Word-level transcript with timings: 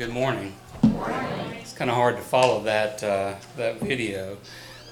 Good 0.00 0.14
morning. 0.14 0.54
It's 1.60 1.74
kind 1.74 1.90
of 1.90 1.94
hard 1.94 2.16
to 2.16 2.22
follow 2.22 2.62
that 2.62 3.04
uh, 3.04 3.34
that 3.58 3.80
video, 3.80 4.38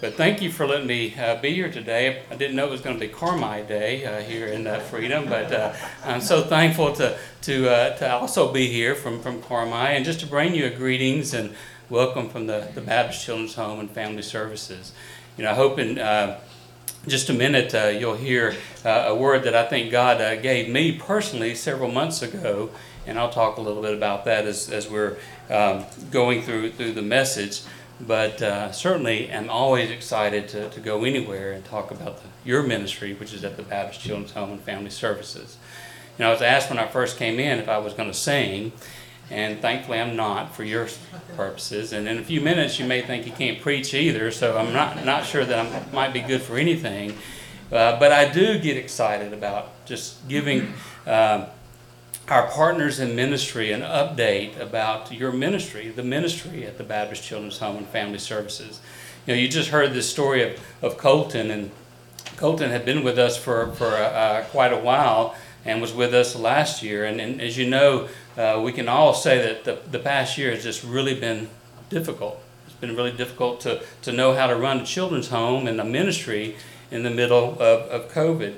but 0.02 0.16
thank 0.16 0.42
you 0.42 0.52
for 0.52 0.66
letting 0.66 0.86
me 0.86 1.14
uh, 1.16 1.40
be 1.40 1.54
here 1.54 1.72
today. 1.72 2.24
I 2.30 2.36
didn't 2.36 2.56
know 2.56 2.66
it 2.66 2.70
was 2.70 2.82
going 2.82 3.00
to 3.00 3.00
be 3.00 3.10
Carmi 3.10 3.66
Day 3.66 4.04
uh, 4.04 4.20
here 4.20 4.48
in 4.48 4.66
uh, 4.66 4.80
Freedom, 4.80 5.24
but 5.24 5.50
uh, 5.50 5.72
I'm 6.04 6.20
so 6.20 6.42
thankful 6.42 6.92
to 6.96 7.16
to 7.40 7.70
uh, 7.70 7.96
to 7.96 8.12
also 8.12 8.52
be 8.52 8.66
here 8.66 8.94
from 8.94 9.22
from 9.22 9.40
Carmi 9.40 9.96
and 9.96 10.04
just 10.04 10.20
to 10.20 10.26
bring 10.26 10.54
you 10.54 10.66
a 10.66 10.70
greetings 10.70 11.32
and 11.32 11.54
welcome 11.88 12.28
from 12.28 12.46
the 12.46 12.68
the 12.74 12.82
Baptist 12.82 13.24
Children's 13.24 13.54
Home 13.54 13.80
and 13.80 13.90
Family 13.90 14.20
Services. 14.20 14.92
You 15.38 15.44
know, 15.44 15.52
I 15.52 15.54
hope 15.54 15.78
in 15.78 15.98
just 17.06 17.30
a 17.30 17.32
minute 17.32 17.74
uh, 17.74 17.86
you'll 17.86 18.16
hear 18.16 18.54
uh, 18.84 19.04
a 19.06 19.14
word 19.14 19.44
that 19.44 19.54
I 19.54 19.66
think 19.66 19.90
God 19.90 20.20
uh, 20.20 20.36
gave 20.36 20.68
me 20.68 20.92
personally 20.92 21.54
several 21.54 21.90
months 21.90 22.22
ago, 22.22 22.70
and 23.08 23.18
I'll 23.18 23.30
talk 23.30 23.56
a 23.56 23.60
little 23.60 23.82
bit 23.82 23.94
about 23.94 24.26
that 24.26 24.44
as, 24.44 24.68
as 24.70 24.88
we're 24.88 25.16
um, 25.50 25.84
going 26.10 26.42
through 26.42 26.72
through 26.72 26.92
the 26.92 27.02
message. 27.02 27.62
But 28.00 28.40
uh, 28.40 28.70
certainly, 28.70 29.28
am 29.28 29.50
always 29.50 29.90
excited 29.90 30.48
to, 30.50 30.68
to 30.70 30.80
go 30.80 31.04
anywhere 31.04 31.50
and 31.52 31.64
talk 31.64 31.90
about 31.90 32.18
the, 32.18 32.28
your 32.44 32.62
ministry, 32.62 33.14
which 33.14 33.34
is 33.34 33.42
at 33.42 33.56
the 33.56 33.64
Baptist 33.64 34.02
Children's 34.02 34.32
Home 34.32 34.50
and 34.50 34.60
Family 34.60 34.90
Services. 34.90 35.56
You 36.16 36.24
know, 36.24 36.30
I 36.30 36.32
was 36.32 36.42
asked 36.42 36.70
when 36.70 36.78
I 36.78 36.86
first 36.86 37.16
came 37.16 37.40
in 37.40 37.58
if 37.58 37.68
I 37.68 37.78
was 37.78 37.94
going 37.94 38.08
to 38.08 38.16
sing, 38.16 38.70
and 39.30 39.60
thankfully 39.60 39.98
I'm 39.98 40.14
not 40.14 40.54
for 40.54 40.62
your 40.62 40.86
purposes. 41.34 41.92
And 41.92 42.06
in 42.06 42.18
a 42.18 42.22
few 42.22 42.40
minutes, 42.40 42.78
you 42.78 42.86
may 42.86 43.02
think 43.02 43.26
you 43.26 43.32
can't 43.32 43.60
preach 43.60 43.94
either, 43.94 44.30
so 44.30 44.56
I'm 44.56 44.72
not 44.72 45.04
not 45.04 45.24
sure 45.24 45.44
that 45.44 45.58
I 45.58 45.92
might 45.92 46.12
be 46.12 46.20
good 46.20 46.42
for 46.42 46.56
anything. 46.56 47.14
Uh, 47.72 47.98
but 47.98 48.12
I 48.12 48.30
do 48.30 48.58
get 48.58 48.76
excited 48.76 49.32
about 49.32 49.84
just 49.86 50.26
giving 50.28 50.72
uh, 51.06 51.46
our 52.28 52.46
partners 52.48 53.00
in 53.00 53.16
ministry 53.16 53.72
an 53.72 53.80
update 53.80 54.58
about 54.60 55.10
your 55.12 55.32
ministry, 55.32 55.88
the 55.88 56.02
ministry 56.02 56.66
at 56.66 56.76
the 56.76 56.84
Baptist 56.84 57.24
Children's 57.24 57.58
Home 57.58 57.78
and 57.78 57.86
Family 57.86 58.18
Services. 58.18 58.80
You 59.26 59.34
know, 59.34 59.40
you 59.40 59.48
just 59.48 59.70
heard 59.70 59.94
this 59.94 60.10
story 60.10 60.42
of, 60.42 60.60
of 60.82 60.98
Colton, 60.98 61.50
and 61.50 61.70
Colton 62.36 62.70
had 62.70 62.84
been 62.84 63.02
with 63.02 63.18
us 63.18 63.36
for, 63.36 63.72
for 63.72 63.86
uh, 63.86 64.44
quite 64.50 64.72
a 64.72 64.78
while 64.78 65.34
and 65.64 65.80
was 65.80 65.94
with 65.94 66.12
us 66.12 66.36
last 66.36 66.82
year. 66.82 67.04
And, 67.04 67.20
and 67.20 67.40
as 67.40 67.56
you 67.56 67.68
know, 67.68 68.08
uh, 68.36 68.60
we 68.62 68.72
can 68.72 68.88
all 68.88 69.14
say 69.14 69.38
that 69.42 69.64
the, 69.64 69.78
the 69.90 69.98
past 69.98 70.36
year 70.36 70.50
has 70.50 70.62
just 70.62 70.84
really 70.84 71.18
been 71.18 71.48
difficult. 71.88 72.42
It's 72.66 72.76
been 72.76 72.94
really 72.94 73.12
difficult 73.12 73.60
to, 73.62 73.82
to 74.02 74.12
know 74.12 74.34
how 74.34 74.46
to 74.46 74.56
run 74.56 74.80
a 74.80 74.84
children's 74.84 75.28
home 75.28 75.66
and 75.66 75.80
a 75.80 75.84
ministry 75.84 76.56
in 76.90 77.02
the 77.02 77.10
middle 77.10 77.54
of, 77.54 77.88
of 77.88 78.12
COVID. 78.12 78.54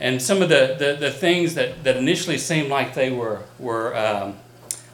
And 0.00 0.20
some 0.20 0.40
of 0.40 0.48
the, 0.48 0.76
the, 0.78 0.96
the 0.98 1.10
things 1.10 1.54
that, 1.54 1.84
that 1.84 1.96
initially 1.96 2.38
seemed 2.38 2.68
like 2.68 2.94
they 2.94 3.10
were, 3.10 3.42
were 3.58 3.94
um, 3.96 4.36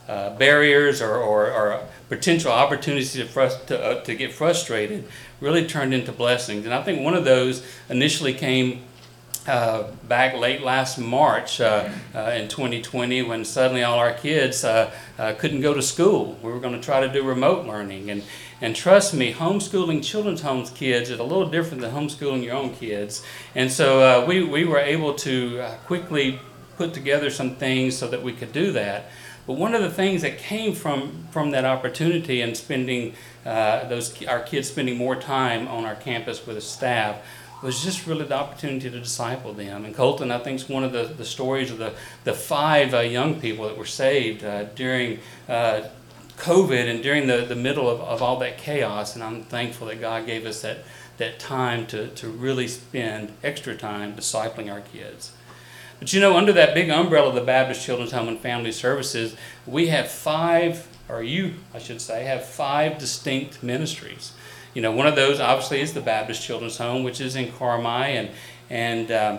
uh, 0.09 0.37
barriers 0.37 1.01
or, 1.01 1.17
or, 1.17 1.51
or, 1.51 1.81
potential 2.09 2.53
opportunities 2.53 3.15
to, 3.15 3.25
frust- 3.25 3.67
to, 3.67 3.83
uh, 3.83 4.01
to 4.05 4.15
get 4.15 4.33
frustrated 4.33 5.09
really 5.41 5.67
turned 5.67 5.93
into 5.93 6.13
blessings. 6.13 6.65
And 6.65 6.73
I 6.73 6.81
think 6.81 7.03
one 7.03 7.15
of 7.15 7.25
those 7.25 7.67
initially 7.89 8.33
came 8.33 8.83
uh, 9.49 9.91
back 10.05 10.35
late 10.35 10.63
last 10.63 10.99
March 10.99 11.61
uh, 11.61 11.89
uh, 12.15 12.21
in 12.37 12.49
2020 12.49 13.23
when 13.23 13.45
suddenly 13.45 13.83
all 13.83 13.99
our 13.99 14.13
kids 14.13 14.65
uh, 14.65 14.91
couldn't 15.39 15.61
go 15.61 15.75
to 15.75 15.83
school. 15.83 16.39
We 16.43 16.53
were 16.53 16.61
going 16.61 16.75
to 16.75 16.81
try 16.81 17.01
to 17.01 17.13
do 17.13 17.23
remote 17.23 17.67
learning. 17.67 18.11
And, 18.11 18.23
and 18.61 18.75
trust 18.75 19.15
me, 19.15 19.33
homeschooling 19.33 20.05
children's 20.05 20.43
homes 20.43 20.71
kids 20.71 21.11
is 21.11 21.19
a 21.19 21.25
little 21.25 21.49
different 21.49 21.83
than 21.83 21.93
homeschooling 21.93 22.43
your 22.43 22.55
own 22.55 22.75
kids. 22.75 23.23
And 23.55 23.71
so 23.71 24.01
uh, 24.01 24.27
we, 24.27 24.43
we 24.43 24.65
were 24.65 24.79
able 24.79 25.15
to 25.15 25.65
quickly 25.87 26.41
put 26.77 26.95
together 26.95 27.31
some 27.31 27.57
things 27.57 27.97
so 27.97 28.09
that 28.09 28.23
we 28.23 28.33
could 28.33 28.53
do 28.53 28.73
that. 28.73 29.11
But 29.47 29.55
one 29.55 29.75
of 29.75 29.83
the 29.83 29.91
things 29.91 30.23
that 30.23 30.39
came 30.39 30.75
from, 30.75 31.27
from 31.31 31.53
that 31.53 31.65
opportunity 31.65 32.41
and 32.41 32.57
spending 32.57 33.15
those 33.45 34.25
our 34.25 34.41
kids 34.41 34.69
spending 34.69 34.97
more 34.97 35.17
time 35.17 35.69
on 35.69 35.85
our 35.85 35.95
campus 35.95 36.45
with 36.47 36.57
the 36.57 36.63
staff 36.63 37.23
was 37.63 37.83
just 37.83 38.07
really 38.07 38.25
the 38.25 38.35
opportunity 38.35 38.91
to 38.91 38.99
disciple 38.99 39.53
them. 39.53 39.85
And 39.85 39.95
Colton, 39.95 40.31
I 40.31 40.39
think, 40.39 40.61
is 40.61 40.69
one 40.69 40.85
of 40.85 40.93
the, 40.93 41.05
the 41.05 41.25
stories 41.25 41.71
of 41.71 41.79
the, 41.79 41.95
the 42.25 42.35
five 42.35 42.93
uh, 42.93 43.01
young 43.01 43.41
people 43.41 43.67
that 43.67 43.79
were 43.79 43.87
saved 43.87 44.45
uh, 44.45 44.65
during 44.75 45.21
uh, 45.49 45.83
COVID 46.37 46.89
and 46.89 47.03
during 47.03 47.27
the, 47.27 47.39
the 47.39 47.57
middle 47.57 47.89
of, 47.89 48.01
of 48.01 48.23
all 48.23 48.39
that 48.41 48.59
chaos. 48.59 49.15
And 49.15 49.25
I'm 49.25 49.43
thankful 49.43 49.87
that 49.89 50.01
God 50.01 50.27
gave 50.27 50.47
us 50.47 50.63
that, 50.63 50.79
that 51.19 51.39
time 51.39 51.87
to, 51.89 52.09
to 52.09 52.29
really 52.29 52.69
spend 52.69 53.33
extra 53.43 53.77
time 53.77 54.15
discipling 54.15 54.73
our 54.73 54.81
kids. 54.81 55.33
But 55.99 56.13
you 56.13 56.21
know, 56.21 56.37
under 56.37 56.53
that 56.53 56.75
big 56.75 56.91
umbrella 56.91 57.31
of 57.31 57.35
the 57.35 57.41
Baptist 57.41 57.85
Children's 57.85 58.13
Home 58.13 58.29
and 58.29 58.39
Family 58.39 58.73
Services, 58.73 59.35
we 59.67 59.87
have 59.89 60.11
five, 60.11 60.87
or 61.09 61.23
you, 61.23 61.55
I 61.73 61.79
should 61.79 62.03
say, 62.03 62.25
have 62.25 62.45
five 62.45 62.99
distinct 62.99 63.63
ministries 63.63 64.33
you 64.77 64.83
know, 64.83 64.93
one 64.93 65.07
of 65.07 65.17
those 65.17 65.41
obviously 65.41 65.81
is 65.81 65.95
the 65.95 66.03
Baptist 66.03 66.43
Children's 66.43 66.77
Home, 66.77 67.03
which 67.03 67.19
is 67.19 67.35
in 67.35 67.51
Carmi, 67.51 68.09
and 68.09 68.29
and 68.69 69.11
um, 69.11 69.39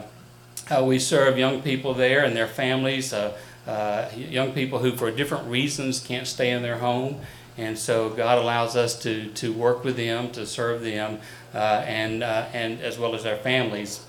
uh, 0.71 0.83
we 0.83 0.97
serve 0.97 1.37
young 1.37 1.61
people 1.61 1.93
there 1.93 2.25
and 2.25 2.35
their 2.35 2.47
families, 2.47 3.13
uh, 3.13 3.37
uh, 3.67 4.09
young 4.15 4.53
people 4.53 4.79
who, 4.79 4.95
for 4.95 5.11
different 5.11 5.47
reasons, 5.47 5.99
can't 5.99 6.25
stay 6.25 6.51
in 6.51 6.61
their 6.61 6.77
home, 6.77 7.19
and 7.57 7.77
so 7.77 8.09
God 8.09 8.37
allows 8.37 8.75
us 8.75 8.97
to 9.01 9.27
to 9.33 9.51
work 9.51 9.83
with 9.83 9.97
them, 9.97 10.31
to 10.31 10.45
serve 10.45 10.81
them, 10.81 11.19
uh, 11.53 11.83
and 11.85 12.23
uh, 12.23 12.47
and 12.53 12.81
as 12.81 12.97
well 12.97 13.13
as 13.13 13.23
their 13.23 13.37
families. 13.37 14.03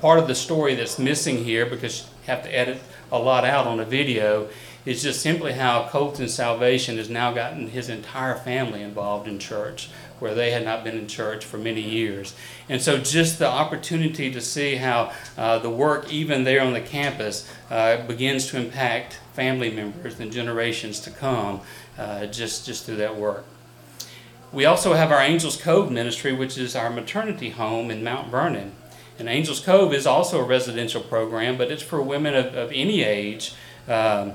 Part 0.00 0.18
of 0.18 0.28
the 0.28 0.34
story 0.34 0.74
that's 0.74 0.98
missing 0.98 1.44
here, 1.44 1.66
because 1.66 2.02
you 2.02 2.26
have 2.26 2.42
to 2.42 2.54
edit 2.54 2.80
a 3.10 3.18
lot 3.18 3.44
out 3.44 3.66
on 3.66 3.80
a 3.80 3.84
video, 3.84 4.48
is 4.84 5.02
just 5.02 5.20
simply 5.20 5.52
how 5.52 5.88
Colton 5.88 6.28
Salvation 6.28 6.96
has 6.96 7.10
now 7.10 7.32
gotten 7.32 7.68
his 7.68 7.88
entire 7.88 8.36
family 8.36 8.82
involved 8.82 9.28
in 9.28 9.38
church 9.38 9.88
where 10.20 10.34
they 10.34 10.50
had 10.50 10.64
not 10.64 10.84
been 10.84 10.96
in 10.96 11.08
church 11.08 11.44
for 11.44 11.58
many 11.58 11.80
years. 11.80 12.34
And 12.68 12.80
so, 12.80 12.98
just 12.98 13.38
the 13.38 13.48
opportunity 13.48 14.30
to 14.30 14.40
see 14.40 14.76
how 14.76 15.12
uh, 15.36 15.58
the 15.58 15.70
work, 15.70 16.12
even 16.12 16.44
there 16.44 16.62
on 16.62 16.72
the 16.72 16.80
campus, 16.80 17.50
uh, 17.70 18.06
begins 18.06 18.46
to 18.48 18.58
impact 18.58 19.18
family 19.32 19.70
members 19.70 20.20
and 20.20 20.30
generations 20.30 21.00
to 21.00 21.10
come 21.10 21.60
uh, 21.98 22.26
just, 22.26 22.66
just 22.66 22.84
through 22.84 22.96
that 22.96 23.16
work. 23.16 23.44
We 24.52 24.64
also 24.64 24.94
have 24.94 25.12
our 25.12 25.20
Angels 25.20 25.56
Cove 25.56 25.92
ministry, 25.92 26.32
which 26.32 26.58
is 26.58 26.74
our 26.74 26.90
maternity 26.90 27.50
home 27.50 27.90
in 27.90 28.02
Mount 28.02 28.30
Vernon. 28.30 28.72
And 29.18 29.28
Angels 29.28 29.60
Cove 29.60 29.92
is 29.92 30.06
also 30.06 30.40
a 30.40 30.44
residential 30.44 31.00
program, 31.02 31.56
but 31.56 31.70
it's 31.70 31.82
for 31.82 32.02
women 32.02 32.34
of, 32.34 32.54
of 32.54 32.72
any 32.72 33.02
age, 33.02 33.54
um, 33.86 34.32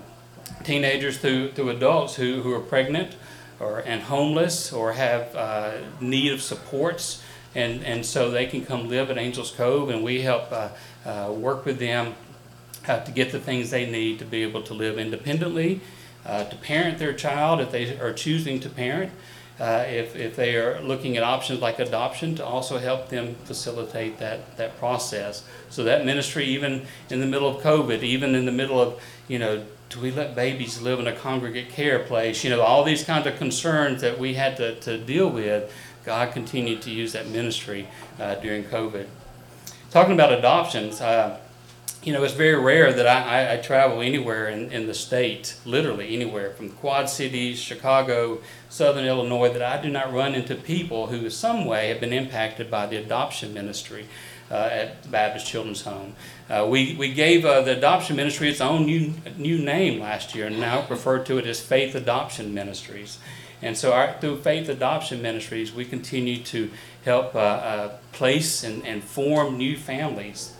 teenagers 0.63 1.17
through, 1.17 1.51
through 1.51 1.69
adults 1.69 2.15
who, 2.15 2.41
who 2.43 2.53
are 2.53 2.59
pregnant 2.59 3.15
or 3.59 3.79
and 3.79 4.03
homeless 4.03 4.73
or 4.73 4.93
have 4.93 5.35
uh, 5.35 5.71
need 5.99 6.31
of 6.31 6.41
supports, 6.41 7.23
and 7.53 7.83
and 7.83 8.05
so 8.05 8.29
they 8.29 8.45
can 8.45 8.65
come 8.65 8.89
live 8.89 9.09
at 9.09 9.17
Angels 9.17 9.51
Cove, 9.51 9.89
and 9.89 10.03
we 10.03 10.21
help 10.21 10.51
uh, 10.51 10.69
uh, 11.05 11.31
work 11.31 11.65
with 11.65 11.79
them 11.79 12.15
uh, 12.87 12.99
to 13.03 13.11
get 13.11 13.31
the 13.31 13.39
things 13.39 13.71
they 13.71 13.89
need 13.89 14.19
to 14.19 14.25
be 14.25 14.43
able 14.43 14.61
to 14.63 14.73
live 14.73 14.97
independently, 14.97 15.81
to 16.25 16.57
parent 16.61 16.97
their 16.97 17.13
child 17.13 17.59
if 17.59 17.71
they 17.71 17.97
are 17.99 18.13
choosing 18.13 18.59
to 18.59 18.69
parent. 18.69 19.11
Uh, 19.57 19.85
if, 19.87 20.17
if 20.17 20.35
they 20.35 20.57
are 20.57 20.81
looking 20.81 21.15
at 21.15 21.23
options 21.23 21.61
like 21.61 21.79
adoption, 21.79 22.35
to 22.35 22.45
also 22.45 22.77
help 22.77 23.07
them 23.07 23.35
facilitate 23.45 24.17
that, 24.17 24.57
that 24.57 24.77
process. 24.77 25.45
So 25.69 25.85
that 25.85 26.05
ministry, 26.05 26.43
even 26.43 26.85
in 27.09 27.21
the 27.21 27.25
middle 27.25 27.47
of 27.47 27.63
COVID, 27.63 28.03
even 28.03 28.35
in 28.35 28.45
the 28.45 28.51
middle 28.51 28.81
of 28.81 29.01
you 29.29 29.39
know 29.39 29.63
do 29.95 30.01
we 30.01 30.11
let 30.11 30.35
babies 30.35 30.81
live 30.81 30.99
in 30.99 31.07
a 31.07 31.15
congregate 31.15 31.69
care 31.69 31.99
place? 31.99 32.43
You 32.43 32.49
know, 32.49 32.61
all 32.61 32.83
these 32.83 33.03
kinds 33.03 33.27
of 33.27 33.37
concerns 33.37 34.01
that 34.01 34.19
we 34.19 34.33
had 34.33 34.57
to, 34.57 34.75
to 34.81 34.97
deal 34.97 35.29
with, 35.29 35.73
God 36.03 36.33
continued 36.33 36.81
to 36.81 36.91
use 36.91 37.13
that 37.13 37.27
ministry 37.29 37.87
uh, 38.19 38.35
during 38.35 38.65
COVID. 38.65 39.07
Talking 39.91 40.13
about 40.13 40.33
adoptions, 40.33 40.99
uh, 40.99 41.39
you 42.03 42.11
know, 42.11 42.23
it's 42.23 42.33
very 42.33 42.61
rare 42.61 42.91
that 42.91 43.07
I, 43.07 43.21
I, 43.21 43.53
I, 43.53 43.57
travel 43.57 44.01
anywhere 44.01 44.49
in, 44.49 44.69
in 44.71 44.85
the 44.85 44.93
state, 44.93 45.55
literally 45.65 46.13
anywhere, 46.13 46.51
from 46.51 46.67
the 46.67 46.75
Quad 46.75 47.09
Cities, 47.09 47.57
Chicago, 47.57 48.39
Southern 48.69 49.05
Illinois, 49.05 49.51
that 49.53 49.63
I 49.63 49.81
do 49.81 49.89
not 49.89 50.13
run 50.13 50.35
into 50.35 50.55
people 50.55 51.07
who, 51.07 51.23
in 51.23 51.31
some 51.31 51.65
way, 51.65 51.87
have 51.87 52.01
been 52.01 52.13
impacted 52.13 52.69
by 52.69 52.85
the 52.85 52.97
adoption 52.97 53.53
ministry 53.53 54.05
at 54.53 55.03
the 55.03 55.09
Baptist 55.09 55.47
Children's 55.47 55.81
Home. 55.83 56.13
Uh, 56.49 56.67
we, 56.69 56.95
we 56.95 57.13
gave 57.13 57.45
uh, 57.45 57.61
the 57.61 57.77
adoption 57.77 58.15
ministry 58.15 58.49
its 58.49 58.61
own 58.61 58.85
new, 58.85 59.13
new 59.37 59.57
name 59.57 59.99
last 59.99 60.35
year 60.35 60.47
and 60.47 60.59
now 60.59 60.85
refer 60.89 61.19
to 61.23 61.37
it 61.37 61.45
as 61.45 61.59
Faith 61.59 61.95
Adoption 61.95 62.53
Ministries. 62.53 63.17
And 63.61 63.77
so, 63.77 63.93
our, 63.93 64.15
through 64.19 64.41
Faith 64.41 64.69
Adoption 64.69 65.21
Ministries, 65.21 65.73
we 65.73 65.85
continue 65.85 66.43
to 66.43 66.69
help 67.03 67.33
uh, 67.33 67.39
uh, 67.39 67.97
place 68.11 68.63
and, 68.63 68.85
and 68.85 69.03
form 69.03 69.57
new 69.57 69.77
families. 69.77 70.53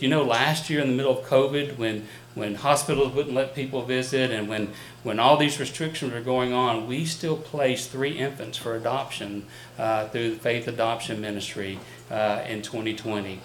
Do 0.00 0.06
you 0.06 0.10
know 0.10 0.24
last 0.24 0.68
year 0.68 0.80
in 0.80 0.88
the 0.88 0.96
middle 0.96 1.18
of 1.18 1.26
COVID, 1.26 1.76
when, 1.76 2.06
when 2.34 2.54
hospitals 2.56 3.12
wouldn't 3.12 3.34
let 3.34 3.54
people 3.54 3.82
visit 3.82 4.30
and 4.30 4.48
when, 4.48 4.72
when 5.02 5.20
all 5.20 5.36
these 5.36 5.60
restrictions 5.60 6.12
were 6.12 6.22
going 6.22 6.52
on, 6.52 6.86
we 6.86 7.04
still 7.04 7.36
placed 7.36 7.90
three 7.90 8.12
infants 8.12 8.56
for 8.56 8.74
adoption 8.74 9.46
uh, 9.78 10.08
through 10.08 10.30
the 10.30 10.38
Faith 10.38 10.66
Adoption 10.66 11.20
Ministry 11.20 11.78
uh, 12.10 12.42
in 12.48 12.62
2020. 12.62 13.40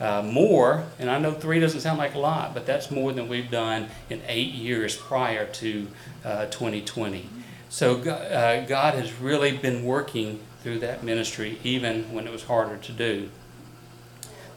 uh, 0.00 0.22
more, 0.22 0.84
and 0.98 1.10
I 1.10 1.18
know 1.18 1.32
three 1.32 1.60
doesn't 1.60 1.80
sound 1.80 1.98
like 1.98 2.14
a 2.14 2.18
lot, 2.18 2.54
but 2.54 2.64
that's 2.64 2.90
more 2.90 3.12
than 3.12 3.28
we've 3.28 3.50
done 3.50 3.88
in 4.08 4.22
eight 4.26 4.52
years 4.52 4.96
prior 4.96 5.44
to 5.46 5.88
uh, 6.24 6.46
2020. 6.46 7.28
So 7.68 8.00
uh, 8.00 8.64
God 8.66 8.94
has 8.94 9.12
really 9.20 9.56
been 9.56 9.84
working 9.84 10.40
through 10.62 10.78
that 10.80 11.04
ministry 11.04 11.58
even 11.62 12.12
when 12.14 12.26
it 12.26 12.32
was 12.32 12.44
harder 12.44 12.76
to 12.78 12.92
do. 12.92 13.28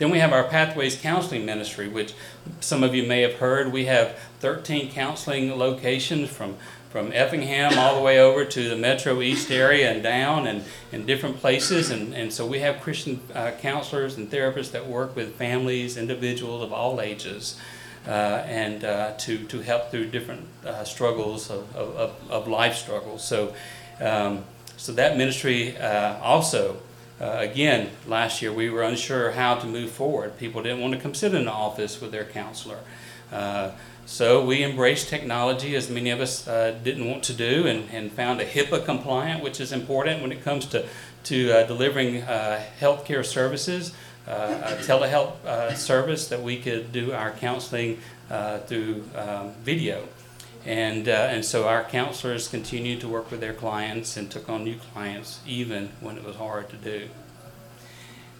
Then 0.04 0.12
we 0.12 0.20
have 0.20 0.34
our 0.34 0.44
Pathways 0.44 0.98
Counseling 0.98 1.46
Ministry, 1.46 1.88
which 1.88 2.14
some 2.60 2.84
of 2.84 2.94
you 2.94 3.08
may 3.08 3.22
have 3.22 3.36
heard. 3.36 3.72
We 3.72 3.86
have 3.86 4.20
13 4.42 4.92
counseling 4.92 5.58
locations 5.58 6.30
from, 6.30 6.58
from 6.90 7.14
Effingham 7.14 7.80
all 7.80 7.96
the 7.96 8.02
way 8.02 8.20
over 8.20 8.44
to 8.44 8.68
the 8.68 8.76
Metro 8.76 9.22
East 9.22 9.50
area 9.50 9.90
and 9.90 10.04
down 10.04 10.46
and 10.46 10.66
in 10.92 11.06
different 11.06 11.38
places. 11.38 11.90
And, 11.90 12.14
and 12.14 12.34
so 12.34 12.46
we 12.46 12.60
have 12.60 12.82
Christian 12.82 13.22
uh, 13.34 13.52
counselors 13.62 14.18
and 14.18 14.30
therapists 14.30 14.72
that 14.72 14.86
work 14.86 15.16
with 15.16 15.36
families, 15.36 15.96
individuals 15.96 16.64
of 16.64 16.74
all 16.74 17.00
ages. 17.00 17.58
Uh, 18.06 18.44
and 18.46 18.84
uh, 18.84 19.14
to, 19.14 19.38
to 19.46 19.62
help 19.62 19.90
through 19.90 20.10
different 20.10 20.46
uh, 20.66 20.84
struggles 20.84 21.50
of, 21.50 21.74
of, 21.74 22.14
of, 22.30 22.50
life 22.50 22.76
struggles. 22.76 23.24
So, 23.24 23.56
um, 24.02 24.44
so 24.76 24.92
that 24.92 25.18
ministry 25.18 25.78
uh, 25.78 26.18
also 26.20 26.82
uh, 27.24 27.38
again, 27.40 27.90
last 28.06 28.42
year 28.42 28.52
we 28.52 28.70
were 28.70 28.84
unsure 28.84 29.32
how 29.32 29.56
to 29.56 29.66
move 29.66 29.90
forward. 29.90 30.38
People 30.38 30.62
didn't 30.62 30.82
want 30.82 30.94
to 30.94 31.00
come 31.00 31.14
sit 31.14 31.34
in 31.34 31.46
the 31.46 31.52
office 31.52 32.02
with 32.02 32.12
their 32.12 32.26
counselor. 32.26 32.80
Uh, 33.32 33.72
so 34.06 34.46
we 34.46 34.62
embraced 34.62 35.08
technology, 35.08 35.74
as 35.74 35.90
many 35.90 36.10
of 36.10 36.20
us 36.20 36.46
uh, 36.46 36.78
didn't 36.84 37.08
want 37.08 37.24
to 37.24 37.34
do, 37.34 37.66
and, 37.66 37.90
and 37.92 38.12
found 38.12 38.42
a 38.42 38.46
HIPAA 38.46 38.84
compliant, 38.84 39.42
which 39.42 39.62
is 39.62 39.72
important 39.72 40.22
when 40.22 40.34
it 40.34 40.44
comes 40.44 40.66
to, 40.66 40.86
to 41.24 41.52
uh, 41.52 41.66
delivering 41.66 42.24
uh, 42.24 42.62
healthcare 42.82 43.26
services, 43.26 43.94
uh, 44.28 44.60
a 44.62 44.84
telehealth 44.84 45.78
service 45.78 46.28
that 46.28 46.42
we 46.42 46.60
could 46.60 46.92
do 46.92 47.14
our 47.14 47.32
counseling 47.32 48.00
through 48.68 49.06
um, 49.16 49.52
video. 49.64 50.06
And, 50.66 51.10
uh, 51.10 51.28
and 51.30 51.44
so 51.44 51.68
our 51.68 51.84
counselors 51.84 52.48
continued 52.48 53.02
to 53.02 53.10
work 53.10 53.30
with 53.30 53.42
their 53.42 53.54
clients 53.54 54.16
and 54.16 54.32
took 54.32 54.48
on 54.50 54.64
new 54.64 54.78
clients 54.94 55.42
even 55.46 55.90
when 56.00 56.18
it 56.18 56.24
was 56.24 56.38
hard 56.38 56.70
to 56.70 56.78
do. 56.78 57.10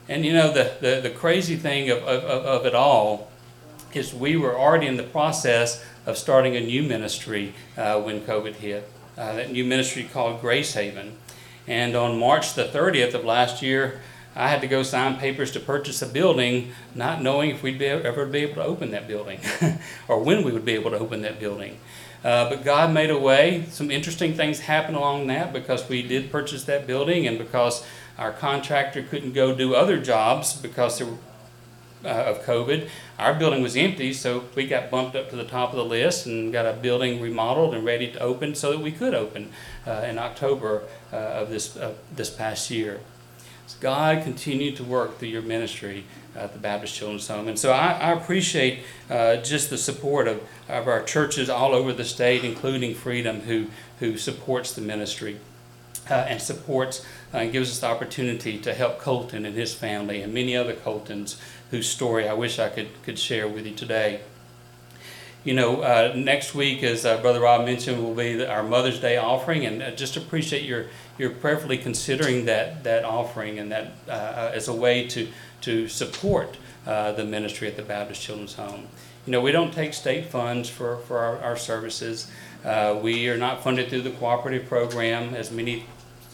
And 0.08 0.26
you 0.26 0.34
know, 0.34 0.52
the, 0.52 0.76
the, 0.80 1.02
the 1.02 1.10
crazy 1.10 1.56
thing 1.56 1.90
of, 1.90 2.00
of, 2.00 2.24
of 2.24 2.66
it 2.66 2.76
all 2.76 3.32
is 3.94 4.14
we 4.14 4.36
were 4.38 4.58
already 4.58 4.88
in 4.88 4.98
the 4.98 5.04
process 5.04 5.84
of 6.06 6.18
starting 6.18 6.56
a 6.56 6.62
new 6.62 6.84
ministry 6.84 7.54
uh, 7.78 8.02
when 8.02 8.22
COVID 8.22 8.56
hit. 8.56 8.90
Uh, 9.18 9.34
that 9.34 9.52
new 9.52 9.64
ministry 9.64 10.04
called 10.04 10.42
Grace 10.42 10.74
Haven. 10.74 11.18
And 11.68 11.96
on 11.96 12.18
March 12.18 12.56
the 12.56 12.66
30th 12.66 13.14
of 13.14 13.24
last 13.24 13.62
year, 13.62 14.02
I 14.36 14.50
had 14.50 14.62
to 14.62 14.68
go 14.68 14.82
sign 14.84 15.18
papers 15.18 15.52
to 15.52 15.60
purchase 15.60 16.02
a 16.02 16.08
building, 16.08 16.72
not 16.96 17.22
knowing 17.22 17.52
if 17.52 17.62
we'd 17.62 17.78
be, 17.78 17.86
ever 17.86 18.26
be 18.26 18.40
able 18.40 18.56
to 18.56 18.64
open 18.64 18.92
that 18.92 19.08
building 19.08 19.40
or 20.08 20.20
when 20.20 20.44
we 20.44 20.52
would 20.52 20.66
be 20.66 20.74
able 20.74 20.92
to 20.92 20.98
open 20.98 21.22
that 21.22 21.40
building. 21.40 21.78
Uh, 22.24 22.50
but 22.50 22.64
God 22.64 22.94
made 22.94 23.10
a 23.10 23.20
way. 23.20 23.66
Some 23.70 23.92
interesting 23.92 24.34
things 24.34 24.62
happened 24.62 24.96
along 24.96 25.28
that 25.28 25.52
because 25.52 25.88
we 25.90 26.02
did 26.02 26.32
purchase 26.32 26.64
that 26.64 26.88
building 26.88 27.28
and 27.28 27.38
because 27.38 27.86
our 28.18 28.32
contractor 28.32 29.04
couldn't 29.04 29.34
go 29.34 29.54
do 29.54 29.76
other 29.76 30.02
jobs 30.02 30.54
because 30.54 31.02
uh, 31.02 31.06
of 32.08 32.44
COVID. 32.44 32.90
Our 33.20 33.34
building 33.34 33.62
was 33.62 33.78
empty, 33.78 34.14
so 34.14 34.46
we 34.56 34.68
got 34.68 34.90
bumped 34.90 35.16
up 35.16 35.30
to 35.30 35.36
the 35.36 35.46
top 35.46 35.70
of 35.72 35.78
the 35.78 35.86
list 35.86 36.26
and 36.26 36.52
got 36.52 36.66
a 36.66 36.74
building 36.74 37.22
remodeled 37.22 37.74
and 37.74 37.86
ready 37.86 38.12
to 38.12 38.20
open 38.20 38.56
so 38.56 38.72
that 38.72 38.80
we 38.80 38.92
could 38.92 39.14
open 39.14 39.52
uh, 39.88 40.06
in 40.08 40.18
October 40.18 40.84
uh, 41.12 41.16
of 41.16 41.50
this, 41.50 41.78
this 42.16 42.30
past 42.30 42.70
year. 42.70 43.00
So 43.68 43.78
God 43.80 44.24
continued 44.24 44.76
to 44.78 44.84
work 44.84 45.18
through 45.18 45.30
your 45.30 45.42
ministry 45.42 46.06
at 46.36 46.54
the 46.54 46.60
Baptist 46.60 46.96
Children's 46.96 47.28
Home. 47.28 47.48
And 47.48 47.58
so 47.58 47.72
I, 47.72 47.92
I 47.92 48.12
appreciate 48.12 48.80
uh, 49.10 49.38
just 49.38 49.70
the 49.70 49.78
support 49.78 50.28
of, 50.28 50.42
of 50.68 50.88
our 50.88 51.04
churches 51.04 51.50
all 51.50 51.74
over 51.74 51.94
the 51.94 52.04
state, 52.04 52.44
including 52.44 52.96
Freedom, 52.96 53.42
who, 53.42 53.68
who 54.00 54.18
supports 54.18 54.74
the 54.74 54.82
ministry. 54.82 55.40
Uh, 56.10 56.16
and 56.16 56.42
supports 56.42 57.06
uh, 57.34 57.38
and 57.38 57.54
gives 57.54 57.72
us 57.72 57.80
the 57.80 57.88
opportunity 57.88 58.58
to 58.58 58.74
help 58.74 59.00
Colton 59.00 59.46
and 59.46 59.56
his 59.56 59.74
family 59.74 60.22
and 60.22 60.34
many 60.34 60.54
other 60.54 60.74
Coltons 60.74 61.40
whose 61.72 61.88
story 61.88 62.28
I 62.28 62.34
wish 62.34 62.60
I 62.60 62.68
could, 62.68 62.90
could 63.04 63.18
share 63.18 63.48
with 63.48 63.66
you 63.66 63.74
today. 63.74 64.20
You 65.46 65.54
know, 65.54 65.82
uh, 65.82 66.14
next 66.16 66.54
week, 66.54 66.84
as 66.84 67.06
uh, 67.06 67.22
Brother 67.22 67.40
Rob 67.40 67.66
mentioned, 67.66 68.04
will 68.04 68.14
be 68.14 68.46
our 68.46 68.64
Mother's 68.64 69.00
Day 69.00 69.16
offering, 69.16 69.66
and 69.66 69.82
uh, 69.82 69.92
just 69.92 70.18
appreciate 70.18 70.64
your 70.64 70.88
your 71.18 71.30
prayerfully 71.30 71.78
considering 71.78 72.46
that 72.46 72.84
that 72.84 73.04
offering 73.04 73.60
and 73.60 73.72
that 73.72 73.94
uh, 74.08 74.52
as 74.54 74.68
a 74.68 74.74
way 74.74 75.08
to 75.08 75.28
to 75.62 75.88
support 75.88 76.58
uh, 76.86 77.14
the 77.14 77.24
ministry 77.24 77.68
at 77.68 77.78
the 77.78 77.84
Baptist 77.84 78.22
Children's 78.22 78.56
Home. 78.56 78.88
You 79.26 79.32
know, 79.32 79.40
we 79.40 79.54
don't 79.54 79.74
take 79.74 79.94
state 79.94 80.26
funds 80.26 80.68
for, 80.70 80.98
for 80.98 81.18
our, 81.20 81.38
our 81.40 81.56
services. 81.56 82.30
Uh, 82.66 83.00
we 83.02 83.30
are 83.30 83.38
not 83.38 83.64
funded 83.64 83.88
through 83.88 84.02
the 84.02 84.12
cooperative 84.12 84.68
program, 84.68 85.34
as 85.34 85.50
many 85.50 85.86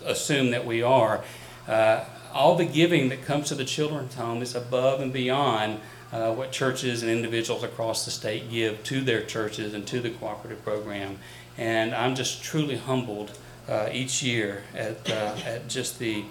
assume 0.03 0.49
that 0.49 0.65
we 0.65 0.81
are. 0.81 1.23
Uh, 1.67 2.03
all 2.33 2.55
the 2.55 2.65
giving 2.65 3.09
that 3.09 3.23
comes 3.23 3.49
to 3.49 3.55
the 3.55 3.65
Children's 3.65 4.15
Home 4.15 4.41
is 4.41 4.55
above 4.55 5.01
and 5.01 5.13
beyond 5.13 5.79
uh, 6.11 6.33
what 6.33 6.51
churches 6.51 7.03
and 7.03 7.11
individuals 7.11 7.63
across 7.63 8.05
the 8.05 8.11
state 8.11 8.49
give 8.49 8.83
to 8.85 9.01
their 9.01 9.21
churches 9.21 9.75
and 9.75 9.85
to 9.85 9.99
the 9.99 10.09
cooperative 10.09 10.63
program. 10.63 11.19
And 11.57 11.93
I'm 11.93 12.15
just 12.15 12.41
truly 12.41 12.77
humbled 12.77 13.37
uh, 13.69 13.89
each 13.91 14.23
year 14.23 14.63
at, 14.75 15.09
uh, 15.09 15.35
at 15.45 15.67
just 15.67 15.99
the 15.99 16.25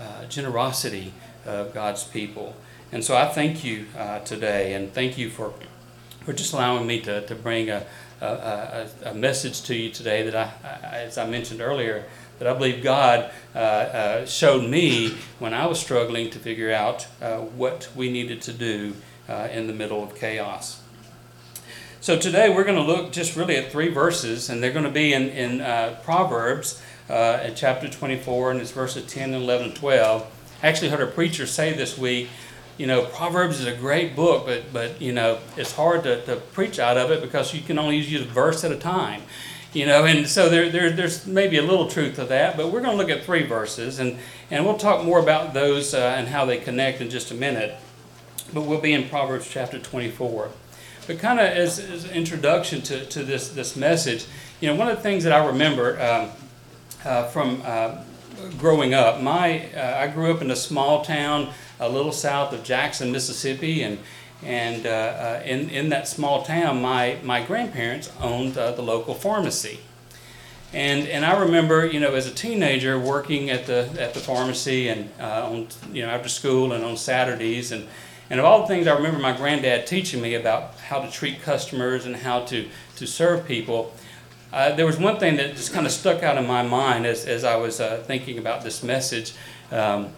uh, 0.00 0.24
generosity 0.26 1.12
of 1.46 1.72
God's 1.72 2.04
people. 2.04 2.54
And 2.92 3.02
so 3.02 3.16
I 3.16 3.26
thank 3.26 3.64
you 3.64 3.86
uh, 3.96 4.20
today 4.20 4.74
and 4.74 4.92
thank 4.92 5.16
you 5.16 5.30
for, 5.30 5.54
for 6.24 6.32
just 6.32 6.52
allowing 6.52 6.86
me 6.86 7.00
to, 7.00 7.26
to 7.26 7.34
bring 7.34 7.70
a, 7.70 7.86
a, 8.20 8.86
a 9.06 9.14
message 9.14 9.62
to 9.62 9.74
you 9.74 9.90
today 9.90 10.22
that 10.28 10.36
I, 10.36 10.96
as 10.96 11.16
I 11.16 11.26
mentioned 11.26 11.60
earlier, 11.60 12.04
that 12.38 12.48
I 12.48 12.54
believe 12.54 12.82
God 12.82 13.30
uh, 13.54 13.58
uh, 13.58 14.26
showed 14.26 14.68
me 14.68 15.16
when 15.38 15.54
I 15.54 15.66
was 15.66 15.80
struggling 15.80 16.28
to 16.30 16.38
figure 16.38 16.72
out 16.72 17.06
uh, 17.20 17.38
what 17.38 17.88
we 17.94 18.10
needed 18.10 18.42
to 18.42 18.52
do 18.52 18.94
uh, 19.28 19.48
in 19.52 19.66
the 19.68 19.72
middle 19.72 20.02
of 20.02 20.14
chaos. 20.14 20.81
So 22.02 22.18
today 22.18 22.52
we're 22.52 22.64
going 22.64 22.74
to 22.74 22.82
look 22.82 23.12
just 23.12 23.36
really 23.36 23.54
at 23.54 23.70
three 23.70 23.86
verses, 23.86 24.50
and 24.50 24.60
they're 24.60 24.72
going 24.72 24.86
to 24.86 24.90
be 24.90 25.12
in, 25.12 25.28
in 25.28 25.60
uh, 25.60 26.00
Proverbs 26.02 26.82
in 27.08 27.54
chapter 27.54 27.88
24, 27.88 28.50
and 28.50 28.60
it's 28.60 28.72
verses 28.72 29.06
10 29.06 29.32
and 29.34 29.44
11 29.44 29.66
and 29.66 29.76
12 29.76 30.26
I 30.64 30.66
actually 30.66 30.88
heard 30.88 31.00
a 31.00 31.06
preacher 31.06 31.46
say 31.46 31.72
this 31.72 31.96
week, 31.96 32.28
you 32.76 32.88
know, 32.88 33.04
Proverbs 33.04 33.60
is 33.60 33.66
a 33.66 33.76
great 33.76 34.16
book, 34.16 34.46
but 34.46 34.72
but 34.72 35.00
you 35.00 35.12
know, 35.12 35.38
it's 35.56 35.74
hard 35.74 36.02
to, 36.02 36.26
to 36.26 36.36
preach 36.36 36.80
out 36.80 36.96
of 36.96 37.12
it 37.12 37.22
because 37.22 37.54
you 37.54 37.60
can 37.60 37.78
only 37.78 37.98
use 37.98 38.22
a 38.22 38.24
verse 38.24 38.64
at 38.64 38.72
a 38.72 38.76
time. 38.76 39.22
You 39.72 39.86
know, 39.86 40.04
and 40.04 40.26
so 40.26 40.48
there, 40.48 40.70
there, 40.70 40.90
there's 40.90 41.24
maybe 41.24 41.56
a 41.56 41.62
little 41.62 41.86
truth 41.86 42.16
to 42.16 42.24
that, 42.24 42.56
but 42.56 42.72
we're 42.72 42.80
going 42.80 42.96
to 42.98 43.00
look 43.00 43.10
at 43.16 43.22
three 43.22 43.44
verses, 43.44 44.00
and, 44.00 44.18
and 44.50 44.66
we'll 44.66 44.76
talk 44.76 45.04
more 45.04 45.20
about 45.20 45.54
those 45.54 45.94
uh, 45.94 46.16
and 46.18 46.26
how 46.28 46.44
they 46.46 46.58
connect 46.58 47.00
in 47.00 47.10
just 47.10 47.30
a 47.30 47.34
minute. 47.34 47.76
But 48.52 48.62
we'll 48.62 48.80
be 48.80 48.92
in 48.92 49.08
Proverbs 49.08 49.48
chapter 49.48 49.78
24. 49.78 50.50
But 51.06 51.18
kind 51.18 51.40
of 51.40 51.46
as, 51.46 51.78
as, 51.78 52.04
an 52.04 52.10
introduction 52.10 52.80
to, 52.82 53.04
to 53.06 53.24
this, 53.24 53.48
this 53.48 53.76
message, 53.76 54.26
you 54.60 54.68
know, 54.68 54.76
one 54.76 54.88
of 54.88 54.96
the 54.96 55.02
things 55.02 55.24
that 55.24 55.32
I 55.32 55.46
remember 55.46 56.00
um, 56.00 56.30
uh, 57.04 57.24
from 57.24 57.62
uh, 57.64 57.96
growing 58.58 58.94
up. 58.94 59.20
My 59.20 59.66
uh, 59.74 59.98
I 59.98 60.08
grew 60.08 60.32
up 60.32 60.42
in 60.42 60.50
a 60.50 60.56
small 60.56 61.04
town 61.04 61.50
a 61.80 61.88
little 61.88 62.12
south 62.12 62.52
of 62.52 62.62
Jackson, 62.62 63.12
Mississippi, 63.12 63.82
and 63.82 63.98
and 64.42 64.86
uh, 64.86 64.90
uh, 64.90 65.42
in 65.44 65.70
in 65.70 65.88
that 65.90 66.08
small 66.08 66.42
town, 66.42 66.82
my 66.82 67.18
my 67.22 67.42
grandparents 67.42 68.10
owned 68.20 68.56
uh, 68.56 68.72
the 68.72 68.82
local 68.82 69.14
pharmacy. 69.14 69.80
And, 70.74 71.06
and 71.06 71.26
I 71.26 71.38
remember, 71.38 71.84
you 71.86 72.00
know, 72.00 72.14
as 72.14 72.26
a 72.26 72.30
teenager 72.30 72.98
working 72.98 73.50
at 73.50 73.66
the 73.66 73.90
at 73.98 74.14
the 74.14 74.20
pharmacy 74.20 74.88
and 74.88 75.10
on 75.20 75.68
you 75.92 76.02
know 76.02 76.08
after 76.08 76.30
school 76.30 76.72
and 76.72 76.82
on 76.82 76.96
Saturdays 76.96 77.72
and 77.72 77.86
and 78.32 78.40
of 78.40 78.46
all 78.46 78.62
the 78.62 78.66
things 78.66 78.86
I 78.86 78.94
remember 78.96 79.20
my 79.20 79.36
granddad 79.36 79.86
teaching 79.86 80.22
me 80.22 80.34
about 80.36 80.78
how 80.78 81.00
to 81.00 81.10
treat 81.10 81.42
customers 81.42 82.06
and 82.06 82.16
how 82.16 82.46
to 82.46 82.66
to 82.96 83.06
serve 83.06 83.46
people, 83.46 83.92
uh, 84.54 84.74
there 84.74 84.86
was 84.86 84.96
one 84.96 85.18
thing 85.18 85.36
that 85.36 85.54
just 85.54 85.74
kind 85.74 85.84
of 85.84 85.92
stuck 85.92 86.22
out 86.22 86.38
in 86.38 86.46
my 86.46 86.62
mind 86.62 87.04
as, 87.04 87.26
as 87.26 87.44
I 87.44 87.56
was 87.56 87.78
uh, 87.78 88.02
thinking 88.06 88.38
about 88.38 88.62
this 88.62 88.82
message 88.82 89.34
um, 89.70 90.08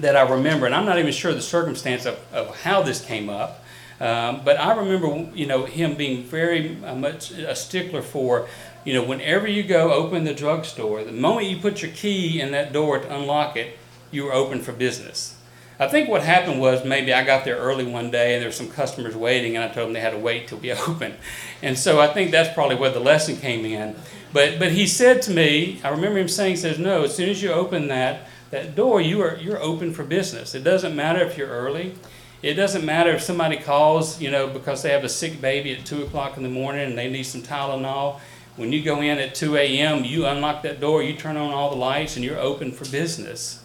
that 0.00 0.16
I 0.16 0.22
remember, 0.22 0.64
and 0.64 0.74
I'm 0.74 0.86
not 0.86 0.98
even 0.98 1.12
sure 1.12 1.34
the 1.34 1.42
circumstance 1.42 2.06
of, 2.06 2.18
of 2.32 2.62
how 2.62 2.82
this 2.82 3.04
came 3.04 3.28
up, 3.28 3.62
um, 4.00 4.40
but 4.42 4.58
I 4.58 4.74
remember, 4.74 5.30
you 5.36 5.46
know, 5.46 5.66
him 5.66 5.94
being 5.94 6.24
very 6.24 6.82
uh, 6.82 6.94
much 6.94 7.32
a 7.32 7.54
stickler 7.54 8.00
for, 8.00 8.48
you 8.86 8.94
know, 8.94 9.04
whenever 9.04 9.46
you 9.46 9.62
go 9.62 9.92
open 9.92 10.24
the 10.24 10.34
drugstore, 10.34 11.04
the 11.04 11.12
moment 11.12 11.48
you 11.48 11.58
put 11.58 11.82
your 11.82 11.90
key 11.92 12.40
in 12.40 12.52
that 12.52 12.72
door 12.72 12.98
to 12.98 13.14
unlock 13.14 13.58
it, 13.58 13.78
you 14.10 14.26
are 14.26 14.32
open 14.32 14.62
for 14.62 14.72
business. 14.72 15.35
I 15.78 15.88
think 15.88 16.08
what 16.08 16.22
happened 16.22 16.58
was 16.58 16.84
maybe 16.86 17.12
I 17.12 17.22
got 17.22 17.44
there 17.44 17.56
early 17.56 17.84
one 17.84 18.10
day 18.10 18.34
and 18.34 18.42
there 18.42 18.48
were 18.48 18.52
some 18.52 18.70
customers 18.70 19.14
waiting 19.14 19.56
and 19.56 19.64
I 19.64 19.68
told 19.68 19.86
them 19.86 19.92
they 19.92 20.00
had 20.00 20.12
to 20.12 20.18
wait 20.18 20.48
till 20.48 20.58
we 20.58 20.72
opened. 20.88 21.14
And 21.62 21.78
so 21.78 22.00
I 22.00 22.06
think 22.06 22.30
that's 22.30 22.52
probably 22.54 22.76
where 22.76 22.90
the 22.90 23.00
lesson 23.00 23.36
came 23.36 23.64
in. 23.64 23.94
But 24.32 24.58
but 24.58 24.72
he 24.72 24.86
said 24.86 25.22
to 25.22 25.30
me, 25.32 25.80
I 25.84 25.90
remember 25.90 26.18
him 26.18 26.28
saying, 26.28 26.56
says, 26.56 26.78
No, 26.78 27.04
as 27.04 27.14
soon 27.14 27.28
as 27.28 27.42
you 27.42 27.52
open 27.52 27.88
that 27.88 28.28
that 28.50 28.74
door, 28.74 29.00
you 29.00 29.22
are 29.22 29.36
you're 29.36 29.60
open 29.60 29.92
for 29.92 30.04
business. 30.04 30.54
It 30.54 30.64
doesn't 30.64 30.96
matter 30.96 31.20
if 31.24 31.36
you're 31.36 31.48
early. 31.48 31.94
It 32.42 32.54
doesn't 32.54 32.84
matter 32.84 33.10
if 33.10 33.22
somebody 33.22 33.56
calls, 33.56 34.20
you 34.20 34.30
know, 34.30 34.46
because 34.46 34.82
they 34.82 34.90
have 34.90 35.04
a 35.04 35.08
sick 35.08 35.40
baby 35.40 35.74
at 35.74 35.86
2 35.86 36.02
o'clock 36.02 36.36
in 36.36 36.42
the 36.42 36.48
morning 36.48 36.82
and 36.82 36.98
they 36.98 37.10
need 37.10 37.24
some 37.24 37.42
Tylenol. 37.42 38.20
When 38.56 38.72
you 38.72 38.82
go 38.82 39.00
in 39.00 39.18
at 39.18 39.34
2 39.34 39.56
a.m., 39.56 40.04
you 40.04 40.26
unlock 40.26 40.62
that 40.62 40.80
door, 40.80 41.02
you 41.02 41.14
turn 41.14 41.36
on 41.36 41.52
all 41.52 41.70
the 41.70 41.76
lights, 41.76 42.16
and 42.16 42.24
you're 42.24 42.38
open 42.38 42.72
for 42.72 42.84
business. 42.90 43.62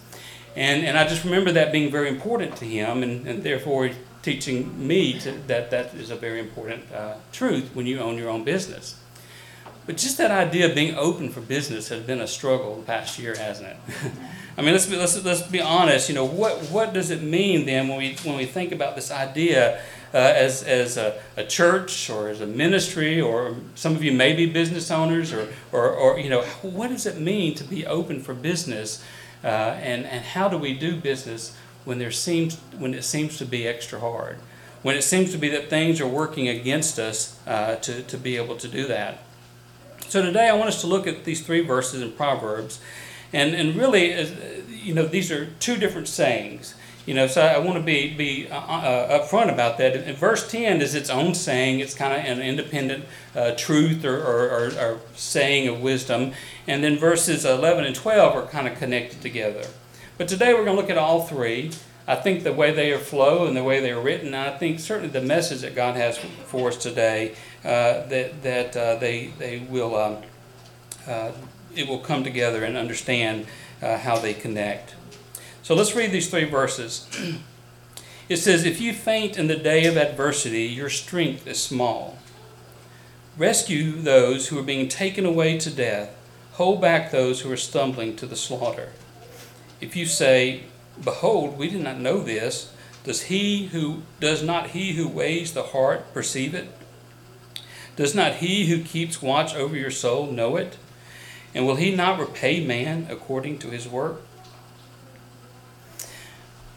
And, 0.55 0.86
and 0.86 0.98
I 0.98 1.08
just 1.08 1.24
remember 1.24 1.51
that 1.53 1.72
being 1.72 1.89
very 1.89 2.10
important 2.10 2.58
to 2.58 2.65
him, 2.65 3.03
and, 3.03 3.25
and 3.25 3.43
therefore 3.43 3.91
teaching 4.22 4.88
me 4.88 5.20
to, 5.20 5.31
that 5.48 5.72
that 5.72 5.93
is 5.96 6.12
a 6.12 6.15
very 6.15 6.39
important 6.39 6.91
uh, 6.91 7.15
truth 7.31 7.72
when 7.74 7.86
you 7.86 8.00
own 8.00 8.17
your 8.17 8.29
own 8.29 8.43
business. 8.43 8.96
But 9.86 9.98
just 9.98 10.17
that 10.20 10.29
idea 10.29 10.70
of 10.70 10.75
being 10.75 10.96
open 10.96 11.29
for 11.29 11.41
business 11.41 11.89
has 11.89 12.03
been 12.03 12.22
a 12.22 12.27
struggle 12.27 12.75
the 12.75 12.84
past 12.84 13.17
year, 13.17 13.36
hasn't 13.36 13.70
it? 13.70 13.77
I 14.58 14.62
mean, 14.62 14.74
let's 14.74 14.86
be, 14.86 14.96
let's, 14.96 15.24
let's 15.25 15.41
be 15.41 15.62
honest. 15.62 16.08
You 16.08 16.15
know, 16.15 16.25
what, 16.25 16.58
what 16.65 16.93
does 16.93 17.10
it 17.10 17.24
mean 17.24 17.65
then 17.65 17.88
when 17.88 17.98
we, 17.98 18.15
when 18.24 18.38
we 18.38 18.46
think 18.46 18.72
about 18.72 18.96
this 18.96 19.10
idea 19.10 19.81
uh, 20.13 20.17
as, 20.17 20.62
as 20.63 20.98
a, 20.98 21.20
a 21.36 21.43
church 21.43 22.10
or 22.10 22.29
as 22.29 22.41
a 22.41 22.46
ministry, 22.46 23.20
or 23.20 23.55
some 23.75 23.96
of 23.96 24.03
you 24.03 24.12
may 24.12 24.34
be 24.34 24.46
business 24.46 24.91
owners, 24.91 25.34
or, 25.34 25.48
or, 25.72 25.89
or 25.89 26.20
you 26.20 26.29
know, 26.29 26.43
what 26.62 26.89
does 26.89 27.05
it 27.05 27.17
mean 27.17 27.55
to 27.55 27.63
be 27.63 27.86
open 27.86 28.22
for 28.22 28.34
business? 28.34 29.03
Uh, 29.43 29.48
and, 29.48 30.05
and 30.05 30.24
how 30.24 30.48
do 30.48 30.57
we 30.57 30.74
do 30.74 30.95
business 30.95 31.55
when, 31.86 32.00
there 32.00 32.12
seems, 32.12 32.57
when 32.77 32.93
it 32.93 33.03
seems 33.03 33.38
to 33.38 33.45
be 33.45 33.67
extra 33.67 34.00
hard? 34.00 34.38
When 34.83 34.95
it 34.95 35.03
seems 35.03 35.31
to 35.31 35.38
be 35.38 35.50
that 35.50 35.69
things 35.69 36.01
are 36.01 36.07
working 36.07 36.48
against 36.48 37.00
us 37.00 37.39
uh, 37.48 37.75
to, 37.77 38.03
to 38.03 38.17
be 38.17 38.38
able 38.38 38.57
to 38.57 38.67
do 38.67 38.88
that? 38.88 39.19
So 40.07 40.21
today 40.21 40.50
I 40.50 40.53
want 40.53 40.69
us 40.69 40.81
to 40.81 40.88
look 40.88 41.07
at 41.07 41.24
these 41.24 41.45
three 41.45 41.62
verses 41.62 42.01
in 42.01 42.12
Proverbs. 42.12 42.79
And, 43.33 43.55
and 43.55 43.75
really, 43.75 44.13
you 44.67 44.93
know, 44.93 45.05
these 45.05 45.31
are 45.31 45.45
two 45.60 45.77
different 45.77 46.07
sayings. 46.07 46.75
You 47.05 47.15
know, 47.15 47.25
so 47.25 47.41
I 47.41 47.58
want 47.58 47.79
to 47.79 47.84
be, 47.84 48.13
be 48.13 48.48
uh, 48.48 48.58
uh, 48.60 49.20
upfront 49.20 49.51
about 49.51 49.79
that. 49.79 49.96
In 49.96 50.15
verse 50.15 50.50
10 50.50 50.81
is 50.81 50.93
its 50.93 51.10
own 51.10 51.34
saying, 51.34 51.79
it's 51.79 51.96
kind 51.96 52.13
of 52.13 52.24
an 52.24 52.43
independent 52.43 53.05
uh, 53.36 53.55
truth 53.55 54.05
or, 54.05 54.17
or, 54.17 54.50
or, 54.50 54.65
or 54.79 55.00
saying 55.15 55.67
of 55.67 55.81
wisdom. 55.81 56.34
And 56.67 56.84
then 56.84 56.98
verses 56.98 57.43
11 57.43 57.86
and 57.86 57.96
12 57.96 58.36
are 58.36 58.46
kind 58.48 58.67
of 58.67 58.77
connected 58.77 59.20
together. 59.20 59.65
But 60.20 60.27
today 60.27 60.53
we're 60.53 60.63
going 60.63 60.75
to 60.75 60.81
look 60.81 60.91
at 60.91 60.98
all 60.98 61.24
three. 61.24 61.72
I 62.08 62.15
think 62.15 62.43
the 62.43 62.53
way 62.53 62.72
they 62.72 62.91
are 62.91 63.00
flow 63.00 63.48
and 63.48 63.58
the 63.58 63.63
way 63.63 63.79
they 63.79 63.91
are 63.91 64.01
written, 64.01 64.36
I 64.36 64.55
think 64.55 64.79
certainly 64.79 65.10
the 65.10 65.22
message 65.22 65.62
that 65.62 65.75
God 65.75 65.96
has 65.96 66.20
for 66.20 66.67
us 66.67 66.77
today, 66.77 67.34
uh, 67.63 68.05
that 68.08 68.43
that 68.43 68.75
uh, 68.75 68.96
they 68.96 69.27
they 69.38 69.60
will 69.60 69.96
um, 69.96 70.17
it 71.75 71.88
will 71.88 72.00
come 72.00 72.24
together 72.24 72.63
and 72.63 72.75
understand 72.75 73.46
how 73.81 74.17
they 74.17 74.34
connect. 74.34 74.96
So 75.72 75.75
let's 75.75 75.96
read 75.96 76.12
these 76.12 76.30
three 76.30 76.44
verses. 76.44 77.08
It 78.28 78.36
says, 78.36 78.66
"If 78.66 78.82
you 78.82 78.92
faint 78.92 79.38
in 79.38 79.48
the 79.48 79.56
day 79.56 79.86
of 79.86 79.96
adversity, 79.96 80.63
your 80.63 80.90
strength 80.90 81.48
is 81.48 81.63
small. 81.63 82.18
Rescue 83.38 83.94
those 83.94 84.50
who 84.50 84.60
are 84.60 84.63
being 84.63 84.90
taken 84.90 85.25
away 85.25 85.58
to 85.60 85.70
death. 85.70 86.10
Hold 86.56 86.82
back 86.82 87.10
those 87.10 87.40
who 87.40 87.51
are 87.54 87.56
stumbling 87.56 88.18
to 88.18 88.25
the 88.25 88.36
slaughter. 88.36 88.90
If 89.80 89.96
you 89.96 90.06
say." 90.08 90.63
Behold, 91.01 91.58
we 91.58 91.70
did 91.70 91.80
not 91.80 92.01
know 92.01 92.22
this. 92.22 92.68
Does 93.06 93.22
he 93.32 93.68
who 93.68 94.01
does 94.20 94.44
not 94.44 94.72
he 94.72 94.96
who 94.96 95.08
weighs 95.08 95.54
the 95.54 95.68
heart 95.72 96.13
perceive 96.13 96.54
it? 96.54 96.68
Does 97.96 98.13
not 98.13 98.36
he 98.44 98.66
who 98.66 98.84
keeps 98.84 99.22
watch 99.22 99.56
over 99.56 99.78
your 99.78 99.90
soul 99.90 100.28
know 100.28 100.58
it? 100.58 100.75
And 101.56 101.66
will 101.66 101.78
he 101.78 101.96
not 101.96 102.20
repay 102.20 102.60
man 102.60 103.08
according 103.10 103.58
to 103.60 103.70
his 103.70 103.88
work? 103.88 104.24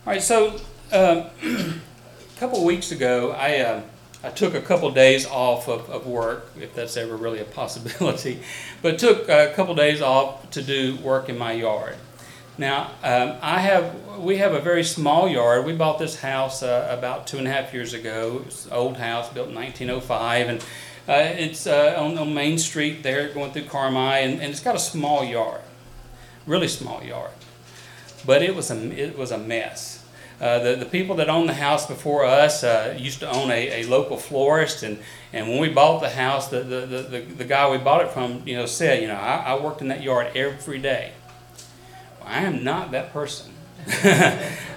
All 0.07 0.13
right, 0.13 0.23
so 0.23 0.61
uh, 0.93 1.31
a 1.43 2.39
couple 2.39 2.59
of 2.59 2.65
weeks 2.65 2.93
ago, 2.93 3.31
I 3.33 3.61
uh, 3.61 3.81
I 4.23 4.29
took 4.29 4.53
a 4.53 4.61
couple 4.61 4.87
of 4.87 4.95
days 4.95 5.25
off 5.25 5.67
of, 5.67 5.89
of 5.89 6.07
work, 6.07 6.51
if 6.61 6.75
that's 6.75 6.99
ever 6.99 7.17
really 7.17 7.39
a 7.39 7.45
possibility, 7.45 8.41
but 8.83 8.99
took 8.99 9.31
a 9.31 9.55
couple 9.57 9.73
of 9.73 9.79
days 9.79 10.03
off 10.03 10.51
to 10.51 10.63
do 10.63 10.97
work 10.97 11.31
in 11.31 11.39
my 11.39 11.53
yard. 11.53 11.97
Now, 12.59 12.91
um, 13.03 13.37
I 13.41 13.61
have 13.61 14.19
we 14.19 14.37
have 14.37 14.53
a 14.53 14.61
very 14.61 14.85
small 14.85 15.27
yard. 15.27 15.65
We 15.65 15.73
bought 15.73 15.99
this 15.99 16.21
house 16.21 16.63
uh, 16.63 16.87
about 16.91 17.27
two 17.27 17.39
and 17.39 17.49
a 17.49 17.51
half 17.51 17.73
years 17.73 17.95
ago. 17.95 18.43
It's 18.45 18.67
an 18.67 18.73
old 18.73 18.99
house 18.99 19.33
built 19.33 19.49
in 19.49 19.55
1905, 19.55 20.49
and 20.49 20.61
uh, 21.09 21.35
it's 21.41 21.67
uh, 21.67 21.97
on, 21.97 22.19
on, 22.19 22.35
Main 22.35 22.59
Street 22.59 23.03
there, 23.03 23.33
going 23.33 23.53
through 23.53 23.65
Carmi, 23.65 24.23
and, 24.23 24.35
and, 24.35 24.51
it's 24.51 24.61
got 24.61 24.77
a 24.77 24.79
small 24.79 25.25
yard, 25.25 25.63
really 26.47 26.69
small 26.69 27.03
yard. 27.03 27.31
But 28.27 28.43
it 28.43 28.55
was 28.55 28.71
a 28.71 28.77
it 28.93 29.17
was 29.17 29.31
a 29.31 29.39
mess. 29.39 29.94
Uh, 30.41 30.59
the, 30.59 30.77
the 30.77 30.87
people 30.87 31.17
that 31.17 31.29
owned 31.29 31.49
the 31.49 31.55
house 31.55 31.87
before 31.87 32.25
us 32.25 32.65
uh, 32.65 32.97
used 32.99 33.21
to 33.21 33.31
own 33.31 33.51
a, 33.51 33.83
a 33.83 33.87
local 33.87 34.17
florist, 34.17 34.83
and, 34.83 34.99
and 35.33 35.49
when 35.49 35.61
we 35.61 35.69
bought 35.69 36.01
the 36.01 36.11
house, 36.11 36.49
the, 36.49 36.61
the, 36.61 36.87
the, 36.87 37.21
the 37.21 37.45
guy 37.45 37.71
we 37.71 37.79
bought 37.79 38.03
it 38.03 38.11
from, 38.11 38.43
you 38.47 38.57
know, 38.57 38.67
said, 38.67 39.01
you 39.01 39.09
know, 39.09 39.15
I, 39.15 39.37
I 39.37 39.61
worked 39.61 39.81
in 39.81 39.89
that 39.89 40.03
yard 40.03 40.37
every 40.37 40.79
day. 40.79 41.13
I 42.25 42.43
am 42.43 42.65
not 42.65 42.91
that 42.93 43.13
person. 43.13 43.53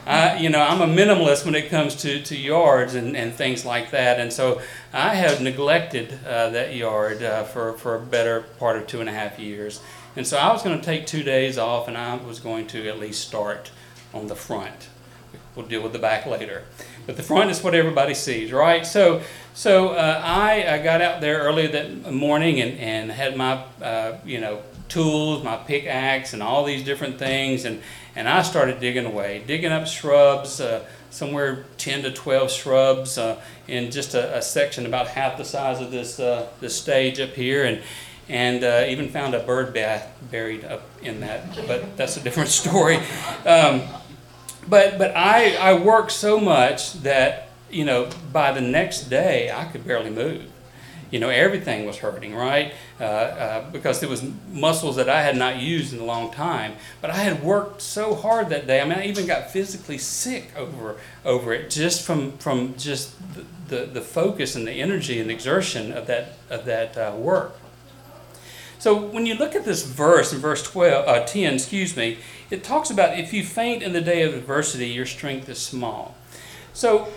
I, 0.07 0.37
you 0.39 0.49
know, 0.49 0.61
I'm 0.61 0.81
a 0.81 0.93
minimalist 0.93 1.45
when 1.45 1.55
it 1.55 1.69
comes 1.69 1.95
to, 1.97 2.21
to 2.21 2.37
yards 2.37 2.95
and, 2.95 3.15
and 3.15 3.33
things 3.33 3.65
like 3.65 3.91
that. 3.91 4.19
And 4.19 4.31
so 4.31 4.61
I 4.93 5.15
have 5.15 5.41
neglected 5.41 6.19
uh, 6.25 6.49
that 6.51 6.75
yard 6.75 7.23
uh, 7.23 7.43
for, 7.43 7.73
for 7.73 7.95
a 7.95 7.99
better 7.99 8.41
part 8.59 8.77
of 8.77 8.87
two 8.87 8.99
and 8.99 9.09
a 9.09 9.13
half 9.13 9.39
years. 9.39 9.81
And 10.15 10.25
so 10.25 10.37
I 10.37 10.51
was 10.51 10.63
going 10.63 10.79
to 10.79 10.85
take 10.85 11.05
two 11.05 11.23
days 11.23 11.57
off 11.57 11.87
and 11.87 11.97
I 11.97 12.15
was 12.15 12.39
going 12.39 12.67
to 12.67 12.87
at 12.87 12.99
least 12.99 13.27
start 13.27 13.71
on 14.13 14.27
the 14.27 14.35
front. 14.35 14.89
We'll 15.57 15.65
deal 15.65 15.81
with 15.81 15.91
the 15.91 15.99
back 15.99 16.27
later. 16.27 16.63
But 17.07 17.17
the 17.17 17.23
front 17.23 17.49
is 17.49 17.63
what 17.63 17.73
everybody 17.73 18.13
sees, 18.13 18.51
right? 18.51 18.85
So, 18.85 19.23
so 19.55 19.89
uh, 19.89 20.21
I, 20.23 20.75
I 20.75 20.83
got 20.83 21.01
out 21.01 21.19
there 21.19 21.39
early 21.39 21.65
that 21.65 22.13
morning 22.13 22.61
and, 22.61 22.77
and 22.77 23.11
had 23.11 23.35
my, 23.35 23.63
uh, 23.81 24.19
you 24.23 24.39
know, 24.39 24.61
tools, 24.87 25.43
my 25.43 25.57
pickaxe, 25.57 26.33
and 26.33 26.43
all 26.43 26.63
these 26.63 26.83
different 26.83 27.17
things. 27.17 27.65
And, 27.65 27.81
and 28.15 28.29
I 28.29 28.43
started 28.43 28.79
digging 28.79 29.07
away, 29.07 29.43
digging 29.47 29.71
up 29.71 29.87
shrubs, 29.87 30.61
uh, 30.61 30.85
somewhere 31.09 31.65
10 31.77 32.03
to 32.03 32.13
12 32.13 32.51
shrubs 32.51 33.17
uh, 33.17 33.41
in 33.67 33.89
just 33.89 34.13
a, 34.13 34.37
a, 34.37 34.41
section 34.43 34.85
about 34.85 35.07
half 35.07 35.39
the 35.39 35.45
size 35.45 35.81
of 35.81 35.89
this, 35.89 36.19
uh, 36.19 36.47
this 36.61 36.79
stage 36.79 37.19
up 37.19 37.31
here. 37.31 37.65
And, 37.65 37.81
and 38.29 38.63
uh, 38.63 38.85
even 38.87 39.09
found 39.09 39.33
a 39.33 39.39
bird 39.39 39.73
bath 39.73 40.07
buried 40.29 40.65
up 40.65 40.83
in 41.01 41.21
that, 41.21 41.55
but 41.65 41.97
that's 41.97 42.17
a 42.17 42.19
different 42.19 42.49
story. 42.61 42.97
Um, 43.45 43.81
but 44.69 44.97
but 44.97 45.15
I, 45.15 45.55
I 45.55 45.73
worked 45.73 46.11
so 46.11 46.39
much 46.39 46.93
that, 47.03 47.49
you 47.69 47.85
know, 47.85 48.09
by 48.31 48.51
the 48.51 48.61
next 48.61 49.09
day 49.09 49.51
I 49.51 49.65
could 49.65 49.85
barely 49.85 50.09
move 50.09 50.51
you 51.11 51.19
know, 51.19 51.29
everything 51.29 51.85
was 51.85 51.97
hurting, 51.97 52.35
right? 52.35 52.73
Uh, 52.99 53.03
uh, 53.03 53.71
because 53.71 54.03
it 54.03 54.09
was 54.09 54.29
muscles 54.51 54.97
that 54.97 55.09
I 55.09 55.21
had 55.21 55.37
not 55.37 55.57
used 55.57 55.93
in 55.93 55.99
a 55.99 56.03
long 56.03 56.31
time. 56.31 56.73
But 57.01 57.11
I 57.11 57.17
had 57.17 57.43
worked 57.43 57.81
so 57.81 58.15
hard 58.15 58.49
that 58.49 58.67
day. 58.67 58.81
I 58.81 58.83
mean, 58.83 58.97
I 58.97 59.05
even 59.05 59.25
got 59.25 59.51
physically 59.51 59.97
sick 59.97 60.51
over 60.57 60.97
over 61.23 61.53
it, 61.53 61.69
just 61.69 62.05
from 62.05 62.37
from 62.37 62.75
just 62.77 63.15
the, 63.35 63.45
the, 63.75 63.85
the 63.85 64.01
focus 64.01 64.55
and 64.55 64.67
the 64.67 64.73
energy 64.73 65.19
and 65.19 65.29
the 65.29 65.33
exertion 65.33 65.93
of 65.93 66.07
that 66.07 66.33
of 66.49 66.65
that 66.65 66.97
uh, 66.97 67.15
work. 67.15 67.56
So 68.79 68.95
when 68.95 69.25
you 69.25 69.35
look 69.35 69.55
at 69.55 69.65
this 69.65 69.83
verse 69.85 70.33
in 70.33 70.39
verse 70.39 70.63
12, 70.63 71.07
uh, 71.07 71.25
10, 71.25 71.55
excuse 71.55 71.95
me, 71.97 72.19
it 72.49 72.63
talks 72.63 72.89
about 72.89 73.17
if 73.17 73.33
you 73.33 73.43
faint 73.43 73.81
in 73.81 73.93
the 73.93 74.01
day 74.01 74.21
of 74.21 74.33
adversity, 74.33 74.87
your 74.87 75.05
strength 75.05 75.49
is 75.49 75.57
small. 75.57 76.15
So 76.73 77.07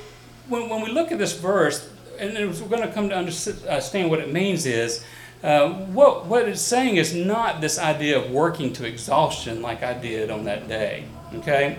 when, 0.49 0.69
when 0.69 0.81
we 0.81 0.91
look 0.91 1.13
at 1.13 1.19
this 1.19 1.39
verse, 1.39 1.89
and 2.19 2.35
we're 2.35 2.69
going 2.69 2.87
to 2.87 2.93
come 2.93 3.09
to 3.11 3.17
understand 3.17 4.11
what 4.11 4.21
it 4.21 4.33
means 4.33 4.67
is 4.67 5.05
uh, 5.43 5.71
what, 5.71 6.27
what 6.27 6.47
it's 6.47 6.61
saying 6.61 6.97
is 6.97 7.15
not 7.15 7.61
this 7.61 7.79
idea 7.79 8.19
of 8.19 8.31
working 8.31 8.73
to 8.75 8.87
exhaustion 8.87 9.63
like 9.63 9.83
I 9.83 9.95
did 9.95 10.31
on 10.31 10.45
that 10.45 10.69
day. 10.69 11.05
Okay? 11.35 11.79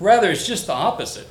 Rather, 0.00 0.30
it's 0.30 0.46
just 0.46 0.66
the 0.66 0.72
opposite. 0.72 1.28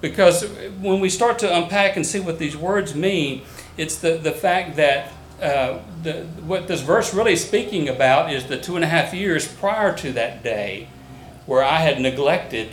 Because 0.00 0.44
when 0.80 0.98
we 0.98 1.08
start 1.08 1.38
to 1.40 1.56
unpack 1.56 1.96
and 1.96 2.04
see 2.04 2.18
what 2.18 2.40
these 2.40 2.56
words 2.56 2.94
mean, 2.96 3.42
it's 3.76 3.96
the, 3.96 4.16
the 4.16 4.32
fact 4.32 4.76
that 4.76 5.12
uh, 5.42 5.80
the, 6.02 6.24
what 6.46 6.68
this 6.68 6.80
verse 6.80 7.12
really 7.12 7.36
speaking 7.36 7.88
about 7.88 8.32
is 8.32 8.46
the 8.46 8.58
two 8.58 8.76
and 8.76 8.84
a 8.84 8.88
half 8.88 9.12
years 9.12 9.46
prior 9.46 9.94
to 9.96 10.12
that 10.12 10.42
day 10.42 10.88
where 11.46 11.62
I 11.62 11.78
had 11.78 12.00
neglected 12.00 12.68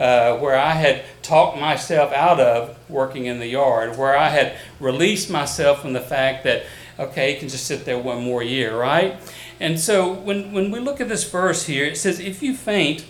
uh, 0.00 0.38
where 0.38 0.56
I 0.56 0.70
had 0.70 1.04
talked 1.20 1.60
myself 1.60 2.10
out 2.12 2.40
of 2.40 2.74
working 2.88 3.26
in 3.26 3.38
the 3.38 3.46
yard, 3.46 3.98
where 3.98 4.16
I 4.16 4.30
had 4.30 4.56
released 4.80 5.28
myself 5.28 5.82
from 5.82 5.92
the 5.92 6.00
fact 6.00 6.44
that, 6.44 6.64
okay, 6.98 7.34
you 7.34 7.38
can 7.38 7.50
just 7.50 7.66
sit 7.66 7.84
there 7.84 7.98
one 7.98 8.24
more 8.24 8.42
year, 8.42 8.74
right? 8.74 9.16
And 9.60 9.78
so 9.78 10.10
when, 10.10 10.52
when 10.52 10.70
we 10.70 10.80
look 10.80 11.02
at 11.02 11.10
this 11.10 11.30
verse 11.30 11.66
here, 11.66 11.84
it 11.84 11.98
says, 11.98 12.18
if 12.18 12.42
you 12.42 12.54
faint 12.54 13.04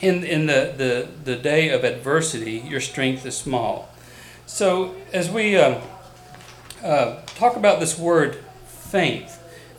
in, 0.00 0.24
in 0.24 0.46
the, 0.46 0.74
the, 0.76 1.08
the 1.24 1.36
day 1.36 1.68
of 1.68 1.84
adversity, 1.84 2.64
your 2.66 2.80
strength 2.80 3.24
is 3.24 3.36
small. 3.36 3.88
So 4.44 4.96
as 5.12 5.30
we 5.30 5.56
um, 5.56 5.80
uh, 6.82 7.20
talk 7.26 7.56
about 7.56 7.80
this 7.80 7.98
word 7.98 8.38
faint, 8.66 9.28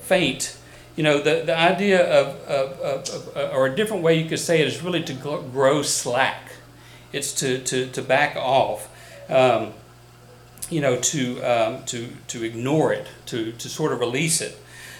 faint, 0.01 0.57
you 0.95 1.03
know, 1.03 1.19
the, 1.21 1.43
the 1.45 1.57
idea 1.57 2.05
of, 2.05 2.27
of, 2.47 2.79
of, 2.79 3.35
of, 3.35 3.53
or 3.53 3.67
a 3.67 3.75
different 3.75 4.03
way 4.03 4.21
you 4.21 4.27
could 4.27 4.39
say 4.39 4.61
it 4.61 4.67
is 4.67 4.83
really 4.83 5.03
to 5.03 5.13
grow 5.13 5.81
slack 5.81 6.51
It's 7.11 7.33
to, 7.35 7.59
to, 7.59 7.87
to 7.87 8.01
back 8.01 8.35
off. 8.35 8.89
Um, 9.29 9.73
you 10.69 10.81
know, 10.81 10.97
to, 10.97 11.41
um, 11.41 11.83
to, 11.85 12.09
to 12.27 12.43
ignore 12.43 12.93
it, 12.93 13.07
to, 13.27 13.51
to 13.53 13.69
sort 13.69 13.91
of 13.91 13.99
release 13.99 14.39
it. 14.39 14.57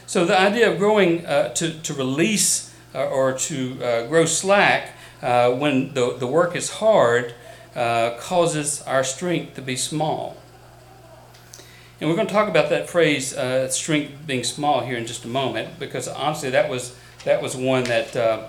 So 0.08 0.26
the 0.26 0.40
idea 0.40 0.72
of 0.72 0.80
growing, 0.80 1.26
uh, 1.26 1.54
to, 1.54 1.80
to 1.82 1.94
release 1.94 2.74
uh, 2.96 3.06
or 3.06 3.34
to 3.34 3.84
uh, 3.84 4.08
grow 4.08 4.26
slack 4.26 4.94
uh, 5.22 5.52
when 5.52 5.94
the, 5.94 6.18
the 6.18 6.26
work 6.26 6.56
is 6.56 6.72
hard 6.72 7.36
uh, 7.76 8.18
causes 8.18 8.82
our 8.84 9.04
strength 9.04 9.54
to 9.56 9.62
be 9.62 9.76
small. 9.76 10.38
And 12.00 12.10
we're 12.10 12.16
going 12.16 12.28
to 12.28 12.34
talk 12.34 12.48
about 12.48 12.70
that 12.70 12.90
phrase, 12.90 13.36
uh, 13.36 13.68
strength 13.70 14.26
being 14.26 14.44
small, 14.46 14.82
here 14.82 14.98
in 14.98 15.06
just 15.06 15.26
a 15.26 15.28
moment, 15.28 15.80
because 15.80 16.08
honestly, 16.08 16.50
that 16.52 16.70
was 16.70 16.96
that 17.26 17.42
was 17.42 17.56
one 17.56 17.84
that 17.86 18.16
uh, 18.16 18.48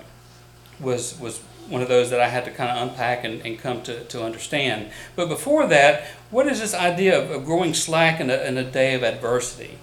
was 0.79 1.19
was 1.19 1.39
one 1.67 1.81
of 1.81 1.89
those 1.89 2.09
that 2.09 2.19
I 2.19 2.27
had 2.27 2.45
to 2.45 2.51
kind 2.51 2.69
of 2.69 2.89
unpack 2.89 3.23
and, 3.23 3.45
and 3.45 3.57
come 3.59 3.81
to, 3.83 4.03
to 4.05 4.23
understand. 4.23 4.89
But 5.15 5.29
before 5.29 5.67
that, 5.67 6.03
what 6.29 6.47
is 6.47 6.59
this 6.59 6.73
idea 6.73 7.21
of, 7.21 7.31
of 7.31 7.45
growing 7.45 7.73
slack 7.73 8.19
in 8.19 8.29
a, 8.29 8.37
in 8.43 8.57
a 8.57 8.63
day 8.63 8.93
of 8.93 9.03
adversity? 9.03 9.77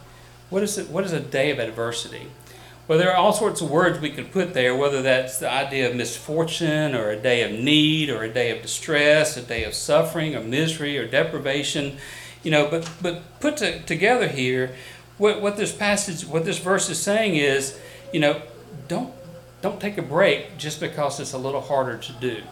What 0.51 0.63
is 0.63 0.79
it? 0.79 0.89
What 0.89 1.05
is 1.05 1.13
a 1.13 1.21
day 1.21 1.51
of 1.51 1.59
adversity? 1.59 2.29
Well, 2.87 2.99
there 2.99 3.11
are 3.11 3.17
all 3.17 3.35
sorts 3.35 3.61
of 3.61 3.71
words 3.71 4.01
we 4.01 4.09
could 4.09 4.33
put 4.33 4.55
there, 4.55 4.75
whether 4.75 5.03
that's 5.03 5.37
the 5.39 5.51
idea 5.51 5.91
of 5.91 5.95
misfortune 5.95 6.95
or 6.95 7.11
a 7.11 7.21
day 7.21 7.43
of 7.43 7.53
need 7.53 8.09
or 8.09 8.23
a 8.23 8.33
day 8.33 8.51
of 8.51 8.63
distress, 8.63 9.37
a 9.37 9.43
day 9.43 9.65
of 9.65 9.75
suffering 9.75 10.35
or 10.35 10.41
misery 10.41 10.97
or 10.97 11.07
deprivation, 11.07 11.99
you 12.49 12.52
know. 12.52 12.67
But 12.71 12.90
but 13.02 13.40
put 13.40 13.59
to, 13.59 13.83
together 13.83 14.26
here, 14.26 14.75
what 15.19 15.43
what 15.43 15.59
this 15.59 15.71
passage, 15.71 16.25
what 16.25 16.47
this 16.47 16.59
verse 16.59 16.88
is 16.88 16.99
saying 16.99 17.37
is, 17.37 17.78
you 18.11 18.21
know, 18.21 18.40
don't 18.88 19.12
don't 19.61 19.78
take 19.78 19.99
a 19.99 20.02
break 20.02 20.57
just 20.57 20.81
because 20.81 21.21
it's 21.21 21.35
a 21.35 21.38
little 21.38 21.61
harder 21.61 21.99
to 21.99 22.12
do. 22.12 22.43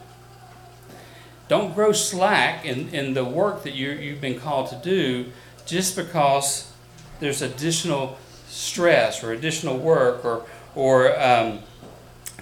Don't 1.49 1.75
grow 1.75 1.93
slack 1.93 2.67
in, 2.67 2.91
in 2.91 3.15
the 3.15 3.25
work 3.25 3.63
that 3.63 3.73
you 3.73 3.93
you've 3.93 4.21
been 4.21 4.39
called 4.39 4.69
to 4.69 4.77
do 4.77 5.33
just 5.65 5.97
because 5.97 6.71
there's 7.19 7.41
additional 7.41 8.19
stress 8.49 9.25
or 9.25 9.33
additional 9.33 9.79
work 9.79 10.27
or, 10.27 10.45
or 10.75 11.19
um, 11.19 11.61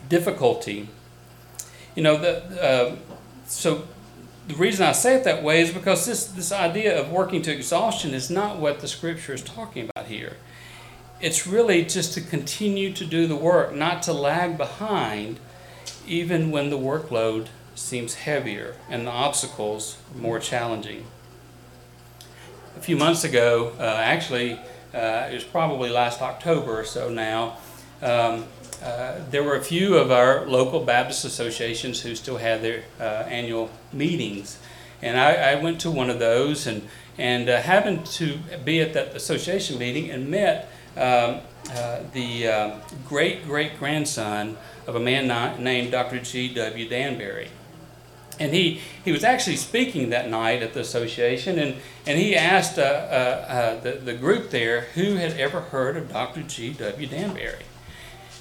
difficulty. 0.09 0.89
You 1.95 2.03
know, 2.03 2.17
the, 2.17 2.43
uh, 2.61 2.97
so 3.47 3.87
the 4.47 4.55
reason 4.55 4.85
I 4.85 4.93
say 4.93 5.17
it 5.17 5.25
that 5.25 5.43
way 5.43 5.63
is 5.63 5.71
because 5.73 6.05
this, 6.05 6.27
this 6.27 6.53
idea 6.53 7.01
of 7.01 7.11
working 7.11 7.41
to 7.43 7.53
exhaustion 7.53 8.13
is 8.13 8.31
not 8.31 8.59
what 8.59 8.81
the 8.81 8.89
scripture 8.89 9.33
is 9.33 9.43
talking 9.43 9.89
about 9.89 10.07
here. 10.07 10.37
It's 11.21 11.47
really 11.47 11.85
just 11.85 12.13
to 12.15 12.21
continue 12.21 12.93
to 12.93 13.07
do 13.07 13.27
the 13.27 13.37
work, 13.37 13.75
not 13.75 14.03
to 14.03 14.13
lag 14.13 14.59
behind, 14.59 15.41
even 16.07 16.51
when 16.51 16.69
the 16.69 16.79
workload 16.79 17.49
seems 17.75 18.15
heavier 18.15 18.77
and 18.91 19.07
the 19.07 19.11
obstacles 19.11 19.97
more 20.15 20.39
challenging. 20.39 21.07
A 22.77 22.81
few 22.81 22.97
months 22.97 23.25
ago, 23.25 23.73
uh, 23.79 23.83
actually, 23.83 24.61
uh, 24.93 25.29
it 25.31 25.35
was 25.35 25.45
probably 25.45 25.89
last 25.89 26.21
October 26.21 26.81
or 26.81 26.85
so 26.85 27.09
now. 27.09 27.57
Um, 28.03 28.45
uh, 28.83 29.21
there 29.31 29.43
were 29.43 29.57
a 29.57 29.63
few 29.63 29.97
of 29.97 30.11
our 30.11 30.47
local 30.47 30.81
Baptist 30.81 31.25
associations 31.25 32.01
who 32.01 32.15
still 32.15 32.39
had 32.39 32.63
their 32.63 32.85
uh, 33.01 33.25
annual 33.29 33.71
meetings. 33.93 34.59
And 35.03 35.19
I, 35.19 35.53
I, 35.53 35.55
went 35.57 35.81
to 35.83 35.91
one 35.91 36.11
of 36.11 36.19
those 36.19 36.67
and, 36.67 36.87
and 37.19 37.49
uh, 37.49 37.61
happened 37.61 38.07
to 38.07 38.39
be 38.65 38.81
at 38.81 38.95
that 38.95 39.15
association 39.15 39.79
meeting 39.79 40.11
and 40.11 40.31
met 40.31 40.71
um, 40.97 41.41
uh, 41.71 42.01
the 42.13 42.49
uh, 42.49 42.79
great 43.07 43.45
great 43.45 43.79
grandson 43.79 44.57
of 44.87 44.95
a 44.95 45.01
man 45.01 45.29
named 45.63 45.93
Dr. 45.93 46.21
G.W. 46.21 46.89
Danbury 46.89 47.49
and 48.39 48.53
he, 48.53 48.81
he 49.05 49.13
was 49.13 49.23
actually 49.23 49.57
speaking 49.57 50.11
that 50.11 50.29
night 50.29 50.63
at 50.63 50.75
the 50.75 50.81
association, 50.81 51.59
and, 51.59 51.77
and 52.07 52.19
he 52.19 52.35
asked 52.35 52.79
uh, 52.79 53.79
the, 53.83 53.93
the 53.93 54.15
group 54.15 54.51
there 54.51 54.83
who 54.95 55.15
had 55.15 55.39
ever 55.39 55.61
heard 55.61 55.97
of 55.97 56.13
Dr. 56.13 56.43
G.W. 56.43 57.07
Danbury. 57.07 57.63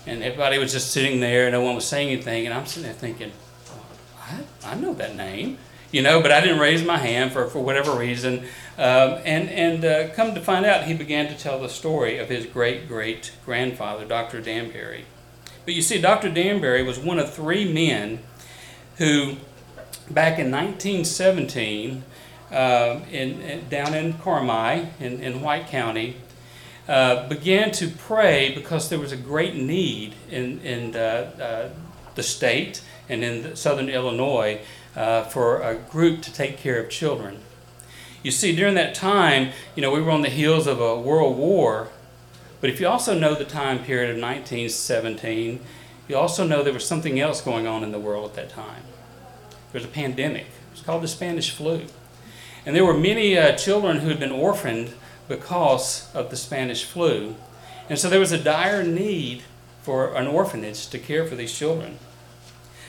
And 0.05 0.21
everybody 0.21 0.57
was 0.57 0.71
just 0.71 0.91
sitting 0.91 1.19
there, 1.19 1.45
and 1.45 1.53
no 1.53 1.61
one 1.61 1.75
was 1.75 1.85
saying 1.85 2.09
anything, 2.09 2.45
and 2.45 2.53
I'm 2.53 2.65
sitting 2.65 2.83
there 2.83 2.93
thinking, 2.93 3.31
I, 4.19 4.71
I 4.71 4.75
know 4.75 4.93
that 4.95 5.15
name, 5.15 5.57
you 5.91 6.01
know, 6.01 6.21
but 6.21 6.31
I 6.31 6.41
didn't 6.41 6.59
raise 6.59 6.83
my 6.83 6.97
hand 6.97 7.31
for, 7.31 7.47
for 7.47 7.59
whatever 7.63 7.97
reason. 7.97 8.39
Um, 8.77 9.19
and 9.23 9.49
and 9.49 9.85
uh, 9.85 10.13
come 10.13 10.33
to 10.35 10.41
find 10.41 10.65
out, 10.65 10.85
he 10.85 10.93
began 10.93 11.27
to 11.27 11.37
tell 11.37 11.61
the 11.61 11.69
story 11.69 12.17
of 12.17 12.29
his 12.29 12.45
great 12.45 12.87
great 12.87 13.31
grandfather, 13.45 14.05
Dr. 14.05 14.41
Danbury. 14.41 15.05
But 15.65 15.75
you 15.75 15.81
see, 15.81 16.01
Dr. 16.01 16.29
Danbury 16.29 16.83
was 16.83 16.99
one 16.99 17.19
of 17.19 17.33
three 17.33 17.71
men 17.71 18.19
who 18.97 19.37
back 20.09 20.39
in 20.39 20.51
1917, 20.51 22.03
uh, 22.51 22.99
in, 23.11 23.41
in, 23.41 23.69
down 23.69 23.93
in 23.93 24.13
Carmi, 24.13 24.89
in, 24.99 25.21
in 25.21 25.41
White 25.41 25.67
County, 25.67 26.17
uh, 26.87 27.27
began 27.29 27.71
to 27.71 27.87
pray 27.87 28.53
because 28.53 28.89
there 28.89 28.99
was 28.99 29.11
a 29.11 29.17
great 29.17 29.55
need 29.55 30.15
in, 30.29 30.59
in 30.61 30.95
uh, 30.95 31.69
the 32.15 32.23
state 32.23 32.81
and 33.09 33.23
in 33.23 33.55
southern 33.55 33.89
Illinois 33.89 34.61
uh, 34.95 35.23
for 35.23 35.61
a 35.61 35.75
group 35.75 36.21
to 36.21 36.33
take 36.33 36.57
care 36.57 36.81
of 36.81 36.89
children. 36.89 37.39
You 38.21 38.31
see, 38.31 38.55
during 38.55 38.75
that 38.75 38.95
time, 38.95 39.51
you 39.75 39.81
know, 39.81 39.91
we 39.91 40.01
were 40.01 40.11
on 40.11 40.21
the 40.21 40.29
heels 40.29 40.67
of 40.67 40.79
a 40.79 40.99
world 40.99 41.37
war, 41.37 41.89
but 42.61 42.69
if 42.69 42.79
you 42.79 42.87
also 42.87 43.17
know 43.17 43.35
the 43.35 43.43
time 43.45 43.79
period 43.79 44.09
of 44.09 44.21
1917, 44.21 45.59
you 46.07 46.15
also 46.15 46.45
know 46.45 46.63
there 46.63 46.73
was 46.73 46.87
something 46.87 47.19
else 47.19 47.41
going 47.41 47.67
on 47.67 47.83
in 47.83 47.91
the 47.91 47.99
world 47.99 48.29
at 48.29 48.35
that 48.35 48.49
time. 48.49 48.83
There 49.71 49.81
was 49.81 49.85
a 49.85 49.91
pandemic. 49.91 50.43
It 50.43 50.71
was 50.71 50.81
called 50.81 51.03
the 51.03 51.07
Spanish 51.07 51.51
flu. 51.51 51.85
And 52.65 52.75
there 52.75 52.85
were 52.85 52.93
many 52.93 53.37
uh, 53.37 53.57
children 53.57 53.99
who 53.99 54.07
had 54.07 54.19
been 54.19 54.31
orphaned 54.31 54.93
because 55.27 56.13
of 56.13 56.29
the 56.29 56.35
Spanish 56.35 56.83
flu. 56.83 57.35
And 57.89 57.99
so 57.99 58.09
there 58.09 58.19
was 58.19 58.31
a 58.31 58.41
dire 58.41 58.83
need 58.83 59.43
for 59.81 60.15
an 60.15 60.27
orphanage 60.27 60.87
to 60.89 60.99
care 60.99 61.25
for 61.25 61.35
these 61.35 61.57
children. 61.57 61.97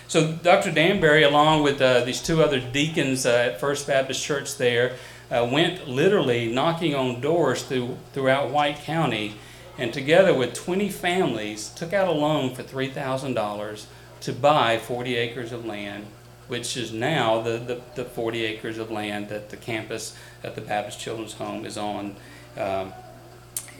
So 0.06 0.32
Dr. 0.32 0.70
Danbury, 0.70 1.22
along 1.22 1.62
with 1.62 1.80
uh, 1.80 2.04
these 2.04 2.22
two 2.22 2.42
other 2.42 2.60
deacons 2.60 3.26
uh, 3.26 3.50
at 3.52 3.60
First 3.60 3.86
Baptist 3.86 4.22
Church 4.22 4.56
there, 4.56 4.96
uh, 5.30 5.48
went 5.50 5.88
literally 5.88 6.52
knocking 6.52 6.94
on 6.94 7.20
doors 7.20 7.62
through, 7.62 7.96
throughout 8.12 8.50
White 8.50 8.76
County, 8.76 9.34
and 9.78 9.92
together 9.92 10.32
with 10.32 10.54
20 10.54 10.88
families, 10.90 11.70
took 11.70 11.92
out 11.92 12.06
a 12.06 12.12
loan 12.12 12.54
for 12.54 12.62
$3,000 12.62 13.86
to 14.20 14.32
buy 14.32 14.78
40 14.78 15.16
acres 15.16 15.50
of 15.50 15.64
land 15.64 16.06
which 16.48 16.76
is 16.76 16.92
now 16.92 17.40
the, 17.40 17.58
the, 17.58 17.80
the 17.94 18.04
40 18.04 18.44
acres 18.44 18.78
of 18.78 18.90
land 18.90 19.28
that 19.28 19.50
the 19.50 19.56
campus 19.56 20.16
at 20.42 20.54
the 20.54 20.60
Baptist 20.60 21.00
Children's 21.00 21.34
Home 21.34 21.64
is 21.64 21.78
on 21.78 22.16
um, 22.58 22.92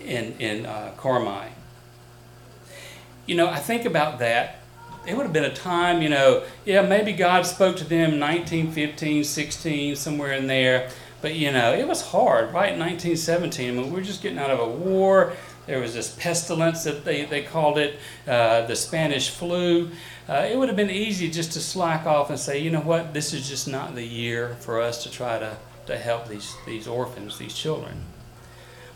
in, 0.05 0.35
in 0.39 0.67
uh, 0.67 0.93
Carmi. 0.97 1.49
You 3.27 3.37
know, 3.37 3.49
I 3.49 3.59
think 3.59 3.85
about 3.85 4.19
that. 4.19 4.57
It 5.07 5.17
would 5.17 5.25
have 5.25 5.33
been 5.33 5.45
a 5.45 5.55
time, 5.55 6.01
you 6.01 6.09
know, 6.09 6.45
yeah, 6.65 6.81
maybe 6.81 7.13
God 7.13 7.45
spoke 7.45 7.77
to 7.77 7.85
them 7.85 8.19
1915, 8.19 9.25
16, 9.25 9.97
somewhere 9.97 10.33
in 10.33 10.47
there. 10.47 10.91
But, 11.21 11.35
you 11.35 11.53
know, 11.53 11.73
it 11.73 11.87
was 11.87 12.03
hard, 12.03 12.53
right? 12.53 12.73
In 12.73 12.81
1917, 12.81 13.69
I 13.69 13.73
mean, 13.73 13.91
we 13.91 13.97
were 13.97 14.03
just 14.03 14.23
getting 14.23 14.39
out 14.39 14.51
of 14.51 14.61
a 14.61 14.69
war. 14.69 15.35
There 15.67 15.81
was 15.81 15.95
this 15.95 16.15
pestilence 16.19 16.85
that 16.85 17.05
they, 17.05 17.25
they 17.25 17.43
called 17.43 17.79
it, 17.79 17.99
uh, 18.27 18.67
the 18.67 18.77
Spanish 18.77 19.31
flu. 19.31 19.91
Uh, 20.29 20.47
it 20.51 20.59
would 20.59 20.69
have 20.69 20.77
been 20.77 20.91
easy 20.91 21.31
just 21.31 21.53
to 21.53 21.61
slack 21.61 22.07
off 22.07 22.31
and 22.31 22.39
say, 22.39 22.59
you 22.59 22.71
know 22.71 22.81
what, 22.81 23.15
this 23.15 23.33
is 23.33 23.49
just 23.49 23.67
not 23.67 23.95
the 23.95 24.05
year 24.05 24.57
for 24.61 24.81
us 24.81 25.03
to 25.05 25.11
try 25.11 25.39
to, 25.39 25.57
to 25.87 25.97
help 25.97 26.29
these, 26.29 26.55
these 26.67 26.87
orphans, 26.87 27.39
these 27.39 27.55
children. 27.55 28.05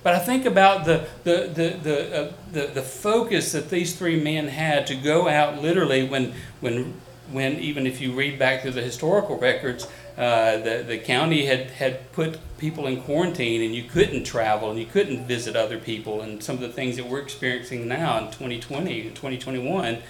But 0.03 0.15
I 0.15 0.21
think 0.21 0.47
about 0.47 0.85
the, 0.85 1.07
the, 1.25 1.51
the, 1.53 1.79
the, 1.83 2.17
uh, 2.17 2.33
the, 2.53 2.67
the 2.69 2.83
focus 2.83 3.53
that 3.53 3.69
these 3.69 3.97
three 3.97 4.23
men 4.23 4.49
had 4.49 4.87
to 4.89 4.95
go 4.95 5.29
out 5.29 5.61
literally 5.61 6.07
when, 6.07 6.35
when, 6.61 6.95
when 7.31 7.59
even 7.59 7.87
if 7.87 8.01
you 8.01 8.13
read 8.13 8.39
back 8.39 8.63
through 8.63 8.73
the 8.73 8.83
historical 8.83 9.39
records, 9.39 9.89
uh, 10.19 10.59
the, 10.59 10.85
the 10.87 10.99
county 10.99 11.47
had, 11.47 11.71
had 11.71 12.13
put 12.13 12.39
people 12.59 12.87
in 12.87 13.01
quarantine 13.01 13.63
and 13.63 13.75
you 13.75 13.85
couldn't 13.85 14.25
travel 14.25 14.69
and 14.69 14.79
you 14.79 14.85
couldn't 14.85 15.27
visit 15.27 15.55
other 15.55 15.79
people 15.79 16.21
and 16.21 16.43
some 16.43 16.57
of 16.57 16.61
the 16.61 16.69
things 16.69 16.97
that 16.97 17.07
we're 17.07 17.21
experiencing 17.21 17.87
now 17.87 18.19
in 18.19 18.25
2020 18.27 19.07
and 19.07 19.15
2021 19.15 20.03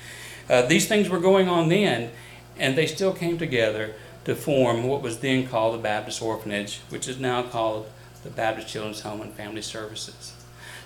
uh, 0.49 0.62
these 0.62 0.88
things 0.88 1.09
were 1.09 1.18
going 1.18 1.49
on 1.49 1.68
then, 1.68 2.11
and 2.59 2.77
they 2.77 2.87
still 2.87 3.12
came 3.12 3.38
together 3.38 3.94
to 4.25 4.35
form 4.35 4.85
what 4.85 5.03
was 5.03 5.18
then 5.21 5.47
called 5.47 5.75
the 5.75 5.83
Baptist 5.83 6.23
Orphanage, 6.23 6.81
which 6.88 7.07
is 7.07 7.18
now 7.18 7.42
called 7.42 7.87
the 8.23 8.31
Baptist 8.31 8.68
Children's 8.68 9.01
Home 9.01 9.21
and 9.21 9.33
Family 9.33 9.62
Services. 9.62 10.33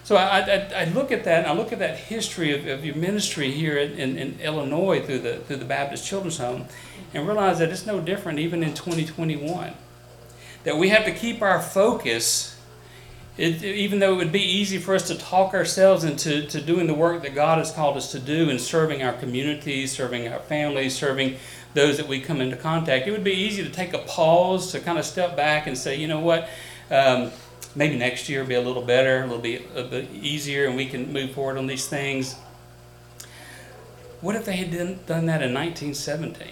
So 0.05 0.17
I, 0.17 0.41
I, 0.41 0.73
I 0.75 0.85
look 0.87 1.13
at 1.13 1.25
that, 1.25 1.45
and 1.45 1.47
I 1.47 1.55
look 1.55 1.73
at 1.73 1.79
that 1.79 1.97
history 1.97 2.53
of, 2.53 2.67
of 2.67 2.85
your 2.85 2.97
ministry 2.97 3.53
here 3.53 3.79
in, 3.79 3.93
in, 3.93 4.17
in, 4.17 4.41
Illinois 4.41 5.01
through 5.01 5.21
the, 5.21 5.39
through 5.39 5.57
the 5.57 5.65
Baptist 5.65 6.07
Children's 6.07 6.39
Home, 6.39 6.67
and 7.15 7.27
realize 7.27 7.61
that 7.61 7.71
it's 7.71 7.87
no 7.87 8.01
different 8.01 8.39
even 8.39 8.63
in 8.63 8.75
2021. 8.75 9.75
That 10.65 10.77
we 10.77 10.89
have 10.89 11.05
to 11.05 11.13
keep 11.13 11.41
our 11.41 11.61
focus 11.61 12.53
it, 13.39 13.65
even 13.65 13.99
though 13.99 14.13
it 14.13 14.17
would 14.17 14.33
be 14.33 14.43
easy 14.43 14.77
for 14.77 14.95
us 14.95 15.09
to 15.09 15.17
talk 15.17 15.55
ourselves 15.55 16.05
into 16.05 16.47
to 16.49 16.61
doing 16.61 16.87
the 16.87 16.95
work 16.95 17.23
that 17.23 17.35
God 17.35 17.59
has 17.59 17.73
called 17.73 17.97
us 17.97 18.13
to 18.13 18.19
do 18.19 18.51
in 18.51 18.59
serving 18.59 19.03
our 19.03 19.15
communities, 19.15 19.93
serving 19.93 20.29
our 20.29 20.41
families, 20.41 20.95
serving 20.95 21.37
those 21.73 21.97
that 21.97 22.07
we 22.07 22.21
come 22.21 22.43
into 22.43 22.57
contact. 22.57 23.07
It 23.07 23.11
would 23.11 23.25
be 23.25 23.33
easy 23.33 23.65
to 23.65 23.71
take 23.71 23.95
a 23.95 23.99
pause, 24.01 24.71
to 24.73 24.81
kind 24.81 24.99
of 24.99 25.07
step 25.07 25.35
back 25.35 25.67
and 25.67 25.79
say, 25.79 25.97
you 25.97 26.09
know 26.09 26.21
what, 26.21 26.49
um, 26.91 27.31
maybe 27.75 27.97
next 27.97 28.29
year 28.29 28.41
will 28.41 28.49
be 28.49 28.55
a 28.55 28.61
little 28.61 28.83
better, 28.83 29.23
a 29.23 29.27
little 29.27 29.39
bit, 29.39 29.63
a 29.75 29.85
bit 29.85 30.11
easier, 30.13 30.67
and 30.67 30.77
we 30.77 30.87
can 30.87 31.13
move 31.13 31.33
forward 31.33 31.59
on 31.59 31.67
these 31.67 31.87
things. 31.87 32.37
What 34.21 34.37
if 34.37 34.45
they 34.45 34.57
had 34.57 34.71
done, 34.71 35.27
that 35.27 35.43
in 35.43 35.53
1917? 35.53 36.49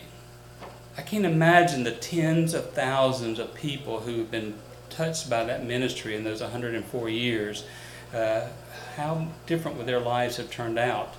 I 0.96 1.02
can't 1.02 1.24
imagine 1.24 1.85
the 1.85 1.92
tens 1.92 2.52
of 2.52 2.72
thousands 2.72 3.38
of 3.38 3.54
people 3.54 4.00
who 4.00 4.18
have 4.18 4.30
been 4.30 4.54
touched 4.88 5.30
by 5.30 5.44
that 5.44 5.64
ministry 5.64 6.16
in 6.16 6.24
those 6.24 6.40
104 6.40 7.09
years. 7.09 7.64
Uh, 8.12 8.48
how 8.96 9.28
different 9.46 9.78
would 9.78 9.87
their 9.87 10.00
lives 10.00 10.37
have 10.37 10.50
turned 10.50 10.78
out 10.78 11.14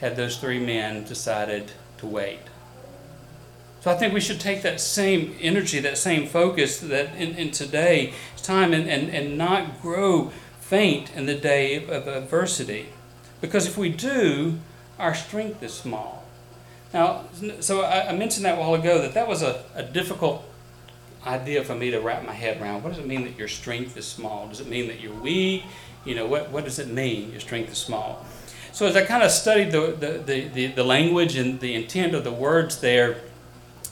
had 0.00 0.16
those 0.16 0.36
three 0.36 0.58
men 0.58 1.04
decided 1.04 1.70
to 1.98 2.06
wait? 2.06 2.40
So 3.88 3.94
I 3.94 3.96
think 3.96 4.12
we 4.12 4.20
should 4.20 4.38
take 4.38 4.60
that 4.64 4.82
same 4.82 5.34
energy, 5.40 5.80
that 5.80 5.96
same 5.96 6.26
focus 6.26 6.78
that 6.80 7.14
in, 7.16 7.34
in 7.36 7.50
today's 7.50 8.12
time 8.42 8.74
and, 8.74 8.86
and, 8.86 9.08
and 9.08 9.38
not 9.38 9.80
grow 9.80 10.30
faint 10.60 11.10
in 11.16 11.24
the 11.24 11.34
day 11.34 11.86
of 11.86 12.06
adversity. 12.06 12.90
Because 13.40 13.66
if 13.66 13.78
we 13.78 13.88
do, 13.88 14.58
our 14.98 15.14
strength 15.14 15.62
is 15.62 15.72
small. 15.72 16.22
Now, 16.92 17.24
so 17.60 17.80
I, 17.80 18.10
I 18.10 18.12
mentioned 18.14 18.44
that 18.44 18.58
a 18.58 18.60
while 18.60 18.74
ago 18.74 19.00
that 19.00 19.14
that 19.14 19.26
was 19.26 19.40
a, 19.40 19.64
a 19.74 19.84
difficult 19.84 20.44
idea 21.24 21.64
for 21.64 21.74
me 21.74 21.90
to 21.90 21.98
wrap 21.98 22.26
my 22.26 22.34
head 22.34 22.60
around. 22.60 22.82
What 22.82 22.90
does 22.90 22.98
it 22.98 23.06
mean 23.06 23.24
that 23.24 23.38
your 23.38 23.48
strength 23.48 23.96
is 23.96 24.06
small? 24.06 24.48
Does 24.48 24.60
it 24.60 24.68
mean 24.68 24.88
that 24.88 25.00
you're 25.00 25.14
weak? 25.14 25.64
You 26.04 26.14
know, 26.14 26.26
what, 26.26 26.50
what 26.50 26.64
does 26.64 26.78
it 26.78 26.88
mean 26.88 27.30
your 27.30 27.40
strength 27.40 27.72
is 27.72 27.78
small? 27.78 28.26
So 28.70 28.84
as 28.84 28.96
I 28.96 29.06
kind 29.06 29.22
of 29.22 29.30
studied 29.30 29.72
the, 29.72 29.96
the, 29.98 30.18
the, 30.18 30.48
the, 30.48 30.66
the 30.66 30.84
language 30.84 31.36
and 31.36 31.58
the 31.58 31.74
intent 31.74 32.14
of 32.14 32.22
the 32.22 32.32
words 32.32 32.82
there, 32.82 33.22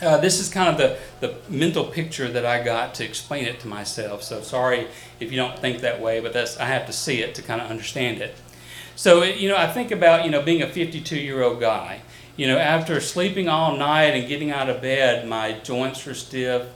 uh, 0.02 0.18
this 0.18 0.40
is 0.40 0.48
kind 0.48 0.68
of 0.68 0.76
the, 0.76 0.98
the 1.20 1.34
mental 1.50 1.84
picture 1.84 2.28
that 2.28 2.44
I 2.44 2.62
got 2.62 2.94
to 2.96 3.04
explain 3.04 3.46
it 3.46 3.60
to 3.60 3.68
myself. 3.68 4.22
So 4.22 4.42
sorry 4.42 4.88
if 5.20 5.30
you 5.30 5.36
don't 5.36 5.58
think 5.58 5.80
that 5.80 6.00
way, 6.00 6.20
but 6.20 6.32
that's 6.32 6.58
I 6.58 6.66
have 6.66 6.86
to 6.86 6.92
see 6.92 7.22
it 7.22 7.34
to 7.36 7.42
kind 7.42 7.60
of 7.60 7.70
understand 7.70 8.20
it. 8.20 8.34
So 8.94 9.22
you 9.22 9.48
know, 9.48 9.56
I 9.56 9.66
think 9.66 9.90
about 9.90 10.24
you 10.24 10.30
know 10.30 10.42
being 10.42 10.62
a 10.62 10.68
52 10.68 11.16
year 11.16 11.42
old 11.42 11.60
guy. 11.60 12.02
You 12.36 12.46
know, 12.46 12.58
after 12.58 13.00
sleeping 13.00 13.48
all 13.48 13.76
night 13.78 14.14
and 14.14 14.28
getting 14.28 14.50
out 14.50 14.68
of 14.68 14.82
bed, 14.82 15.26
my 15.26 15.52
joints 15.52 16.06
are 16.06 16.14
stiff. 16.14 16.66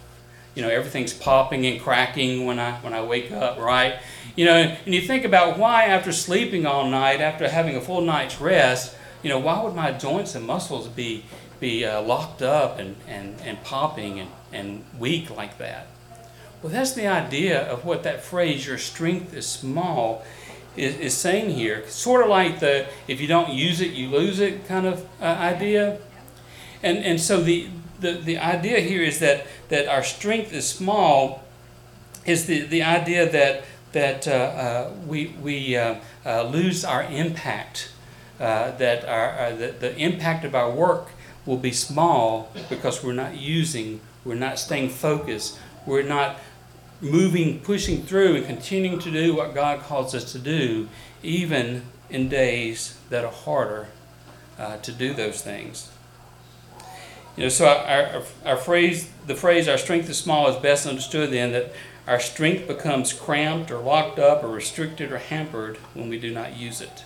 You 0.55 0.63
know, 0.63 0.71
everything's 0.71 1.13
popping 1.13 1.67
and 1.67 1.81
cracking 1.81 2.47
when 2.47 2.59
I 2.59 2.73
when 2.81 2.95
I 2.95 3.03
wake 3.03 3.31
up, 3.31 3.59
right? 3.59 3.99
You 4.37 4.47
know, 4.47 4.55
and 4.55 4.95
you 4.95 5.03
think 5.03 5.25
about 5.25 5.59
why 5.59 5.85
after 5.85 6.13
sleeping 6.13 6.65
all 6.65 6.89
night, 6.89 7.21
after 7.21 7.49
having 7.49 7.77
a 7.77 7.81
full 7.81 8.01
night's 8.01 8.41
rest, 8.41 8.97
you 9.23 9.29
know, 9.29 9.39
why 9.39 9.63
would 9.63 9.75
my 9.75 9.93
joints 9.93 10.35
and 10.35 10.47
muscles 10.47 10.89
be 10.89 11.25
be 11.61 11.85
uh, 11.85 12.01
locked 12.01 12.43
up 12.43 12.79
and, 12.79 12.97
and, 13.07 13.39
and 13.45 13.63
popping 13.63 14.19
and, 14.19 14.31
and 14.53 14.85
weak 14.99 15.31
like 15.31 15.59
that. 15.59 15.87
Well, 16.63 16.73
that's 16.73 16.93
the 16.93 17.07
idea 17.07 17.63
of 17.63 17.85
what 17.85 18.03
that 18.03 18.23
phrase, 18.23 18.67
your 18.67 18.79
strength 18.79 19.35
is 19.35 19.47
small, 19.47 20.25
is, 20.77 20.97
is 20.97 21.17
saying 21.17 21.51
here. 21.51 21.87
Sort 21.89 22.23
of 22.23 22.29
like 22.29 22.61
the 22.61 22.87
if 23.07 23.21
you 23.21 23.27
don't 23.27 23.51
use 23.51 23.81
it, 23.81 23.93
you 23.93 24.09
lose 24.09 24.41
it 24.41 24.67
kind 24.67 24.87
of 24.87 25.07
uh, 25.21 25.25
idea. 25.25 25.99
And, 26.83 26.99
and 26.99 27.21
so 27.21 27.43
the, 27.43 27.69
the, 28.01 28.13
the 28.13 28.39
idea 28.39 28.81
here 28.81 29.03
is 29.03 29.19
that, 29.21 29.47
that 29.69 29.87
our 29.87 30.03
strength 30.03 30.53
is 30.53 30.69
small, 30.69 31.45
is 32.27 32.47
the, 32.47 32.61
the 32.61 32.83
idea 32.83 33.31
that, 33.31 33.65
that 33.93 34.29
uh, 34.29 34.31
uh 34.31 34.93
we, 35.07 35.35
we 35.43 35.77
uh, 35.77 35.97
uh, 36.25 36.43
lose 36.45 36.85
our 36.85 37.03
impact, 37.05 37.91
that 38.39 39.05
our, 39.05 39.53
the, 39.53 39.75
the 39.79 39.97
impact 39.97 40.45
of 40.45 40.55
our 40.55 40.71
work 40.71 41.11
will 41.47 41.57
be 41.57 41.73
small 41.73 42.53
because 42.69 43.03
we're 43.03 43.13
not 43.13 43.37
using, 43.37 44.01
we're 44.25 44.35
not 44.35 44.59
staying 44.59 44.91
focused, 44.91 45.59
we're 45.87 46.03
not 46.03 46.37
moving, 47.01 47.61
pushing 47.61 48.03
through, 48.03 48.37
and 48.37 48.47
continuing 48.47 48.99
to 48.99 49.11
do 49.11 49.35
what 49.35 49.55
God 49.55 49.81
calls 49.81 50.15
us 50.15 50.33
to 50.33 50.39
do, 50.39 50.89
even 51.23 51.83
in 52.11 52.29
days 52.29 52.99
that 53.09 53.25
are 53.25 53.33
harder 53.33 53.89
uh, 54.59 54.77
to 54.79 54.93
do 54.93 55.15
those 55.15 55.41
things. 55.43 55.91
You 57.37 57.45
know, 57.45 57.49
so 57.49 57.67
our, 57.67 58.07
our, 58.07 58.23
our 58.45 58.57
phrase, 58.57 59.11
the 59.27 59.35
phrase 59.35 59.69
"our 59.69 59.79
strength 59.79 60.11
is 60.11 60.19
small" 60.19 60.49
is 60.49 60.57
best 60.57 60.87
understood 60.87 61.31
then 61.31 61.53
that 61.53 61.73
our 62.07 62.21
strength 62.21 62.67
becomes 62.67 63.13
cramped 63.13 63.71
or 63.71 63.79
locked 63.79 64.19
up 64.19 64.43
or 64.43 64.49
restricted 64.49 65.13
or 65.13 65.19
hampered 65.19 65.77
when 65.95 66.09
we 66.09 66.19
do 66.19 66.33
not 66.35 66.57
use 66.57 66.81
it. 66.81 67.05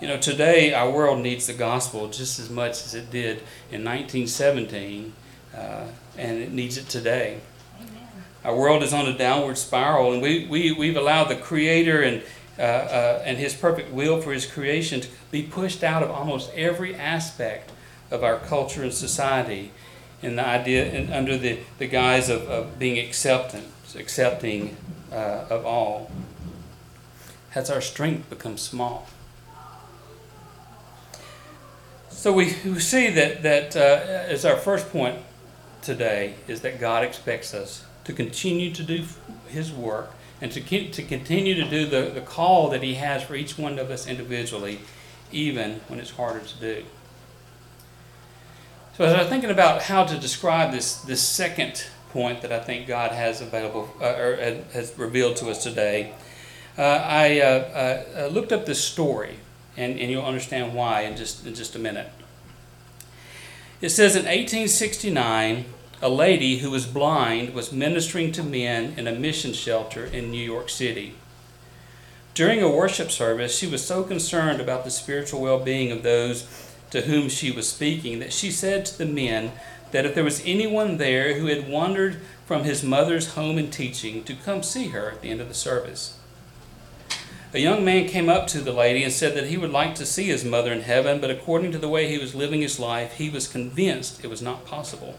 You 0.00 0.08
know, 0.08 0.18
today 0.18 0.74
our 0.74 0.90
world 0.90 1.20
needs 1.20 1.46
the 1.46 1.52
gospel 1.52 2.08
just 2.08 2.40
as 2.40 2.50
much 2.50 2.84
as 2.84 2.94
it 2.94 3.10
did 3.10 3.38
in 3.70 3.84
1917, 3.84 5.12
uh, 5.56 5.84
and 6.18 6.38
it 6.38 6.52
needs 6.52 6.76
it 6.76 6.88
today. 6.88 7.40
Amen. 7.78 8.08
Our 8.44 8.56
world 8.56 8.82
is 8.82 8.92
on 8.92 9.06
a 9.06 9.16
downward 9.16 9.56
spiral, 9.56 10.12
and 10.12 10.20
we, 10.20 10.46
we, 10.48 10.72
we've 10.72 10.96
allowed 10.96 11.28
the 11.28 11.36
Creator 11.36 12.02
and, 12.02 12.22
uh, 12.58 12.62
uh, 12.62 13.22
and 13.24 13.38
His 13.38 13.54
perfect 13.54 13.92
will 13.92 14.20
for 14.20 14.32
His 14.32 14.46
creation 14.46 15.00
to 15.00 15.08
be 15.30 15.44
pushed 15.44 15.84
out 15.84 16.02
of 16.02 16.10
almost 16.10 16.52
every 16.54 16.96
aspect 16.96 17.70
of 18.10 18.24
our 18.24 18.38
culture 18.38 18.82
and 18.82 18.92
society 18.92 19.70
in 20.22 20.34
the 20.34 20.44
idea 20.44 20.90
in, 20.90 21.12
under 21.12 21.38
the, 21.38 21.60
the 21.78 21.86
guise 21.86 22.28
of, 22.28 22.42
of 22.48 22.80
being 22.80 22.98
acceptance, 22.98 23.94
accepting 23.94 24.76
uh, 25.12 25.46
of 25.48 25.64
all. 25.64 26.10
Has 27.50 27.70
our 27.70 27.80
strength 27.80 28.28
become 28.28 28.58
small? 28.58 29.06
So 32.24 32.32
we, 32.32 32.56
we 32.64 32.80
see 32.80 33.10
that, 33.10 33.42
that 33.42 33.76
uh, 33.76 33.80
as 34.32 34.46
our 34.46 34.56
first 34.56 34.88
point 34.88 35.18
today 35.82 36.36
is 36.48 36.62
that 36.62 36.80
God 36.80 37.04
expects 37.04 37.52
us 37.52 37.84
to 38.04 38.14
continue 38.14 38.72
to 38.72 38.82
do 38.82 39.04
His 39.48 39.70
work 39.70 40.10
and 40.40 40.50
to, 40.52 40.88
to 40.90 41.02
continue 41.02 41.54
to 41.54 41.68
do 41.68 41.84
the, 41.84 42.10
the 42.14 42.22
call 42.22 42.70
that 42.70 42.82
He 42.82 42.94
has 42.94 43.22
for 43.22 43.34
each 43.34 43.58
one 43.58 43.78
of 43.78 43.90
us 43.90 44.06
individually, 44.06 44.80
even 45.32 45.82
when 45.88 46.00
it's 46.00 46.12
harder 46.12 46.40
to 46.40 46.60
do. 46.60 46.84
So 48.96 49.04
as 49.04 49.12
I 49.12 49.18
was 49.18 49.28
thinking 49.28 49.50
about 49.50 49.82
how 49.82 50.04
to 50.04 50.18
describe 50.18 50.72
this, 50.72 51.02
this 51.02 51.20
second 51.20 51.84
point 52.08 52.40
that 52.40 52.50
I 52.50 52.60
think 52.60 52.86
God 52.86 53.12
has 53.12 53.42
available 53.42 53.90
uh, 54.00 54.06
or 54.06 54.40
uh, 54.40 54.54
has 54.72 54.94
revealed 54.96 55.36
to 55.36 55.50
us 55.50 55.62
today, 55.62 56.14
uh, 56.78 56.80
I 56.80 57.40
uh, 57.40 57.44
uh, 57.44 58.26
looked 58.28 58.50
up 58.50 58.64
this 58.64 58.82
story 58.82 59.40
and, 59.76 59.98
and 59.98 60.10
you'll 60.10 60.24
understand 60.24 60.74
why 60.74 61.02
in 61.02 61.16
just, 61.16 61.46
in 61.46 61.54
just 61.54 61.74
a 61.74 61.78
minute. 61.78 62.10
It 63.80 63.90
says 63.90 64.14
in 64.14 64.22
1869, 64.22 65.64
a 66.00 66.08
lady 66.08 66.58
who 66.58 66.70
was 66.70 66.86
blind 66.86 67.54
was 67.54 67.72
ministering 67.72 68.32
to 68.32 68.42
men 68.42 68.94
in 68.96 69.06
a 69.06 69.12
mission 69.12 69.52
shelter 69.52 70.04
in 70.04 70.30
New 70.30 70.42
York 70.42 70.68
City. 70.68 71.14
During 72.34 72.62
a 72.62 72.70
worship 72.70 73.10
service, 73.10 73.56
she 73.56 73.66
was 73.66 73.84
so 73.84 74.02
concerned 74.02 74.60
about 74.60 74.84
the 74.84 74.90
spiritual 74.90 75.40
well 75.40 75.60
being 75.60 75.92
of 75.92 76.02
those 76.02 76.72
to 76.90 77.02
whom 77.02 77.28
she 77.28 77.50
was 77.50 77.68
speaking 77.68 78.18
that 78.18 78.32
she 78.32 78.50
said 78.50 78.86
to 78.86 78.98
the 78.98 79.06
men 79.06 79.52
that 79.92 80.04
if 80.04 80.14
there 80.14 80.24
was 80.24 80.42
anyone 80.44 80.96
there 80.96 81.34
who 81.34 81.46
had 81.46 81.68
wandered 81.68 82.20
from 82.46 82.64
his 82.64 82.82
mother's 82.82 83.34
home 83.34 83.56
and 83.56 83.72
teaching, 83.72 84.24
to 84.24 84.34
come 84.34 84.62
see 84.62 84.88
her 84.88 85.10
at 85.10 85.22
the 85.22 85.30
end 85.30 85.40
of 85.40 85.48
the 85.48 85.54
service 85.54 86.18
a 87.54 87.60
young 87.60 87.84
man 87.84 88.08
came 88.08 88.28
up 88.28 88.48
to 88.48 88.60
the 88.60 88.72
lady 88.72 89.04
and 89.04 89.12
said 89.12 89.34
that 89.36 89.46
he 89.46 89.56
would 89.56 89.70
like 89.70 89.94
to 89.94 90.04
see 90.04 90.24
his 90.24 90.44
mother 90.44 90.72
in 90.72 90.80
heaven, 90.80 91.20
but 91.20 91.30
according 91.30 91.70
to 91.70 91.78
the 91.78 91.88
way 91.88 92.08
he 92.08 92.18
was 92.18 92.34
living 92.34 92.60
his 92.60 92.80
life, 92.80 93.14
he 93.14 93.30
was 93.30 93.46
convinced 93.46 94.24
it 94.24 94.30
was 94.30 94.42
not 94.42 94.66
possible. 94.66 95.16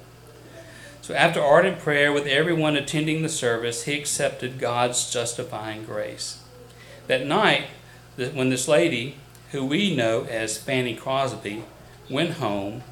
So, 1.01 1.13
after 1.13 1.41
ardent 1.41 1.79
prayer 1.79 2.11
with 2.11 2.27
everyone 2.27 2.75
attending 2.75 3.21
the 3.21 3.29
service, 3.29 3.83
he 3.83 3.93
accepted 3.97 4.59
God's 4.59 5.09
justifying 5.09 5.85
grace. 5.85 6.41
That 7.07 7.25
night, 7.25 7.67
when 8.17 8.49
this 8.49 8.67
lady, 8.67 9.15
who 9.51 9.65
we 9.65 9.95
know 9.95 10.25
as 10.25 10.57
Fanny 10.57 10.95
Crosby, 10.95 11.63
went 12.09 12.31
home, 12.31 12.83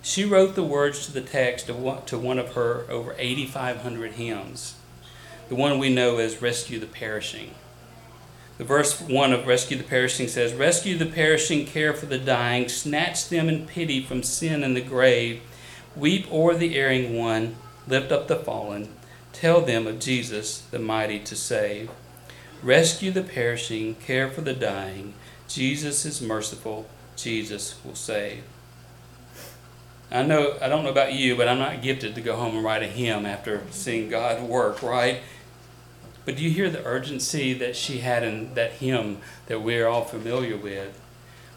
she 0.00 0.24
wrote 0.24 0.54
the 0.54 0.62
words 0.62 1.04
to 1.04 1.12
the 1.12 1.20
text 1.20 1.68
of 1.68 2.06
to 2.06 2.18
one 2.18 2.38
of 2.38 2.54
her 2.54 2.86
over 2.88 3.14
8,500 3.18 4.12
hymns, 4.12 4.76
the 5.50 5.54
one 5.54 5.78
we 5.78 5.92
know 5.92 6.16
as 6.16 6.40
Rescue 6.40 6.78
the 6.78 6.86
Perishing. 6.86 7.50
The 8.58 8.64
verse 8.64 9.00
1 9.00 9.32
of 9.34 9.46
Rescue 9.46 9.76
the 9.76 9.84
Perishing 9.84 10.28
says, 10.28 10.54
Rescue 10.54 10.96
the 10.96 11.06
perishing, 11.06 11.66
care 11.66 11.92
for 11.92 12.06
the 12.06 12.18
dying, 12.18 12.68
snatch 12.68 13.28
them 13.28 13.50
in 13.50 13.66
pity 13.66 14.02
from 14.02 14.22
sin 14.22 14.64
and 14.64 14.74
the 14.74 14.80
grave, 14.80 15.42
weep 15.94 16.26
o'er 16.32 16.54
the 16.54 16.78
erring 16.78 17.16
one, 17.18 17.56
lift 17.86 18.10
up 18.10 18.28
the 18.28 18.36
fallen, 18.36 18.88
tell 19.32 19.60
them 19.60 19.86
of 19.86 19.98
Jesus, 19.98 20.60
the 20.70 20.78
mighty 20.78 21.18
to 21.18 21.36
save. 21.36 21.90
Rescue 22.62 23.10
the 23.10 23.22
perishing, 23.22 23.94
care 23.96 24.30
for 24.30 24.40
the 24.40 24.54
dying, 24.54 25.12
Jesus 25.48 26.06
is 26.06 26.22
merciful, 26.22 26.86
Jesus 27.14 27.76
will 27.84 27.94
save. 27.94 28.42
I 30.10 30.22
know 30.22 30.56
I 30.62 30.68
don't 30.68 30.84
know 30.84 30.90
about 30.90 31.14
you, 31.14 31.36
but 31.36 31.48
I'm 31.48 31.58
not 31.58 31.82
gifted 31.82 32.14
to 32.14 32.20
go 32.20 32.36
home 32.36 32.56
and 32.56 32.64
write 32.64 32.82
a 32.82 32.86
hymn 32.86 33.26
after 33.26 33.62
seeing 33.70 34.08
God 34.08 34.42
work, 34.42 34.82
right? 34.82 35.20
But 36.26 36.36
do 36.36 36.42
you 36.42 36.50
hear 36.50 36.68
the 36.68 36.84
urgency 36.84 37.54
that 37.54 37.76
she 37.76 37.98
had 37.98 38.24
in 38.24 38.52
that 38.54 38.72
hymn 38.72 39.18
that 39.46 39.62
we're 39.62 39.86
all 39.86 40.04
familiar 40.04 40.56
with? 40.56 41.00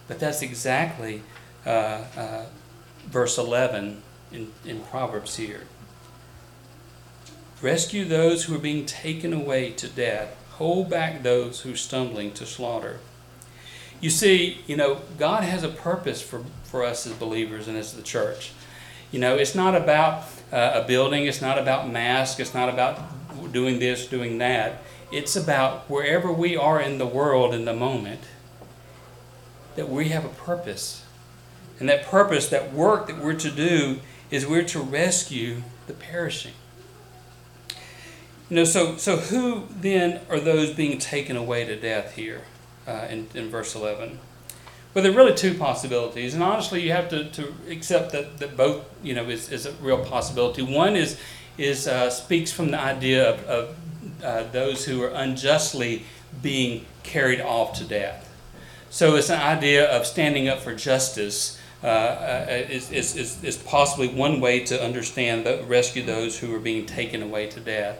But 0.07 0.19
that's 0.19 0.41
exactly 0.41 1.23
uh, 1.65 2.03
uh, 2.15 2.45
verse 3.07 3.37
11 3.37 4.01
in, 4.31 4.53
in 4.63 4.81
Proverbs 4.83 5.35
here. 5.37 5.61
Rescue 7.61 8.05
those 8.05 8.45
who 8.45 8.55
are 8.55 8.59
being 8.59 8.85
taken 8.85 9.33
away 9.33 9.71
to 9.71 9.87
death. 9.87 10.37
Hold 10.51 10.89
back 10.89 11.23
those 11.23 11.61
who 11.61 11.73
are 11.73 11.77
stumbling 11.77 12.31
to 12.33 12.45
slaughter. 12.45 12.99
You 13.99 14.11
see, 14.11 14.61
you 14.67 14.77
know, 14.77 15.01
God 15.17 15.43
has 15.43 15.63
a 15.63 15.67
purpose 15.67 16.21
for, 16.21 16.43
for 16.63 16.85
us 16.85 17.05
as 17.07 17.13
believers 17.13 17.67
and 17.67 17.75
as 17.75 17.93
the 17.93 18.01
church. 18.01 18.51
You 19.11 19.19
know, 19.19 19.35
it's 19.35 19.55
not 19.55 19.75
about 19.75 20.23
uh, 20.53 20.81
a 20.83 20.87
building, 20.87 21.25
it's 21.25 21.41
not 21.41 21.57
about 21.57 21.89
masks, 21.89 22.39
it's 22.39 22.53
not 22.53 22.69
about 22.69 22.99
doing 23.51 23.79
this, 23.79 24.07
doing 24.07 24.37
that. 24.39 24.81
It's 25.11 25.35
about 25.35 25.89
wherever 25.89 26.31
we 26.31 26.55
are 26.55 26.79
in 26.79 26.97
the 26.97 27.05
world 27.05 27.53
in 27.53 27.65
the 27.65 27.73
moment, 27.73 28.21
that 29.75 29.89
we 29.89 30.09
have 30.09 30.25
a 30.25 30.29
purpose. 30.29 31.03
And 31.79 31.87
that 31.89 32.05
purpose, 32.05 32.49
that 32.49 32.73
work 32.73 33.07
that 33.07 33.17
we're 33.17 33.33
to 33.35 33.49
do, 33.49 33.99
is 34.29 34.45
we're 34.45 34.63
to 34.65 34.79
rescue 34.79 35.63
the 35.87 35.93
perishing. 35.93 36.53
You 38.49 38.57
know, 38.57 38.63
so, 38.63 38.97
so 38.97 39.17
who 39.17 39.67
then 39.69 40.21
are 40.29 40.39
those 40.39 40.73
being 40.73 40.97
taken 40.97 41.37
away 41.37 41.65
to 41.65 41.75
death 41.75 42.15
here 42.15 42.41
uh, 42.87 43.07
in, 43.09 43.27
in 43.33 43.49
verse 43.49 43.75
11? 43.75 44.19
Well, 44.93 45.03
there 45.03 45.11
are 45.11 45.15
really 45.15 45.35
two 45.35 45.53
possibilities, 45.53 46.33
and 46.33 46.41
honestly, 46.41 46.81
you 46.81 46.91
have 46.91 47.09
to, 47.09 47.29
to 47.29 47.53
accept 47.69 48.11
that, 48.13 48.39
that 48.39 48.57
both, 48.57 48.83
you 49.03 49.13
know, 49.13 49.29
is, 49.29 49.51
is 49.51 49.67
a 49.67 49.71
real 49.73 50.03
possibility. 50.03 50.63
One 50.63 50.95
is, 50.95 51.19
is 51.59 51.87
uh, 51.87 52.09
speaks 52.09 52.51
from 52.51 52.71
the 52.71 52.79
idea 52.79 53.29
of, 53.29 53.43
of 53.45 53.75
uh, 54.23 54.43
those 54.51 54.85
who 54.85 55.03
are 55.03 55.09
unjustly 55.09 56.03
being 56.41 56.85
carried 57.03 57.41
off 57.41 57.77
to 57.77 57.83
death. 57.83 58.25
So 58.89 59.15
it's 59.15 59.29
an 59.29 59.39
idea 59.39 59.89
of 59.89 60.05
standing 60.05 60.47
up 60.47 60.59
for 60.59 60.73
justice 60.73 61.59
uh, 61.83 61.87
uh, 61.87 62.45
is, 62.69 62.91
is, 62.91 63.15
is, 63.15 63.43
is 63.43 63.57
possibly 63.57 64.09
one 64.09 64.41
way 64.41 64.59
to 64.65 64.83
understand 64.83 65.45
the, 65.45 65.63
rescue 65.67 66.03
those 66.03 66.39
who 66.39 66.53
are 66.53 66.59
being 66.59 66.85
taken 66.85 67.21
away 67.23 67.47
to 67.47 67.59
death. 67.59 67.97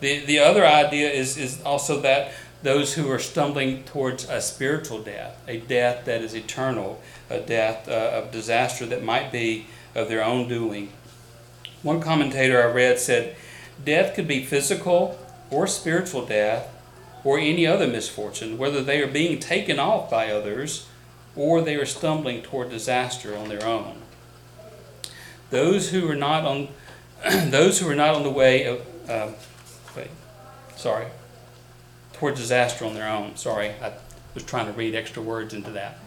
The, 0.00 0.24
the 0.24 0.38
other 0.38 0.64
idea 0.64 1.10
is, 1.10 1.36
is 1.36 1.62
also 1.62 2.00
that 2.00 2.32
those 2.62 2.94
who 2.94 3.10
are 3.10 3.18
stumbling 3.18 3.84
towards 3.84 4.28
a 4.28 4.40
spiritual 4.40 5.02
death, 5.02 5.42
a 5.46 5.58
death 5.58 6.06
that 6.06 6.22
is 6.22 6.34
eternal, 6.34 7.00
a 7.28 7.40
death 7.40 7.88
uh, 7.88 8.10
of 8.14 8.32
disaster 8.32 8.86
that 8.86 9.02
might 9.02 9.30
be 9.30 9.66
of 9.94 10.08
their 10.08 10.24
own 10.24 10.48
doing. 10.48 10.90
One 11.86 12.00
commentator 12.00 12.60
I 12.60 12.72
read 12.72 12.98
said, 12.98 13.36
Death 13.84 14.16
could 14.16 14.26
be 14.26 14.44
physical 14.44 15.20
or 15.52 15.68
spiritual 15.68 16.26
death 16.26 16.66
or 17.22 17.38
any 17.38 17.64
other 17.64 17.86
misfortune, 17.86 18.58
whether 18.58 18.82
they 18.82 19.00
are 19.00 19.06
being 19.06 19.38
taken 19.38 19.78
off 19.78 20.10
by 20.10 20.32
others 20.32 20.88
or 21.36 21.62
they 21.62 21.76
are 21.76 21.86
stumbling 21.86 22.42
toward 22.42 22.70
disaster 22.70 23.36
on 23.36 23.48
their 23.48 23.64
own. 23.64 24.02
Those 25.50 25.90
who 25.90 26.10
are 26.10 26.16
not 26.16 26.44
on 26.44 26.68
those 27.52 27.78
who 27.78 27.88
are 27.88 27.94
not 27.94 28.16
on 28.16 28.24
the 28.24 28.30
way 28.30 28.64
of 28.64 28.84
uh, 29.08 29.28
wait, 29.96 30.10
sorry, 30.74 31.06
toward 32.14 32.34
disaster 32.34 32.84
on 32.84 32.94
their 32.94 33.08
own. 33.08 33.36
Sorry, 33.36 33.74
I 33.80 33.92
was 34.34 34.42
trying 34.42 34.66
to 34.66 34.72
read 34.72 34.96
extra 34.96 35.22
words 35.22 35.54
into 35.54 35.70
that. 35.70 36.00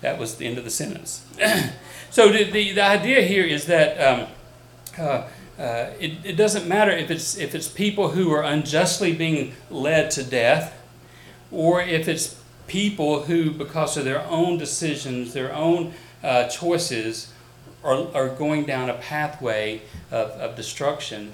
That 0.00 0.18
was 0.18 0.36
the 0.36 0.46
end 0.46 0.56
of 0.56 0.64
the 0.64 0.70
sentence. 0.70 1.26
so 2.10 2.30
the, 2.32 2.44
the, 2.44 2.72
the, 2.72 2.80
idea 2.80 3.20
here 3.22 3.44
is 3.44 3.66
that 3.66 3.98
um, 4.00 4.28
uh, 4.98 5.28
uh, 5.58 5.90
it, 5.98 6.12
it 6.24 6.36
doesn't 6.36 6.68
matter 6.68 6.92
if 6.92 7.10
it's, 7.10 7.36
if 7.36 7.54
it's 7.54 7.68
people 7.68 8.10
who 8.10 8.32
are 8.32 8.42
unjustly 8.42 9.12
being 9.12 9.54
led 9.70 10.10
to 10.12 10.22
death 10.22 10.80
or 11.50 11.80
if 11.80 12.06
it's 12.06 12.40
people 12.68 13.24
who, 13.24 13.50
because 13.50 13.96
of 13.96 14.04
their 14.04 14.24
own 14.26 14.58
decisions, 14.58 15.32
their 15.32 15.52
own 15.54 15.92
uh, 16.22 16.46
choices, 16.48 17.32
are, 17.82 18.14
are 18.14 18.28
going 18.28 18.64
down 18.64 18.90
a 18.90 18.94
pathway 18.94 19.80
of, 20.10 20.30
of 20.32 20.56
destruction, 20.56 21.32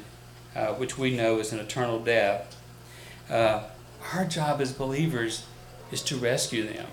uh, 0.54 0.68
which 0.74 0.96
we 0.96 1.14
know 1.14 1.38
is 1.38 1.52
an 1.52 1.58
eternal 1.58 1.98
death. 1.98 2.56
Uh, 3.28 3.64
our 4.14 4.24
job 4.24 4.60
as 4.60 4.72
believers 4.72 5.44
is 5.90 6.02
to 6.02 6.16
rescue 6.16 6.66
them. 6.66 6.86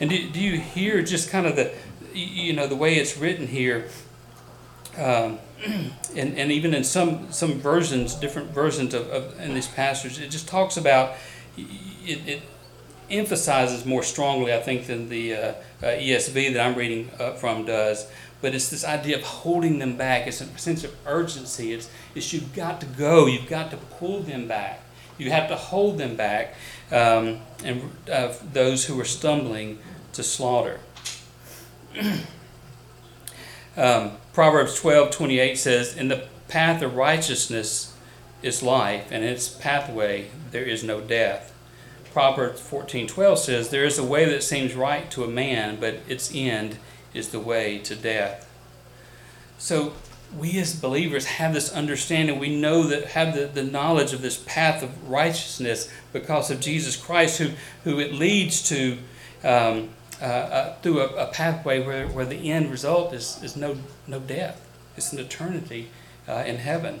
And 0.00 0.10
do, 0.10 0.30
do 0.30 0.40
you 0.40 0.58
hear 0.58 1.02
just 1.02 1.30
kind 1.30 1.46
of 1.46 1.56
the, 1.56 1.72
you 2.12 2.52
know, 2.52 2.66
the 2.66 2.76
way 2.76 2.96
it's 2.96 3.16
written 3.16 3.46
here? 3.46 3.88
Um, 4.98 5.38
and, 6.16 6.38
and 6.38 6.52
even 6.52 6.74
in 6.74 6.84
some, 6.84 7.30
some 7.32 7.54
versions, 7.54 8.14
different 8.14 8.50
versions 8.50 8.94
of, 8.94 9.08
of 9.10 9.40
in 9.40 9.54
this 9.54 9.66
passage, 9.66 10.20
it 10.20 10.30
just 10.30 10.48
talks 10.48 10.76
about, 10.76 11.14
it, 11.56 12.28
it 12.28 12.42
emphasizes 13.10 13.84
more 13.84 14.02
strongly, 14.02 14.52
I 14.52 14.60
think, 14.60 14.86
than 14.86 15.08
the 15.08 15.34
uh, 15.34 15.38
uh, 15.38 15.54
ESV 15.82 16.54
that 16.54 16.66
I'm 16.66 16.74
reading 16.74 17.10
uh, 17.18 17.32
from 17.32 17.64
does. 17.64 18.06
But 18.40 18.54
it's 18.54 18.68
this 18.68 18.84
idea 18.84 19.16
of 19.16 19.22
holding 19.22 19.78
them 19.78 19.96
back. 19.96 20.26
It's 20.26 20.40
a 20.40 20.58
sense 20.58 20.84
of 20.84 20.94
urgency. 21.06 21.72
It's, 21.72 21.88
it's 22.14 22.32
you've 22.32 22.54
got 22.54 22.80
to 22.80 22.86
go. 22.86 23.26
You've 23.26 23.48
got 23.48 23.70
to 23.70 23.76
pull 23.76 24.20
them 24.20 24.46
back. 24.46 24.82
You 25.16 25.30
have 25.30 25.48
to 25.48 25.56
hold 25.56 25.98
them 25.98 26.16
back, 26.16 26.54
um, 26.90 27.40
and 27.64 27.90
uh, 28.12 28.32
those 28.52 28.84
who 28.84 28.98
are 29.00 29.04
stumbling 29.04 29.78
to 30.12 30.24
slaughter. 30.24 30.80
um, 33.76 34.12
Proverbs 34.34 34.74
12 34.80 35.12
28 35.12 35.56
says, 35.56 35.96
In 35.96 36.08
the 36.08 36.26
path 36.48 36.82
of 36.82 36.96
righteousness 36.96 37.94
is 38.42 38.64
life, 38.64 39.06
and 39.12 39.22
in 39.22 39.30
its 39.30 39.48
pathway 39.48 40.28
there 40.50 40.64
is 40.64 40.82
no 40.82 41.00
death. 41.00 41.52
Proverbs 42.12 42.60
14 42.60 43.06
12 43.06 43.38
says, 43.38 43.70
There 43.70 43.84
is 43.84 43.96
a 43.96 44.04
way 44.04 44.24
that 44.24 44.42
seems 44.42 44.74
right 44.74 45.08
to 45.12 45.22
a 45.22 45.28
man, 45.28 45.78
but 45.78 46.00
its 46.08 46.34
end 46.34 46.78
is 47.14 47.28
the 47.28 47.38
way 47.38 47.78
to 47.78 47.94
death. 47.94 48.50
So 49.56 49.92
we 50.36 50.58
as 50.58 50.74
believers 50.74 51.26
have 51.26 51.54
this 51.54 51.72
understanding. 51.72 52.40
We 52.40 52.60
know 52.60 52.82
that 52.88 53.06
have 53.06 53.36
the, 53.36 53.46
the 53.46 53.62
knowledge 53.62 54.12
of 54.12 54.20
this 54.20 54.36
path 54.36 54.82
of 54.82 55.08
righteousness 55.08 55.88
because 56.12 56.50
of 56.50 56.58
Jesus 56.58 56.96
Christ, 56.96 57.38
who, 57.38 57.50
who 57.84 58.00
it 58.00 58.12
leads 58.12 58.68
to 58.68 58.98
um, 59.44 59.90
uh, 60.20 60.24
uh, 60.24 60.74
through 60.76 61.00
a, 61.00 61.06
a, 61.14 61.26
pathway 61.26 61.84
where, 61.84 62.08
where 62.08 62.24
the 62.24 62.50
end 62.50 62.70
result 62.70 63.12
is, 63.12 63.40
is 63.42 63.56
no, 63.56 63.76
no 64.06 64.20
death. 64.20 64.66
It's 64.96 65.12
an 65.12 65.18
eternity 65.18 65.90
uh, 66.28 66.44
in 66.46 66.56
heaven. 66.56 67.00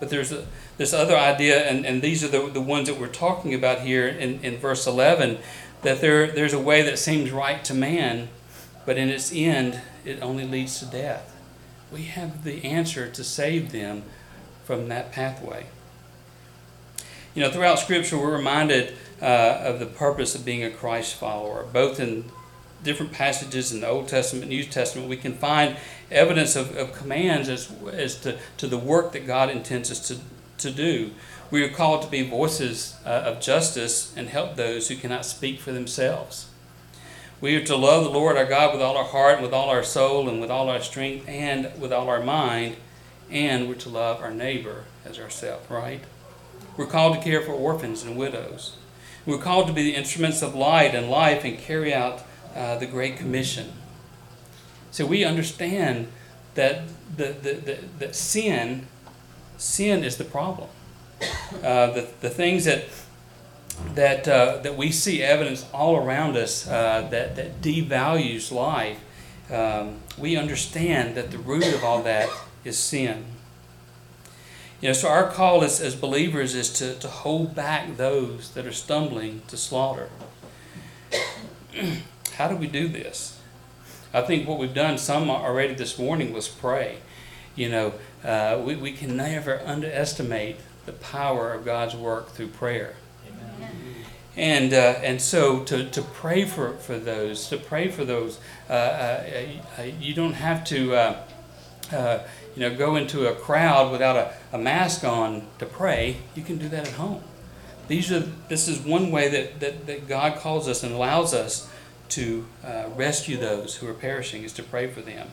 But 0.00 0.10
there's 0.10 0.32
a, 0.32 0.46
this 0.78 0.92
other 0.92 1.16
idea, 1.16 1.68
and, 1.68 1.86
and 1.86 2.02
these 2.02 2.24
are 2.24 2.28
the, 2.28 2.48
the 2.50 2.60
ones 2.60 2.88
that 2.88 2.98
we're 2.98 3.08
talking 3.08 3.54
about 3.54 3.80
here 3.80 4.08
in, 4.08 4.40
in 4.42 4.56
verse 4.56 4.86
11, 4.86 5.38
that 5.82 6.00
there, 6.00 6.26
there's 6.28 6.52
a 6.52 6.58
way 6.58 6.82
that 6.82 6.98
seems 6.98 7.30
right 7.30 7.64
to 7.64 7.74
man, 7.74 8.28
but 8.84 8.96
in 8.96 9.08
its 9.08 9.32
end, 9.32 9.80
it 10.04 10.20
only 10.22 10.46
leads 10.46 10.80
to 10.80 10.86
death 10.86 11.32
we 11.92 12.04
have 12.04 12.42
the 12.42 12.64
answer 12.64 13.08
to 13.08 13.22
save 13.22 13.70
them 13.70 14.02
from 14.64 14.88
that 14.88 15.12
pathway. 15.12 15.66
You 17.34 17.42
know, 17.42 17.50
throughout 17.50 17.78
Scripture, 17.78 18.18
we're 18.18 18.36
reminded 18.36 18.94
uh, 19.20 19.60
of 19.60 19.78
the 19.78 19.86
purpose 19.86 20.34
of 20.34 20.44
being 20.44 20.64
a 20.64 20.70
Christ 20.70 21.14
follower. 21.14 21.64
Both 21.72 22.00
in 22.00 22.24
different 22.82 23.12
passages 23.12 23.72
in 23.72 23.80
the 23.80 23.88
Old 23.88 24.08
Testament 24.08 24.44
and 24.44 24.50
New 24.50 24.64
Testament, 24.64 25.08
we 25.08 25.16
can 25.16 25.34
find 25.34 25.76
evidence 26.10 26.56
of, 26.56 26.76
of 26.76 26.92
commands 26.92 27.48
as, 27.48 27.72
as 27.92 28.16
to, 28.20 28.38
to 28.58 28.66
the 28.66 28.78
work 28.78 29.12
that 29.12 29.26
God 29.26 29.50
intends 29.50 29.90
us 29.90 30.06
to, 30.08 30.18
to 30.58 30.70
do. 30.70 31.12
We 31.50 31.62
are 31.64 31.68
called 31.68 32.02
to 32.02 32.08
be 32.08 32.28
voices 32.28 32.96
uh, 33.04 33.08
of 33.08 33.40
justice 33.40 34.14
and 34.16 34.28
help 34.28 34.56
those 34.56 34.88
who 34.88 34.96
cannot 34.96 35.26
speak 35.26 35.60
for 35.60 35.72
themselves. 35.72 36.48
We 37.40 37.56
are 37.56 37.64
to 37.64 37.76
love 37.76 38.04
the 38.04 38.10
Lord 38.10 38.36
our 38.36 38.46
God 38.46 38.72
with 38.72 38.80
all 38.80 38.96
our 38.96 39.04
heart, 39.04 39.34
and 39.34 39.42
with 39.42 39.52
all 39.52 39.68
our 39.68 39.82
soul, 39.82 40.28
and 40.28 40.40
with 40.40 40.50
all 40.50 40.68
our 40.68 40.80
strength, 40.80 41.28
and 41.28 41.72
with 41.80 41.92
all 41.92 42.08
our 42.08 42.22
mind, 42.22 42.76
and 43.30 43.68
we're 43.68 43.74
to 43.74 43.88
love 43.88 44.20
our 44.20 44.30
neighbor 44.30 44.84
as 45.04 45.18
ourselves, 45.18 45.68
right? 45.68 46.00
We're 46.76 46.86
called 46.86 47.16
to 47.16 47.22
care 47.22 47.42
for 47.42 47.52
orphans 47.52 48.04
and 48.04 48.16
widows. 48.16 48.76
We're 49.26 49.38
called 49.38 49.66
to 49.66 49.72
be 49.72 49.82
the 49.82 49.94
instruments 49.94 50.40
of 50.40 50.54
light 50.54 50.94
and 50.94 51.10
life 51.10 51.44
and 51.44 51.58
carry 51.58 51.92
out 51.92 52.22
uh, 52.54 52.76
the 52.76 52.86
Great 52.86 53.16
Commission. 53.16 53.72
So 54.90 55.06
we 55.06 55.24
understand 55.24 56.08
that 56.54 56.82
the, 57.16 57.28
the, 57.28 57.52
the, 57.54 57.78
that 57.98 58.14
sin, 58.14 58.86
sin 59.56 60.04
is 60.04 60.16
the 60.16 60.24
problem. 60.24 60.68
Uh, 61.62 61.90
the, 61.92 62.08
the 62.20 62.30
things 62.30 62.64
that 62.64 62.84
that, 63.94 64.28
uh, 64.28 64.58
that 64.62 64.76
we 64.76 64.90
see 64.90 65.22
evidence 65.22 65.66
all 65.72 65.96
around 65.96 66.36
us 66.36 66.66
uh, 66.68 67.08
that, 67.10 67.36
that 67.36 67.60
devalues 67.60 68.52
life, 68.52 68.98
um, 69.50 70.00
we 70.16 70.36
understand 70.36 71.14
that 71.16 71.30
the 71.30 71.38
root 71.38 71.66
of 71.74 71.84
all 71.84 72.02
that 72.02 72.28
is 72.64 72.78
sin. 72.78 73.24
You 74.80 74.88
know, 74.88 74.92
so 74.94 75.08
our 75.08 75.28
call 75.28 75.62
as, 75.62 75.80
as 75.80 75.94
believers 75.94 76.54
is 76.54 76.72
to, 76.74 76.94
to 76.98 77.08
hold 77.08 77.54
back 77.54 77.96
those 77.96 78.50
that 78.54 78.66
are 78.66 78.72
stumbling 78.72 79.42
to 79.48 79.56
slaughter. 79.56 80.08
How 82.36 82.48
do 82.48 82.56
we 82.56 82.66
do 82.66 82.88
this? 82.88 83.38
I 84.14 84.22
think 84.22 84.46
what 84.46 84.58
we've 84.58 84.74
done 84.74 84.98
some 84.98 85.30
already 85.30 85.74
this 85.74 85.98
morning 85.98 86.32
was 86.32 86.48
pray. 86.48 86.98
You 87.56 87.68
know, 87.68 87.94
uh, 88.24 88.60
we, 88.64 88.76
we 88.76 88.92
can 88.92 89.16
never 89.16 89.60
underestimate 89.64 90.56
the 90.86 90.92
power 90.92 91.52
of 91.52 91.64
God's 91.64 91.94
work 91.94 92.30
through 92.30 92.48
prayer. 92.48 92.94
And, 94.34 94.72
uh, 94.72 94.94
and 95.02 95.20
so 95.20 95.62
to, 95.64 95.88
to 95.90 96.02
pray 96.02 96.46
for, 96.46 96.72
for 96.74 96.98
those, 96.98 97.48
to 97.48 97.58
pray 97.58 97.88
for 97.88 98.04
those, 98.04 98.38
uh, 98.68 98.72
uh, 98.72 99.44
uh 99.78 99.82
you 99.82 100.14
don't 100.14 100.32
have 100.32 100.64
to 100.64 100.94
uh, 100.94 101.16
uh, 101.92 102.20
you 102.56 102.60
know, 102.60 102.74
go 102.74 102.96
into 102.96 103.26
a 103.26 103.34
crowd 103.34 103.92
without 103.92 104.16
a, 104.16 104.32
a 104.52 104.58
mask 104.58 105.04
on 105.04 105.46
to 105.58 105.66
pray. 105.66 106.16
You 106.34 106.42
can 106.42 106.56
do 106.56 106.68
that 106.70 106.88
at 106.88 106.94
home. 106.94 107.22
These 107.88 108.10
are, 108.10 108.20
this 108.48 108.68
is 108.68 108.78
one 108.78 109.10
way 109.10 109.28
that, 109.28 109.60
that, 109.60 109.86
that 109.86 110.08
God 110.08 110.38
calls 110.38 110.68
us 110.68 110.82
and 110.82 110.94
allows 110.94 111.34
us 111.34 111.68
to 112.12 112.46
uh, 112.64 112.84
rescue 112.94 113.36
those 113.36 113.76
who 113.76 113.88
are 113.88 113.94
perishing, 113.94 114.42
is 114.42 114.52
to 114.54 114.62
pray 114.62 114.86
for 114.86 115.00
them. 115.00 115.28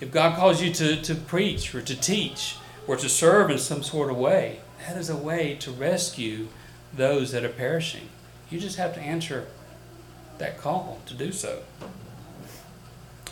If 0.00 0.10
God 0.10 0.36
calls 0.36 0.62
you 0.62 0.72
to, 0.74 1.00
to 1.02 1.14
preach 1.14 1.74
or 1.74 1.82
to 1.82 1.94
teach 1.94 2.56
or 2.86 2.96
to 2.96 3.08
serve 3.08 3.50
in 3.50 3.58
some 3.58 3.82
sort 3.82 4.10
of 4.10 4.16
way, 4.16 4.60
that 4.86 4.96
is 4.96 5.08
a 5.08 5.16
way 5.16 5.54
to 5.60 5.70
rescue 5.70 6.48
those 6.92 7.32
that 7.32 7.44
are 7.44 7.48
perishing. 7.48 8.08
You 8.50 8.58
just 8.58 8.76
have 8.76 8.94
to 8.94 9.00
answer 9.00 9.46
that 10.38 10.58
call 10.58 11.00
to 11.06 11.14
do 11.14 11.32
so. 11.32 11.62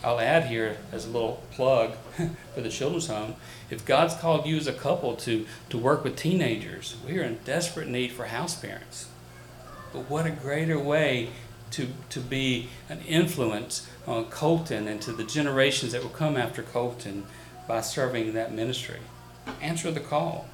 I'll 0.05 0.20
add 0.20 0.46
here 0.46 0.79
as 0.90 1.07
a 1.07 1.11
little 1.11 1.42
plug 1.53 1.92
for 2.55 2.61
the 2.61 2.68
children's 2.68 3.07
home. 3.07 3.37
If 3.70 3.85
God's 3.85 4.14
called 4.14 4.46
you 4.46 4.57
as 4.57 4.66
a 4.66 4.72
couple 4.72 5.14
to, 5.16 5.46
to 5.70 5.79
work 5.79 6.03
with 6.03 6.16
teenagers, 6.16 6.96
we 7.07 7.18
are 7.18 7.22
in 7.22 7.38
desperate 7.44 7.88
need 7.88 8.12
for 8.12 8.27
house 8.27 8.55
parents. 8.55 9.09
But 9.92 10.11
what 10.11 10.27
a 10.27 10.31
greater 10.31 10.79
way 10.79 11.31
to, 11.73 11.89
to 12.11 12.21
be 12.21 12.69
an 12.89 13.01
influence 13.01 13.89
on 14.07 14.27
Colton 14.27 14.89
and 14.89 15.01
to 15.03 15.13
the 15.13 15.25
generations 15.25 15.93
that 15.93 16.03
will 16.03 16.11
come 16.11 16.37
after 16.37 16.63
Colton 16.63 17.25
by 17.67 17.81
serving 17.81 18.33
that 18.35 18.53
ministry. 18.53 19.01
Answer 19.61 19.91
the 19.91 20.01
call. 20.01 20.47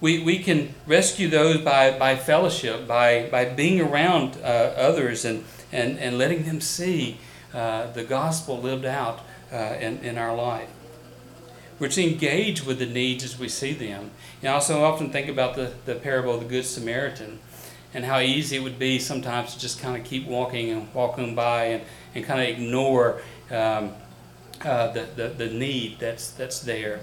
We, 0.00 0.22
we 0.22 0.38
can 0.38 0.74
rescue 0.86 1.28
those 1.28 1.58
by, 1.58 1.98
by 1.98 2.16
fellowship, 2.16 2.86
by, 2.86 3.28
by 3.30 3.44
being 3.46 3.80
around 3.80 4.36
uh, 4.42 4.74
others 4.76 5.24
and, 5.24 5.44
and, 5.72 5.98
and 5.98 6.18
letting 6.18 6.44
them 6.44 6.60
see 6.60 7.18
uh, 7.54 7.90
the 7.92 8.04
gospel 8.04 8.60
lived 8.60 8.84
out 8.84 9.20
uh, 9.52 9.76
in, 9.80 9.98
in 9.98 10.18
our 10.18 10.34
life. 10.34 10.68
We're 11.78 11.88
to 11.88 12.02
engage 12.02 12.64
with 12.64 12.78
the 12.78 12.86
needs 12.86 13.24
as 13.24 13.38
we 13.38 13.48
see 13.48 13.72
them. 13.72 14.10
And 14.40 14.50
I 14.50 14.54
also 14.54 14.84
often 14.84 15.10
think 15.10 15.28
about 15.28 15.54
the, 15.54 15.72
the 15.86 15.94
parable 15.94 16.34
of 16.34 16.40
the 16.40 16.46
Good 16.46 16.64
Samaritan 16.64 17.40
and 17.94 18.04
how 18.04 18.18
easy 18.18 18.56
it 18.56 18.62
would 18.62 18.78
be 18.78 18.98
sometimes 18.98 19.54
to 19.54 19.60
just 19.60 19.80
kind 19.80 19.96
of 19.96 20.04
keep 20.04 20.26
walking 20.26 20.70
and 20.70 20.92
walking 20.92 21.34
by 21.34 21.66
and, 21.66 21.84
and 22.14 22.24
kind 22.24 22.40
of 22.40 22.48
ignore 22.48 23.22
um, 23.50 23.92
uh, 24.62 24.88
the, 24.92 25.06
the, 25.14 25.28
the 25.28 25.46
need 25.46 25.98
that's, 26.00 26.32
that's 26.32 26.60
there. 26.60 27.00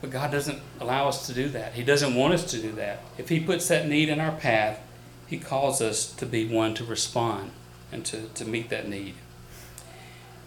But 0.00 0.10
God 0.10 0.32
doesn't 0.32 0.60
allow 0.80 1.08
us 1.08 1.26
to 1.28 1.32
do 1.32 1.48
that. 1.50 1.74
He 1.74 1.82
doesn't 1.82 2.14
want 2.14 2.34
us 2.34 2.50
to 2.50 2.60
do 2.60 2.72
that. 2.72 3.00
If 3.16 3.28
He 3.28 3.40
puts 3.40 3.68
that 3.68 3.88
need 3.88 4.08
in 4.08 4.20
our 4.20 4.32
path, 4.32 4.80
He 5.26 5.38
calls 5.38 5.80
us 5.80 6.12
to 6.14 6.26
be 6.26 6.46
one 6.46 6.74
to 6.74 6.84
respond 6.84 7.52
and 7.90 8.04
to, 8.06 8.28
to 8.34 8.44
meet 8.44 8.68
that 8.68 8.88
need. 8.88 9.14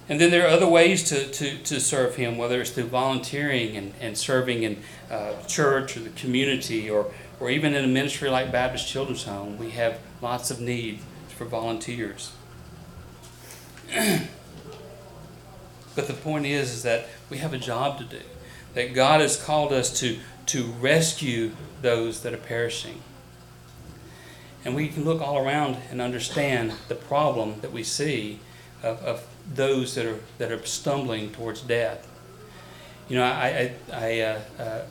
And 0.09 0.21
then 0.21 0.31
there 0.31 0.45
are 0.45 0.49
other 0.49 0.67
ways 0.67 1.03
to, 1.09 1.27
to, 1.27 1.57
to 1.57 1.79
serve 1.79 2.17
Him, 2.17 2.37
whether 2.37 2.61
it's 2.61 2.69
through 2.69 2.85
volunteering 2.85 3.75
and, 3.75 3.93
and 3.99 4.17
serving 4.17 4.63
in 4.63 4.77
uh, 5.09 5.41
church 5.47 5.97
or 5.97 6.01
the 6.01 6.11
community 6.11 6.89
or, 6.89 7.11
or 7.39 7.49
even 7.49 7.73
in 7.73 7.83
a 7.83 7.87
ministry 7.87 8.29
like 8.29 8.51
Baptist 8.51 8.87
Children's 8.87 9.23
Home. 9.25 9.57
We 9.57 9.71
have 9.71 9.99
lots 10.21 10.51
of 10.51 10.59
need 10.59 10.99
for 11.29 11.45
volunteers. 11.45 12.31
but 15.95 16.07
the 16.07 16.13
point 16.13 16.45
is, 16.45 16.71
is 16.71 16.83
that 16.83 17.07
we 17.29 17.37
have 17.37 17.53
a 17.53 17.57
job 17.57 17.99
to 17.99 18.03
do. 18.03 18.21
That 18.73 18.93
God 18.93 19.21
has 19.21 19.41
called 19.41 19.71
us 19.71 19.99
to, 19.99 20.19
to 20.47 20.63
rescue 20.63 21.51
those 21.81 22.21
that 22.23 22.33
are 22.33 22.37
perishing. 22.37 23.01
And 24.65 24.75
we 24.75 24.89
can 24.89 25.05
look 25.05 25.21
all 25.21 25.37
around 25.37 25.77
and 25.91 26.01
understand 26.01 26.73
the 26.87 26.95
problem 26.95 27.61
that 27.61 27.71
we 27.71 27.83
see 27.83 28.39
of, 28.83 28.99
of 29.03 29.27
those 29.53 29.95
that 29.95 30.05
are, 30.05 30.19
that 30.39 30.51
are 30.51 30.65
stumbling 30.65 31.31
towards 31.31 31.61
death. 31.61 32.07
You 33.07 33.17
know, 33.17 33.23
I, 33.23 33.71
I, 33.93 33.93
I 33.93 34.19
uh, 34.19 34.41
uh, 34.59 34.81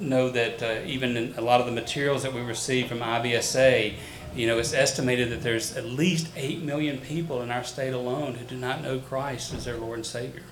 know 0.00 0.30
that 0.30 0.62
uh, 0.62 0.86
even 0.86 1.16
in 1.16 1.34
a 1.36 1.40
lot 1.40 1.60
of 1.60 1.66
the 1.66 1.72
materials 1.72 2.22
that 2.22 2.32
we 2.32 2.40
receive 2.40 2.88
from 2.88 3.00
IBSA, 3.00 3.94
you 4.34 4.46
know, 4.46 4.58
it's 4.58 4.74
estimated 4.74 5.30
that 5.30 5.42
there's 5.42 5.76
at 5.76 5.84
least 5.84 6.28
8 6.36 6.62
million 6.62 6.98
people 6.98 7.42
in 7.42 7.50
our 7.50 7.62
state 7.62 7.92
alone 7.92 8.34
who 8.34 8.44
do 8.44 8.56
not 8.56 8.82
know 8.82 8.98
Christ 8.98 9.54
as 9.54 9.64
their 9.64 9.76
Lord 9.76 9.98
and 9.98 10.06
Savior. 10.06 10.42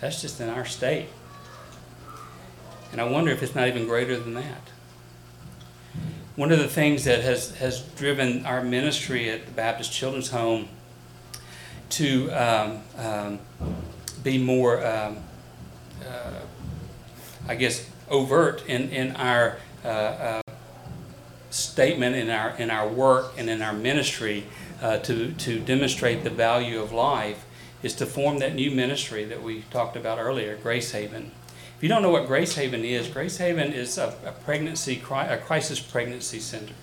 That's 0.00 0.20
just 0.20 0.40
in 0.40 0.48
our 0.48 0.64
state. 0.64 1.08
And 2.92 3.00
I 3.00 3.04
wonder 3.04 3.30
if 3.32 3.42
it's 3.42 3.54
not 3.54 3.68
even 3.68 3.86
greater 3.86 4.18
than 4.18 4.34
that. 4.34 4.70
One 6.36 6.52
of 6.52 6.58
the 6.58 6.68
things 6.68 7.04
that 7.04 7.22
has, 7.22 7.56
has 7.56 7.80
driven 7.80 8.46
our 8.46 8.62
ministry 8.62 9.28
at 9.28 9.44
the 9.44 9.52
Baptist 9.52 9.92
Children's 9.92 10.30
Home 10.30 10.68
to 11.90 12.30
um, 12.30 12.82
um, 12.96 13.38
be 14.22 14.38
more, 14.38 14.86
um, 14.86 15.18
uh, 16.06 16.40
I 17.48 17.54
guess, 17.54 17.88
overt 18.10 18.62
in, 18.66 18.90
in 18.90 19.16
our 19.16 19.58
uh, 19.84 19.88
uh, 19.88 20.42
statement, 21.50 22.14
in 22.14 22.30
our, 22.30 22.50
in 22.56 22.70
our 22.70 22.86
work, 22.86 23.32
and 23.38 23.48
in 23.48 23.62
our 23.62 23.72
ministry 23.72 24.44
uh, 24.82 24.98
to, 24.98 25.32
to 25.32 25.58
demonstrate 25.58 26.24
the 26.24 26.30
value 26.30 26.80
of 26.80 26.92
life 26.92 27.46
is 27.82 27.94
to 27.94 28.06
form 28.06 28.38
that 28.38 28.54
new 28.54 28.70
ministry 28.70 29.24
that 29.24 29.42
we 29.42 29.62
talked 29.70 29.96
about 29.96 30.18
earlier, 30.18 30.56
Grace 30.56 30.92
Haven. 30.92 31.30
If 31.76 31.82
you 31.82 31.88
don't 31.88 32.02
know 32.02 32.10
what 32.10 32.26
Grace 32.26 32.56
Haven 32.56 32.84
is, 32.84 33.08
Grace 33.08 33.36
Haven 33.36 33.72
is 33.72 33.98
a, 33.98 34.14
a 34.24 34.32
pregnancy, 34.32 35.00
a 35.10 35.38
crisis 35.38 35.78
pregnancy 35.78 36.40
center. 36.40 36.74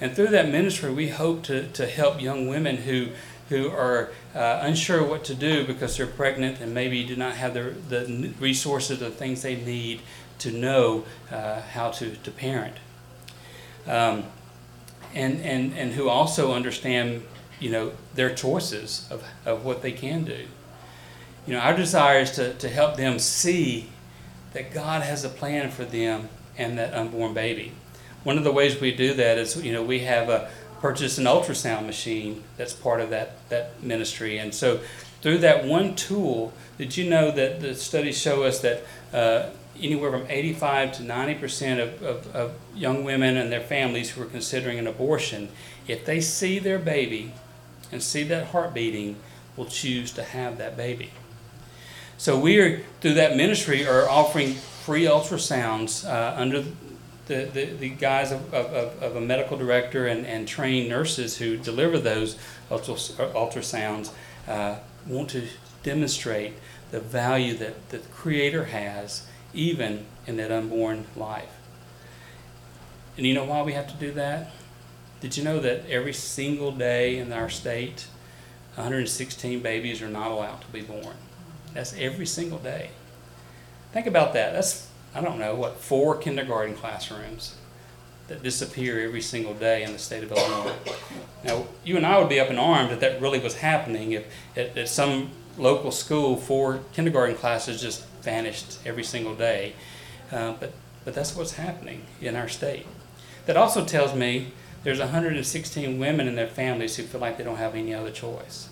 And 0.00 0.14
through 0.14 0.28
that 0.28 0.48
ministry, 0.48 0.92
we 0.92 1.08
hope 1.08 1.42
to, 1.44 1.68
to 1.68 1.86
help 1.86 2.20
young 2.20 2.48
women 2.48 2.78
who, 2.78 3.08
who 3.52 3.70
are 3.70 4.10
uh, 4.34 4.60
unsure 4.62 5.04
what 5.04 5.24
to 5.24 5.34
do 5.34 5.66
because 5.66 5.98
they're 5.98 6.06
pregnant 6.06 6.58
and 6.60 6.72
maybe 6.72 7.04
do 7.04 7.14
not 7.14 7.34
have 7.34 7.52
the, 7.52 7.74
the 7.88 8.32
resources, 8.40 8.98
the 8.98 9.10
things 9.10 9.42
they 9.42 9.56
need 9.56 10.00
to 10.38 10.50
know 10.50 11.04
uh, 11.30 11.60
how 11.60 11.90
to, 11.90 12.16
to 12.16 12.30
parent. 12.30 12.76
Um, 13.86 14.24
and, 15.14 15.42
and, 15.42 15.74
and 15.74 15.92
who 15.92 16.08
also 16.08 16.54
understand, 16.54 17.22
you 17.60 17.70
know, 17.70 17.92
their 18.14 18.34
choices 18.34 19.06
of, 19.10 19.22
of 19.44 19.66
what 19.66 19.82
they 19.82 19.92
can 19.92 20.24
do. 20.24 20.46
You 21.46 21.54
know, 21.54 21.60
our 21.60 21.76
desire 21.76 22.20
is 22.20 22.30
to, 22.32 22.54
to 22.54 22.68
help 22.70 22.96
them 22.96 23.18
see 23.18 23.90
that 24.54 24.72
God 24.72 25.02
has 25.02 25.24
a 25.24 25.28
plan 25.28 25.70
for 25.70 25.84
them 25.84 26.30
and 26.56 26.78
that 26.78 26.94
unborn 26.94 27.34
baby. 27.34 27.72
One 28.24 28.38
of 28.38 28.44
the 28.44 28.52
ways 28.52 28.80
we 28.80 28.94
do 28.94 29.12
that 29.14 29.36
is, 29.36 29.62
you 29.62 29.72
know, 29.72 29.82
we 29.82 30.00
have 30.00 30.30
a 30.30 30.50
purchase 30.82 31.16
an 31.16 31.24
ultrasound 31.24 31.86
machine 31.86 32.42
that's 32.56 32.72
part 32.72 33.00
of 33.00 33.10
that, 33.10 33.48
that 33.48 33.80
ministry. 33.82 34.38
And 34.38 34.52
so 34.52 34.80
through 35.22 35.38
that 35.38 35.64
one 35.64 35.94
tool, 35.94 36.52
did 36.76 36.96
you 36.96 37.08
know 37.08 37.30
that 37.30 37.60
the 37.60 37.76
studies 37.76 38.20
show 38.20 38.42
us 38.42 38.58
that 38.60 38.82
uh, 39.14 39.50
anywhere 39.80 40.10
from 40.10 40.26
85 40.28 40.92
to 40.94 41.02
90 41.04 41.34
percent 41.36 41.80
of, 41.80 42.02
of, 42.02 42.34
of, 42.34 42.54
young 42.74 43.04
women 43.04 43.36
and 43.36 43.52
their 43.52 43.60
families 43.60 44.10
who 44.10 44.22
are 44.22 44.26
considering 44.26 44.78
an 44.78 44.86
abortion, 44.86 45.48
if 45.86 46.04
they 46.04 46.20
see 46.20 46.58
their 46.58 46.78
baby 46.78 47.32
and 47.92 48.02
see 48.02 48.24
that 48.24 48.48
heart 48.48 48.74
beating, 48.74 49.16
will 49.56 49.66
choose 49.66 50.10
to 50.12 50.24
have 50.24 50.58
that 50.58 50.76
baby. 50.76 51.10
So 52.16 52.38
we 52.38 52.58
are, 52.58 52.82
through 53.00 53.14
that 53.14 53.36
ministry, 53.36 53.86
are 53.86 54.08
offering 54.08 54.54
free 54.54 55.04
ultrasounds 55.04 56.08
uh, 56.08 56.34
under 56.36 56.64
the, 57.26 57.44
the, 57.52 57.64
the 57.66 57.88
guise 57.88 58.32
of, 58.32 58.52
of, 58.52 59.02
of, 59.02 59.16
a 59.16 59.20
medical 59.20 59.56
director 59.56 60.06
and, 60.06 60.26
and 60.26 60.48
trained 60.48 60.88
nurses 60.88 61.38
who 61.38 61.56
deliver 61.56 61.98
those 61.98 62.36
ultrasounds 62.70 64.10
uh, 64.48 64.76
want 65.06 65.30
to 65.30 65.46
demonstrate 65.82 66.54
the 66.90 67.00
value 67.00 67.54
that 67.54 67.90
the 67.90 67.98
Creator 67.98 68.66
has 68.66 69.26
even 69.54 70.06
in 70.26 70.36
that 70.36 70.50
unborn 70.50 71.06
life. 71.16 71.58
And 73.16 73.26
you 73.26 73.34
know 73.34 73.44
why 73.44 73.62
we 73.62 73.72
have 73.72 73.88
to 73.88 73.94
do 73.94 74.12
that? 74.12 74.50
Did 75.20 75.36
you 75.36 75.44
know 75.44 75.60
that 75.60 75.88
every 75.88 76.12
single 76.12 76.72
day 76.72 77.18
in 77.18 77.32
our 77.32 77.48
state, 77.48 78.06
116 78.74 79.60
babies 79.60 80.02
are 80.02 80.08
not 80.08 80.30
allowed 80.30 80.60
to 80.62 80.66
be 80.68 80.80
born? 80.80 81.14
That's 81.74 81.94
every 81.96 82.26
single 82.26 82.58
day. 82.58 82.90
Think 83.92 84.06
about 84.06 84.32
that. 84.32 84.52
That's, 84.52 84.88
I 85.14 85.20
don't 85.20 85.38
know, 85.38 85.54
what, 85.54 85.78
four 85.78 86.16
kindergarten 86.16 86.74
classrooms 86.74 87.54
that 88.28 88.42
disappear 88.42 89.00
every 89.00 89.20
single 89.20 89.54
day 89.54 89.82
in 89.82 89.92
the 89.92 89.98
state 89.98 90.22
of 90.22 90.32
Illinois. 90.32 90.74
Now, 91.44 91.66
you 91.84 91.96
and 91.96 92.06
I 92.06 92.18
would 92.18 92.28
be 92.28 92.40
up 92.40 92.48
in 92.48 92.58
arms 92.58 92.92
if 92.92 93.00
that 93.00 93.20
really 93.20 93.38
was 93.38 93.56
happening, 93.56 94.12
if 94.12 94.24
at, 94.56 94.76
at 94.76 94.88
some 94.88 95.30
local 95.58 95.90
school, 95.90 96.36
four 96.36 96.80
kindergarten 96.92 97.36
classes 97.36 97.80
just 97.80 98.06
vanished 98.22 98.78
every 98.86 99.04
single 99.04 99.34
day. 99.34 99.74
Uh, 100.30 100.52
but, 100.58 100.72
but 101.04 101.14
that's 101.14 101.36
what's 101.36 101.54
happening 101.54 102.06
in 102.20 102.36
our 102.36 102.48
state. 102.48 102.86
That 103.46 103.56
also 103.56 103.84
tells 103.84 104.14
me 104.14 104.52
there's 104.84 105.00
116 105.00 105.98
women 105.98 106.26
and 106.26 106.38
their 106.38 106.46
families 106.46 106.96
who 106.96 107.02
feel 107.02 107.20
like 107.20 107.36
they 107.36 107.44
don't 107.44 107.56
have 107.56 107.74
any 107.74 107.92
other 107.92 108.10
choice. 108.10 108.68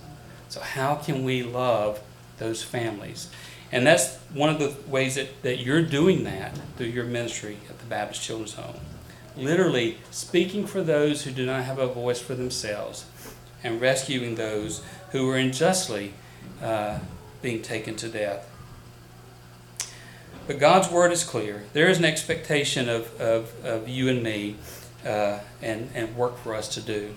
So, 0.49 0.61
how 0.61 0.97
can 0.97 1.22
we 1.22 1.43
love 1.43 2.01
those 2.41 2.62
families. 2.64 3.30
And 3.73 3.87
that's 3.87 4.16
one 4.35 4.51
of 4.51 4.59
the 4.59 4.75
ways 4.91 5.14
that, 5.14 5.43
that 5.43 5.59
you're 5.59 5.83
doing 5.83 6.25
that 6.25 6.59
through 6.77 6.89
your 6.89 7.05
ministry 7.05 7.59
at 7.68 7.79
the 7.79 7.87
Baptist 7.87 8.23
Children's 8.23 8.55
Home. 8.55 8.81
literally 9.37 9.99
speaking 10.11 10.66
for 10.66 10.83
those 10.83 11.23
who 11.23 11.31
do 11.31 11.47
not 11.47 11.64
have 11.64 11.79
a 11.79 11.87
voice 11.87 12.21
for 12.21 12.35
themselves 12.35 13.07
and 13.62 13.81
rescuing 13.81 14.35
those 14.35 14.83
who 15.12 15.27
were 15.27 15.37
unjustly 15.37 16.14
uh, 16.62 16.99
being 17.43 17.62
taken 17.62 17.95
to 17.97 18.09
death. 18.09 18.49
But 20.47 20.59
God's 20.59 20.91
word 20.91 21.12
is 21.12 21.23
clear. 21.23 21.62
There 21.73 21.89
is 21.89 21.99
an 21.99 22.05
expectation 22.05 22.89
of, 22.89 23.21
of, 23.21 23.64
of 23.64 23.89
you 23.89 24.09
and 24.09 24.23
me 24.23 24.57
uh, 25.07 25.39
and, 25.62 25.89
and 25.95 26.16
work 26.16 26.39
for 26.39 26.55
us 26.55 26.68
to 26.75 26.81
do. 26.81 27.14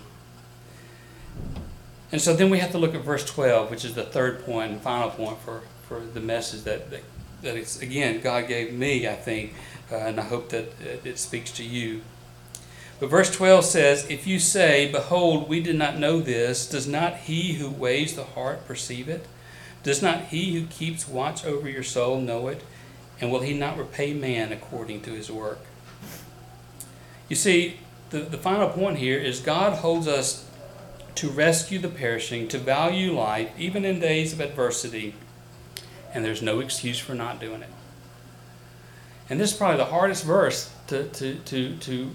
And 2.12 2.20
so 2.20 2.34
then 2.34 2.48
we 2.48 2.60
have 2.60 2.70
to 2.70 2.78
look 2.78 2.94
at 2.94 3.02
verse 3.02 3.24
12, 3.24 3.70
which 3.70 3.84
is 3.84 3.94
the 3.94 4.04
third 4.04 4.44
point 4.44 4.70
and 4.70 4.80
final 4.80 5.10
point 5.10 5.38
for, 5.38 5.62
for 5.88 6.00
the 6.00 6.20
message 6.20 6.62
that, 6.62 6.90
that, 6.90 7.02
that 7.42 7.56
it's, 7.56 7.80
again, 7.80 8.20
God 8.20 8.48
gave 8.48 8.72
me, 8.72 9.08
I 9.08 9.14
think, 9.14 9.54
uh, 9.90 9.96
and 9.96 10.18
I 10.18 10.24
hope 10.24 10.48
that 10.50 10.72
it 11.04 11.18
speaks 11.18 11.50
to 11.52 11.64
you. 11.64 12.02
But 13.00 13.10
verse 13.10 13.34
12 13.34 13.64
says, 13.64 14.06
If 14.08 14.26
you 14.26 14.38
say, 14.38 14.90
Behold, 14.90 15.48
we 15.48 15.60
did 15.60 15.76
not 15.76 15.98
know 15.98 16.20
this, 16.20 16.68
does 16.68 16.86
not 16.86 17.16
he 17.16 17.54
who 17.54 17.70
weighs 17.70 18.14
the 18.14 18.24
heart 18.24 18.66
perceive 18.66 19.08
it? 19.08 19.26
Does 19.82 20.00
not 20.00 20.22
he 20.26 20.54
who 20.54 20.66
keeps 20.66 21.06
watch 21.08 21.44
over 21.44 21.68
your 21.68 21.82
soul 21.82 22.20
know 22.20 22.48
it? 22.48 22.62
And 23.20 23.30
will 23.30 23.40
he 23.40 23.56
not 23.56 23.76
repay 23.76 24.14
man 24.14 24.52
according 24.52 25.02
to 25.02 25.10
his 25.10 25.30
work? 25.30 25.60
You 27.28 27.36
see, 27.36 27.78
the, 28.10 28.20
the 28.20 28.38
final 28.38 28.68
point 28.68 28.98
here 28.98 29.18
is 29.18 29.40
God 29.40 29.78
holds 29.78 30.06
us 30.06 30.48
to 31.16 31.30
rescue 31.30 31.78
the 31.78 31.88
perishing, 31.88 32.48
to 32.48 32.58
value 32.58 33.12
life, 33.12 33.50
even 33.58 33.84
in 33.84 34.00
days 34.00 34.32
of 34.32 34.40
adversity, 34.40 35.14
and 36.14 36.24
there's 36.24 36.40
no 36.40 36.60
excuse 36.60 36.98
for 36.98 37.14
not 37.14 37.40
doing 37.40 37.62
it. 37.62 37.70
And 39.28 39.40
this 39.40 39.52
is 39.52 39.56
probably 39.56 39.78
the 39.78 39.86
hardest 39.86 40.24
verse 40.24 40.72
to, 40.86 41.08
to, 41.08 41.34
to, 41.34 41.76
to 41.76 42.10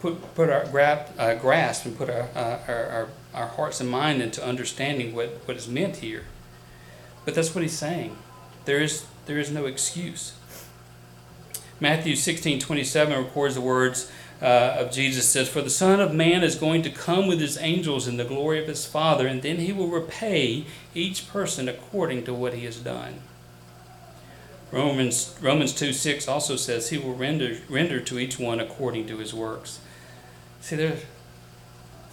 put, 0.00 0.34
put 0.34 0.48
our 0.48 0.64
grab, 0.66 1.08
uh, 1.18 1.34
grasp 1.34 1.84
and 1.84 1.96
put 1.96 2.08
our, 2.08 2.28
uh, 2.34 2.58
our, 2.66 2.86
our, 2.86 3.08
our 3.34 3.46
hearts 3.48 3.80
and 3.80 3.90
mind 3.90 4.22
into 4.22 4.44
understanding 4.44 5.14
what, 5.14 5.28
what 5.44 5.56
is 5.56 5.68
meant 5.68 5.96
here. 5.96 6.24
But 7.24 7.34
that's 7.34 7.54
what 7.54 7.62
he's 7.62 7.76
saying. 7.76 8.16
There 8.64 8.80
is, 8.80 9.06
there 9.26 9.38
is 9.38 9.50
no 9.50 9.66
excuse. 9.66 10.34
Matthew 11.80 12.16
16 12.16 12.58
27 12.60 13.16
records 13.16 13.54
the 13.54 13.60
words 13.60 14.10
uh, 14.40 14.76
of 14.78 14.92
Jesus 14.92 15.28
says, 15.28 15.48
For 15.48 15.62
the 15.62 15.70
Son 15.70 16.00
of 16.00 16.14
Man 16.14 16.44
is 16.44 16.54
going 16.54 16.82
to 16.82 16.90
come 16.90 17.26
with 17.26 17.40
his 17.40 17.58
angels 17.58 18.06
in 18.06 18.16
the 18.16 18.24
glory 18.24 18.60
of 18.60 18.68
his 18.68 18.86
Father, 18.86 19.26
and 19.26 19.42
then 19.42 19.56
he 19.56 19.72
will 19.72 19.88
repay 19.88 20.64
each 20.94 21.28
person 21.28 21.68
according 21.68 22.24
to 22.24 22.34
what 22.34 22.54
he 22.54 22.64
has 22.64 22.78
done. 22.78 23.20
Romans, 24.70 25.36
Romans 25.40 25.72
2 25.72 25.92
6 25.92 26.28
also 26.28 26.56
says, 26.56 26.90
He 26.90 26.98
will 26.98 27.14
render, 27.14 27.58
render 27.68 28.00
to 28.00 28.18
each 28.18 28.38
one 28.38 28.60
according 28.60 29.06
to 29.08 29.18
his 29.18 29.34
works. 29.34 29.80
See, 30.60 30.76
there's, 30.76 31.02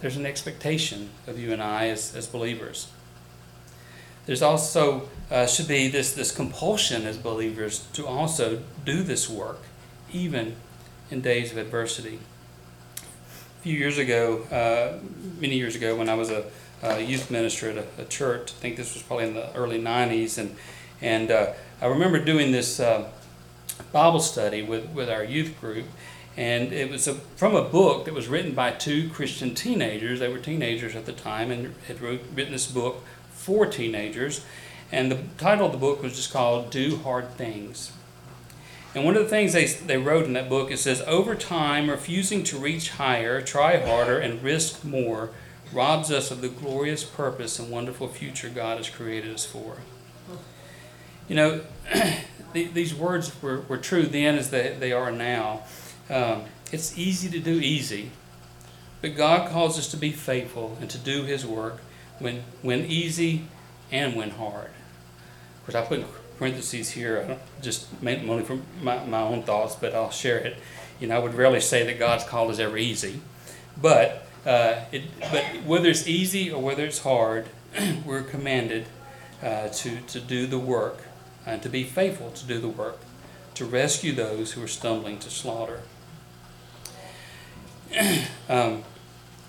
there's 0.00 0.16
an 0.16 0.26
expectation 0.26 1.10
of 1.26 1.38
you 1.38 1.52
and 1.52 1.62
I 1.62 1.88
as, 1.88 2.16
as 2.16 2.26
believers. 2.26 2.88
There's 4.24 4.42
also 4.42 5.08
uh, 5.30 5.46
should 5.46 5.68
be 5.68 5.88
this, 5.88 6.12
this 6.12 6.34
compulsion 6.34 7.06
as 7.06 7.16
believers 7.16 7.86
to 7.92 8.06
also 8.06 8.62
do 8.84 9.02
this 9.02 9.30
work, 9.30 9.60
even 10.12 10.56
in 11.10 11.20
days 11.20 11.52
of 11.52 11.58
adversity. 11.58 12.18
A 12.98 13.62
few 13.62 13.76
years 13.76 13.98
ago, 13.98 14.42
uh, 14.50 14.98
many 15.40 15.56
years 15.56 15.76
ago, 15.76 15.96
when 15.96 16.08
I 16.08 16.14
was 16.14 16.30
a, 16.30 16.44
a 16.82 17.00
youth 17.00 17.30
minister 17.30 17.70
at 17.70 17.76
a, 17.76 18.02
a, 18.02 18.04
church, 18.04 18.52
I 18.52 18.54
think 18.60 18.76
this 18.76 18.94
was 18.94 19.02
probably 19.02 19.26
in 19.26 19.34
the 19.34 19.52
early 19.54 19.80
90s, 19.80 20.38
and, 20.38 20.56
and 21.00 21.30
uh, 21.30 21.52
I 21.80 21.86
remember 21.86 22.22
doing 22.22 22.52
this 22.52 22.80
uh, 22.80 23.08
Bible 23.92 24.20
study 24.20 24.62
with, 24.62 24.88
with 24.90 25.08
our 25.10 25.24
youth 25.24 25.60
group, 25.60 25.86
and 26.36 26.72
it 26.72 26.90
was 26.90 27.08
a, 27.08 27.14
from 27.14 27.54
a 27.54 27.62
book 27.62 28.04
that 28.04 28.14
was 28.14 28.28
written 28.28 28.52
by 28.52 28.70
two 28.70 29.08
Christian 29.08 29.54
teenagers. 29.54 30.20
They 30.20 30.28
were 30.28 30.38
teenagers 30.38 30.94
at 30.94 31.06
the 31.06 31.12
time 31.12 31.50
and 31.50 31.74
had 31.88 32.00
wrote, 32.00 32.20
written 32.34 32.52
this 32.52 32.70
book 32.70 33.02
for 33.30 33.66
teenagers. 33.66 34.44
And 34.92 35.10
the 35.10 35.18
title 35.38 35.66
of 35.66 35.72
the 35.72 35.78
book 35.78 36.02
was 36.02 36.14
just 36.14 36.32
called 36.32 36.70
Do 36.70 36.98
Hard 36.98 37.30
Things. 37.32 37.92
And 38.96 39.04
one 39.04 39.14
of 39.14 39.22
the 39.22 39.28
things 39.28 39.52
they, 39.52 39.66
they 39.66 39.98
wrote 39.98 40.24
in 40.24 40.32
that 40.32 40.48
book, 40.48 40.70
it 40.70 40.78
says, 40.78 41.02
over 41.02 41.34
time, 41.34 41.90
refusing 41.90 42.42
to 42.44 42.56
reach 42.56 42.92
higher, 42.92 43.42
try 43.42 43.76
harder, 43.76 44.18
and 44.18 44.42
risk 44.42 44.84
more 44.84 45.32
robs 45.70 46.10
us 46.10 46.30
of 46.30 46.40
the 46.40 46.48
glorious 46.48 47.04
purpose 47.04 47.58
and 47.58 47.70
wonderful 47.70 48.08
future 48.08 48.48
God 48.48 48.78
has 48.78 48.88
created 48.88 49.34
us 49.34 49.44
for. 49.44 49.76
You 51.28 51.36
know, 51.36 51.60
these 52.54 52.94
words 52.94 53.42
were, 53.42 53.60
were 53.68 53.76
true 53.76 54.04
then 54.04 54.38
as 54.38 54.48
they, 54.48 54.74
they 54.80 54.92
are 54.92 55.12
now. 55.12 55.64
Um, 56.08 56.44
it's 56.72 56.96
easy 56.96 57.28
to 57.28 57.38
do 57.38 57.60
easy, 57.60 58.12
but 59.02 59.14
God 59.14 59.50
calls 59.50 59.78
us 59.78 59.90
to 59.90 59.98
be 59.98 60.10
faithful 60.10 60.78
and 60.80 60.88
to 60.88 60.96
do 60.96 61.24
His 61.24 61.44
work 61.44 61.82
when, 62.18 62.44
when 62.62 62.86
easy 62.86 63.44
and 63.92 64.16
when 64.16 64.30
hard. 64.30 64.70
Of 65.58 65.66
course, 65.66 65.74
I 65.74 65.86
put 65.86 66.02
parentheses 66.38 66.90
here, 66.90 67.38
just 67.62 68.02
make 68.02 68.20
them 68.20 68.30
only 68.30 68.44
from 68.44 68.62
my, 68.82 69.04
my 69.04 69.20
own 69.20 69.42
thoughts, 69.42 69.74
but 69.74 69.94
I'll 69.94 70.10
share 70.10 70.38
it. 70.38 70.56
You 71.00 71.08
know, 71.08 71.16
I 71.16 71.18
would 71.18 71.34
rarely 71.34 71.60
say 71.60 71.84
that 71.84 71.98
God's 71.98 72.24
call 72.24 72.50
is 72.50 72.60
ever 72.60 72.76
easy, 72.76 73.20
but 73.80 74.26
uh, 74.46 74.84
it, 74.92 75.02
but 75.30 75.44
whether 75.64 75.88
it's 75.88 76.06
easy 76.06 76.50
or 76.50 76.62
whether 76.62 76.84
it's 76.84 77.00
hard, 77.00 77.48
we're 78.04 78.22
commanded 78.22 78.86
uh, 79.42 79.68
to 79.68 80.00
to 80.02 80.20
do 80.20 80.46
the 80.46 80.58
work 80.58 80.98
and 81.44 81.62
to 81.62 81.68
be 81.68 81.84
faithful 81.84 82.30
to 82.30 82.46
do 82.46 82.58
the 82.60 82.68
work, 82.68 82.98
to 83.54 83.64
rescue 83.64 84.12
those 84.12 84.52
who 84.52 84.62
are 84.62 84.68
stumbling 84.68 85.18
to 85.18 85.30
slaughter. 85.30 85.82
um, 88.48 88.82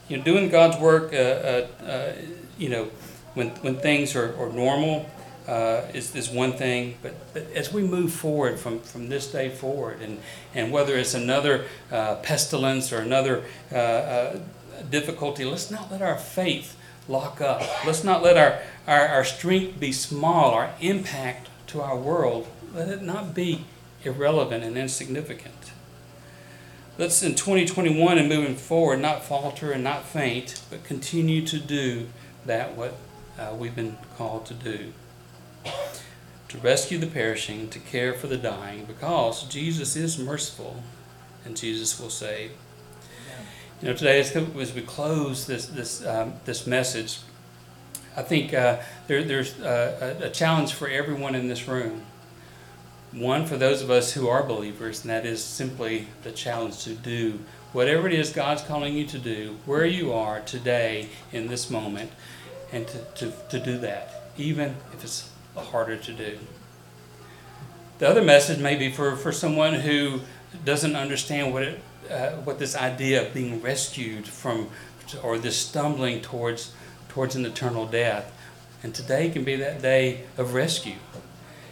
you 0.08 0.18
know, 0.18 0.24
doing 0.24 0.50
God's 0.50 0.78
work, 0.78 1.12
uh, 1.14 1.18
uh, 1.18 1.68
uh, 1.84 2.14
you 2.58 2.70
know, 2.70 2.90
when 3.34 3.50
when 3.62 3.78
things 3.78 4.16
are, 4.16 4.36
are 4.40 4.50
normal 4.52 5.10
uh, 5.48 5.84
is, 5.94 6.14
is 6.16 6.30
one 6.30 6.54
thing, 6.54 6.98
but, 7.02 7.16
but 7.34 7.50
as 7.54 7.72
we 7.72 7.82
move 7.82 8.12
forward 8.12 8.60
from, 8.60 8.80
from 8.82 9.08
this 9.08 9.32
day 9.32 9.50
forward, 9.50 10.02
and, 10.02 10.20
and 10.54 10.72
whether 10.72 10.98
it's 10.98 11.14
another 11.14 11.66
uh, 11.92 12.16
pestilence 12.16 12.92
or 12.92 13.00
another 13.00 13.44
uh, 13.72 13.76
uh 13.76 14.40
difficulty, 14.92 15.46
let's 15.46 15.72
not 15.72 15.90
let 15.92 16.02
our 16.02 16.18
faith 16.18 16.78
lock 17.08 17.42
up. 17.42 17.62
Let's 17.86 18.04
not 18.04 18.22
let 18.22 18.38
our, 18.38 18.60
our, 18.86 19.08
our 19.08 19.24
strength 19.24 19.80
be 19.80 19.92
small, 19.92 20.52
our 20.52 20.72
impact 20.82 21.50
to 21.68 21.82
our 21.82 21.98
world, 21.98 22.48
let 22.76 22.90
it 22.90 23.02
not 23.02 23.34
be 23.34 23.66
irrelevant 24.04 24.64
and 24.64 24.78
insignificant. 24.78 25.72
Let's 26.98 27.24
in 27.24 27.36
2021 27.36 28.18
and 28.18 28.28
moving 28.28 28.56
forward 28.56 29.00
not 29.00 29.24
falter 29.24 29.72
and 29.72 29.84
not 29.84 30.04
faint, 30.04 30.62
but 30.70 30.84
continue 30.84 31.46
to 31.48 31.60
do 31.60 32.10
that 32.46 32.76
what 32.76 32.96
uh, 33.40 33.56
we've 33.58 33.76
been 33.76 33.98
called 34.18 34.46
to 34.48 34.54
do 34.54 34.94
to 36.50 36.58
rescue 36.60 36.98
the 36.98 37.08
perishing, 37.08 37.70
to 37.70 37.80
care 37.80 38.14
for 38.14 38.28
the 38.28 38.38
dying, 38.38 38.86
because 38.86 39.44
Jesus 39.44 39.96
is 39.96 40.18
merciful 40.18 40.82
and 41.46 41.58
Jesus 41.58 42.00
will 42.00 42.10
save. 42.10 42.52
You 43.82 43.90
know, 43.90 43.94
today 43.94 44.20
as, 44.20 44.74
we 44.74 44.82
close 44.82 45.46
this 45.46 45.68
this 45.68 46.06
um, 46.06 46.34
this 46.46 46.66
message, 46.66 47.20
I 48.16 48.24
think 48.24 48.54
uh, 48.54 48.80
there, 49.06 49.24
there's 49.24 49.60
uh, 49.60 50.18
a, 50.22 50.26
a 50.26 50.30
challenge 50.30 50.74
for 50.74 50.88
everyone 50.88 51.36
in 51.36 51.48
this 51.48 51.68
room. 51.68 52.02
One 53.12 53.46
for 53.46 53.56
those 53.56 53.82
of 53.82 53.90
us 53.90 54.14
who 54.14 54.28
are 54.28 54.44
believers, 54.44 55.02
and 55.02 55.10
that 55.10 55.26
is 55.26 55.44
simply 55.44 56.08
the 56.24 56.32
challenge 56.32 56.84
to 56.84 56.94
do 56.94 57.40
whatever 57.72 58.08
it 58.08 58.14
is 58.14 58.32
God's 58.32 58.64
calling 58.64 58.96
you 58.96 59.06
to 59.06 59.20
do, 59.20 59.58
where 59.66 59.86
you 59.86 60.12
are 60.12 60.40
today 60.42 61.10
in 61.32 61.48
this 61.48 61.70
moment, 61.70 62.12
and 62.72 62.88
to, 62.88 62.98
to, 63.16 63.34
to 63.50 63.60
do 63.60 63.78
that, 63.78 64.32
even 64.38 64.76
if 64.94 65.04
it's 65.04 65.30
harder 65.58 65.98
to 65.98 66.14
do. 66.14 66.38
The 68.00 68.08
other 68.08 68.22
message 68.22 68.60
may 68.60 68.76
be 68.76 68.92
for, 68.92 69.16
for 69.16 69.32
someone 69.32 69.74
who 69.74 70.22
doesn't 70.64 70.96
understand 70.96 71.54
what 71.54 71.64
it, 71.64 71.80
uh, 72.12 72.32
what 72.44 72.60
this 72.60 72.76
idea 72.76 73.26
of 73.26 73.34
being 73.34 73.62
rescued 73.62 74.28
from 74.28 74.70
or 75.24 75.38
this 75.38 75.58
stumbling 75.58 76.22
towards 76.22 76.74
towards 77.10 77.36
an 77.36 77.46
eternal 77.46 77.86
death. 77.86 78.34
And 78.84 78.94
today 78.94 79.30
can 79.30 79.44
be 79.44 79.56
that 79.56 79.82
day 79.82 80.26
of 80.38 80.54
rescue. 80.54 80.98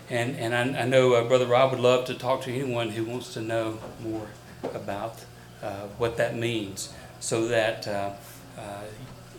And 0.10 0.36
and 0.38 0.56
I, 0.56 0.82
I 0.82 0.86
know 0.86 1.14
uh, 1.14 1.28
Brother 1.28 1.46
Rob 1.46 1.72
would 1.72 1.80
love 1.80 2.06
to 2.06 2.14
talk 2.16 2.42
to 2.44 2.54
anyone 2.54 2.90
who 2.90 3.04
wants 3.04 3.34
to 3.34 3.42
know 3.42 3.80
more 4.02 4.28
about 4.74 5.26
uh, 5.62 5.88
what 5.98 6.18
that 6.18 6.36
means, 6.36 6.94
so 7.20 7.48
that 7.48 7.88
uh, 7.88 8.12
uh, 8.58 8.82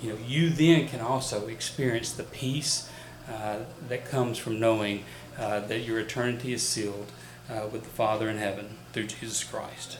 you 0.00 0.10
know 0.10 0.18
you 0.24 0.50
then 0.50 0.88
can 0.88 1.00
also 1.00 1.48
experience 1.48 2.12
the 2.12 2.24
peace 2.24 2.88
uh, 3.30 3.58
that 3.88 4.04
comes 4.04 4.38
from 4.38 4.60
knowing 4.60 5.04
uh, 5.38 5.60
that 5.60 5.80
your 5.80 5.98
eternity 5.98 6.52
is 6.52 6.62
sealed 6.62 7.10
uh, 7.50 7.66
with 7.70 7.84
the 7.84 7.90
Father 7.90 8.28
in 8.28 8.38
heaven 8.38 8.78
through 8.92 9.06
Jesus 9.06 9.44
Christ. 9.44 9.98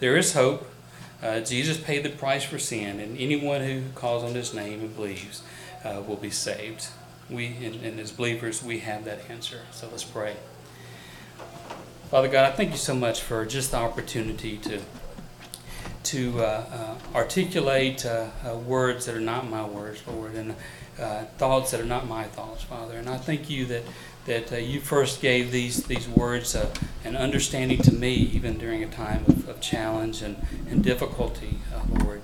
There 0.00 0.16
is 0.16 0.34
hope. 0.34 0.68
Uh, 1.22 1.40
Jesus 1.40 1.78
paid 1.78 2.02
the 2.02 2.10
price 2.10 2.44
for 2.44 2.58
sin, 2.58 3.00
and 3.00 3.16
anyone 3.18 3.62
who 3.62 3.82
calls 3.94 4.22
on 4.22 4.34
His 4.34 4.52
name 4.52 4.80
and 4.80 4.94
believes 4.94 5.42
uh, 5.84 6.02
will 6.06 6.16
be 6.16 6.30
saved. 6.30 6.88
We, 7.30 7.46
and, 7.64 7.76
and 7.76 7.98
as 7.98 8.12
believers, 8.12 8.62
we 8.62 8.80
have 8.80 9.04
that 9.04 9.30
answer. 9.30 9.62
So 9.70 9.88
let's 9.90 10.04
pray. 10.04 10.36
Father 12.10 12.28
God, 12.28 12.44
I 12.44 12.54
thank 12.54 12.72
you 12.72 12.76
so 12.76 12.94
much 12.94 13.22
for 13.22 13.46
just 13.46 13.70
the 13.70 13.78
opportunity 13.78 14.58
to 14.58 14.80
to 16.04 16.38
uh, 16.38 16.44
uh, 16.44 17.16
articulate 17.16 18.04
uh, 18.04 18.28
words 18.66 19.06
that 19.06 19.14
are 19.14 19.20
not 19.20 19.48
my 19.48 19.64
words, 19.64 20.06
Lord, 20.06 20.34
and 20.34 20.54
uh, 21.00 21.24
thoughts 21.38 21.70
that 21.70 21.80
are 21.80 21.86
not 21.86 22.06
my 22.06 22.24
thoughts, 22.24 22.62
Father. 22.62 22.94
And 22.96 23.08
I 23.08 23.16
thank 23.16 23.50
you 23.50 23.66
that 23.66 23.82
that 24.26 24.52
uh, 24.52 24.56
you 24.56 24.80
first 24.80 25.20
gave 25.20 25.50
these 25.50 25.84
these 25.84 26.08
words 26.08 26.54
uh, 26.54 26.72
an 27.04 27.16
understanding 27.16 27.78
to 27.82 27.92
me, 27.92 28.14
even 28.14 28.58
during 28.58 28.82
a 28.82 28.88
time 28.88 29.24
of, 29.28 29.48
of 29.48 29.60
challenge 29.60 30.22
and, 30.22 30.36
and 30.68 30.82
difficulty, 30.82 31.58
uh, 31.74 32.04
Lord. 32.04 32.22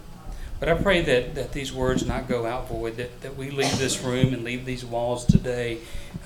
But 0.59 0.69
I 0.69 0.75
pray 0.75 1.01
that, 1.03 1.35
that 1.37 1.53
these 1.53 1.73
words 1.73 2.05
not 2.07 2.29
go 2.29 2.45
out 2.45 2.69
void, 2.69 2.99
that, 2.99 3.23
that 3.23 3.37
we 3.37 3.51
leave 3.51 3.79
this 3.79 4.03
room 4.03 4.35
and 4.35 4.45
leave 4.45 4.67
these 4.67 4.85
walls 4.85 5.25
today 5.25 5.79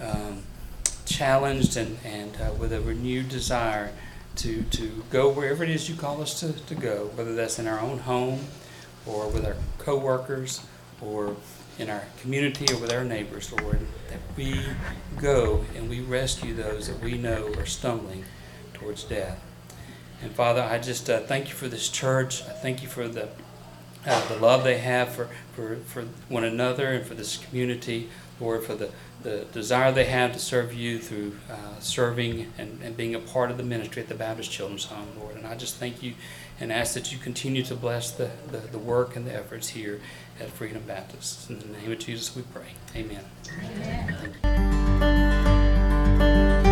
um, 0.02 0.42
challenged 1.06 1.76
and, 1.76 1.98
and 2.04 2.36
uh, 2.40 2.52
with 2.54 2.72
a 2.72 2.80
renewed 2.80 3.28
desire 3.28 3.92
to, 4.36 4.62
to 4.62 5.04
go 5.10 5.30
wherever 5.30 5.62
it 5.62 5.70
is 5.70 5.88
you 5.88 5.94
call 5.94 6.20
us 6.20 6.40
to, 6.40 6.52
to 6.52 6.74
go, 6.74 7.10
whether 7.14 7.36
that's 7.36 7.60
in 7.60 7.68
our 7.68 7.78
own 7.78 7.98
home 8.00 8.40
or 9.06 9.28
with 9.28 9.46
our 9.46 9.54
coworkers 9.78 10.66
or 11.00 11.36
in 11.78 11.90
our 11.90 12.04
community 12.20 12.72
or 12.72 12.78
with 12.78 12.92
our 12.92 13.04
neighbors, 13.04 13.52
Lord, 13.52 13.80
that 14.10 14.20
we 14.36 14.60
go 15.20 15.64
and 15.76 15.88
we 15.88 16.00
rescue 16.00 16.54
those 16.54 16.88
that 16.88 17.00
we 17.00 17.18
know 17.18 17.52
are 17.56 17.66
stumbling 17.66 18.24
towards 18.72 19.04
death. 19.04 19.42
And 20.22 20.32
Father, 20.32 20.62
I 20.62 20.78
just 20.78 21.10
uh, 21.10 21.20
thank 21.20 21.48
you 21.48 21.54
for 21.54 21.68
this 21.68 21.88
church. 21.88 22.42
I 22.42 22.52
thank 22.52 22.82
you 22.82 22.88
for 22.88 23.08
the 23.08 23.28
uh, 24.06 24.28
the 24.28 24.36
love 24.36 24.64
they 24.64 24.78
have 24.78 25.08
for, 25.14 25.28
for, 25.54 25.76
for 25.76 26.02
one 26.28 26.44
another 26.44 26.88
and 26.88 27.06
for 27.06 27.14
this 27.14 27.38
community, 27.38 28.08
Lord, 28.38 28.62
for 28.62 28.74
the, 28.74 28.90
the 29.22 29.46
desire 29.52 29.92
they 29.92 30.04
have 30.04 30.32
to 30.34 30.38
serve 30.38 30.74
you 30.74 30.98
through 30.98 31.36
uh, 31.50 31.80
serving 31.80 32.52
and, 32.58 32.80
and 32.82 32.96
being 32.96 33.14
a 33.14 33.18
part 33.18 33.50
of 33.50 33.56
the 33.56 33.62
ministry 33.62 34.02
at 34.02 34.08
the 34.08 34.14
Baptist 34.14 34.50
Children's 34.50 34.84
Home, 34.86 35.08
Lord. 35.18 35.36
And 35.36 35.46
I 35.46 35.54
just 35.54 35.76
thank 35.76 36.02
you 36.02 36.14
and 36.60 36.72
ask 36.72 36.94
that 36.94 37.12
you 37.12 37.18
continue 37.18 37.62
to 37.64 37.74
bless 37.74 38.12
the, 38.12 38.30
the, 38.50 38.58
the 38.58 38.78
work 38.78 39.16
and 39.16 39.26
the 39.26 39.34
efforts 39.34 39.68
here 39.68 40.00
at 40.40 40.48
Freedom 40.48 40.82
Baptist. 40.86 41.50
In 41.50 41.58
the 41.58 41.66
name 41.66 41.92
of 41.92 41.98
Jesus 41.98 42.36
we 42.36 42.42
pray. 42.42 42.74
Amen. 42.94 43.24
Amen. 44.44 46.63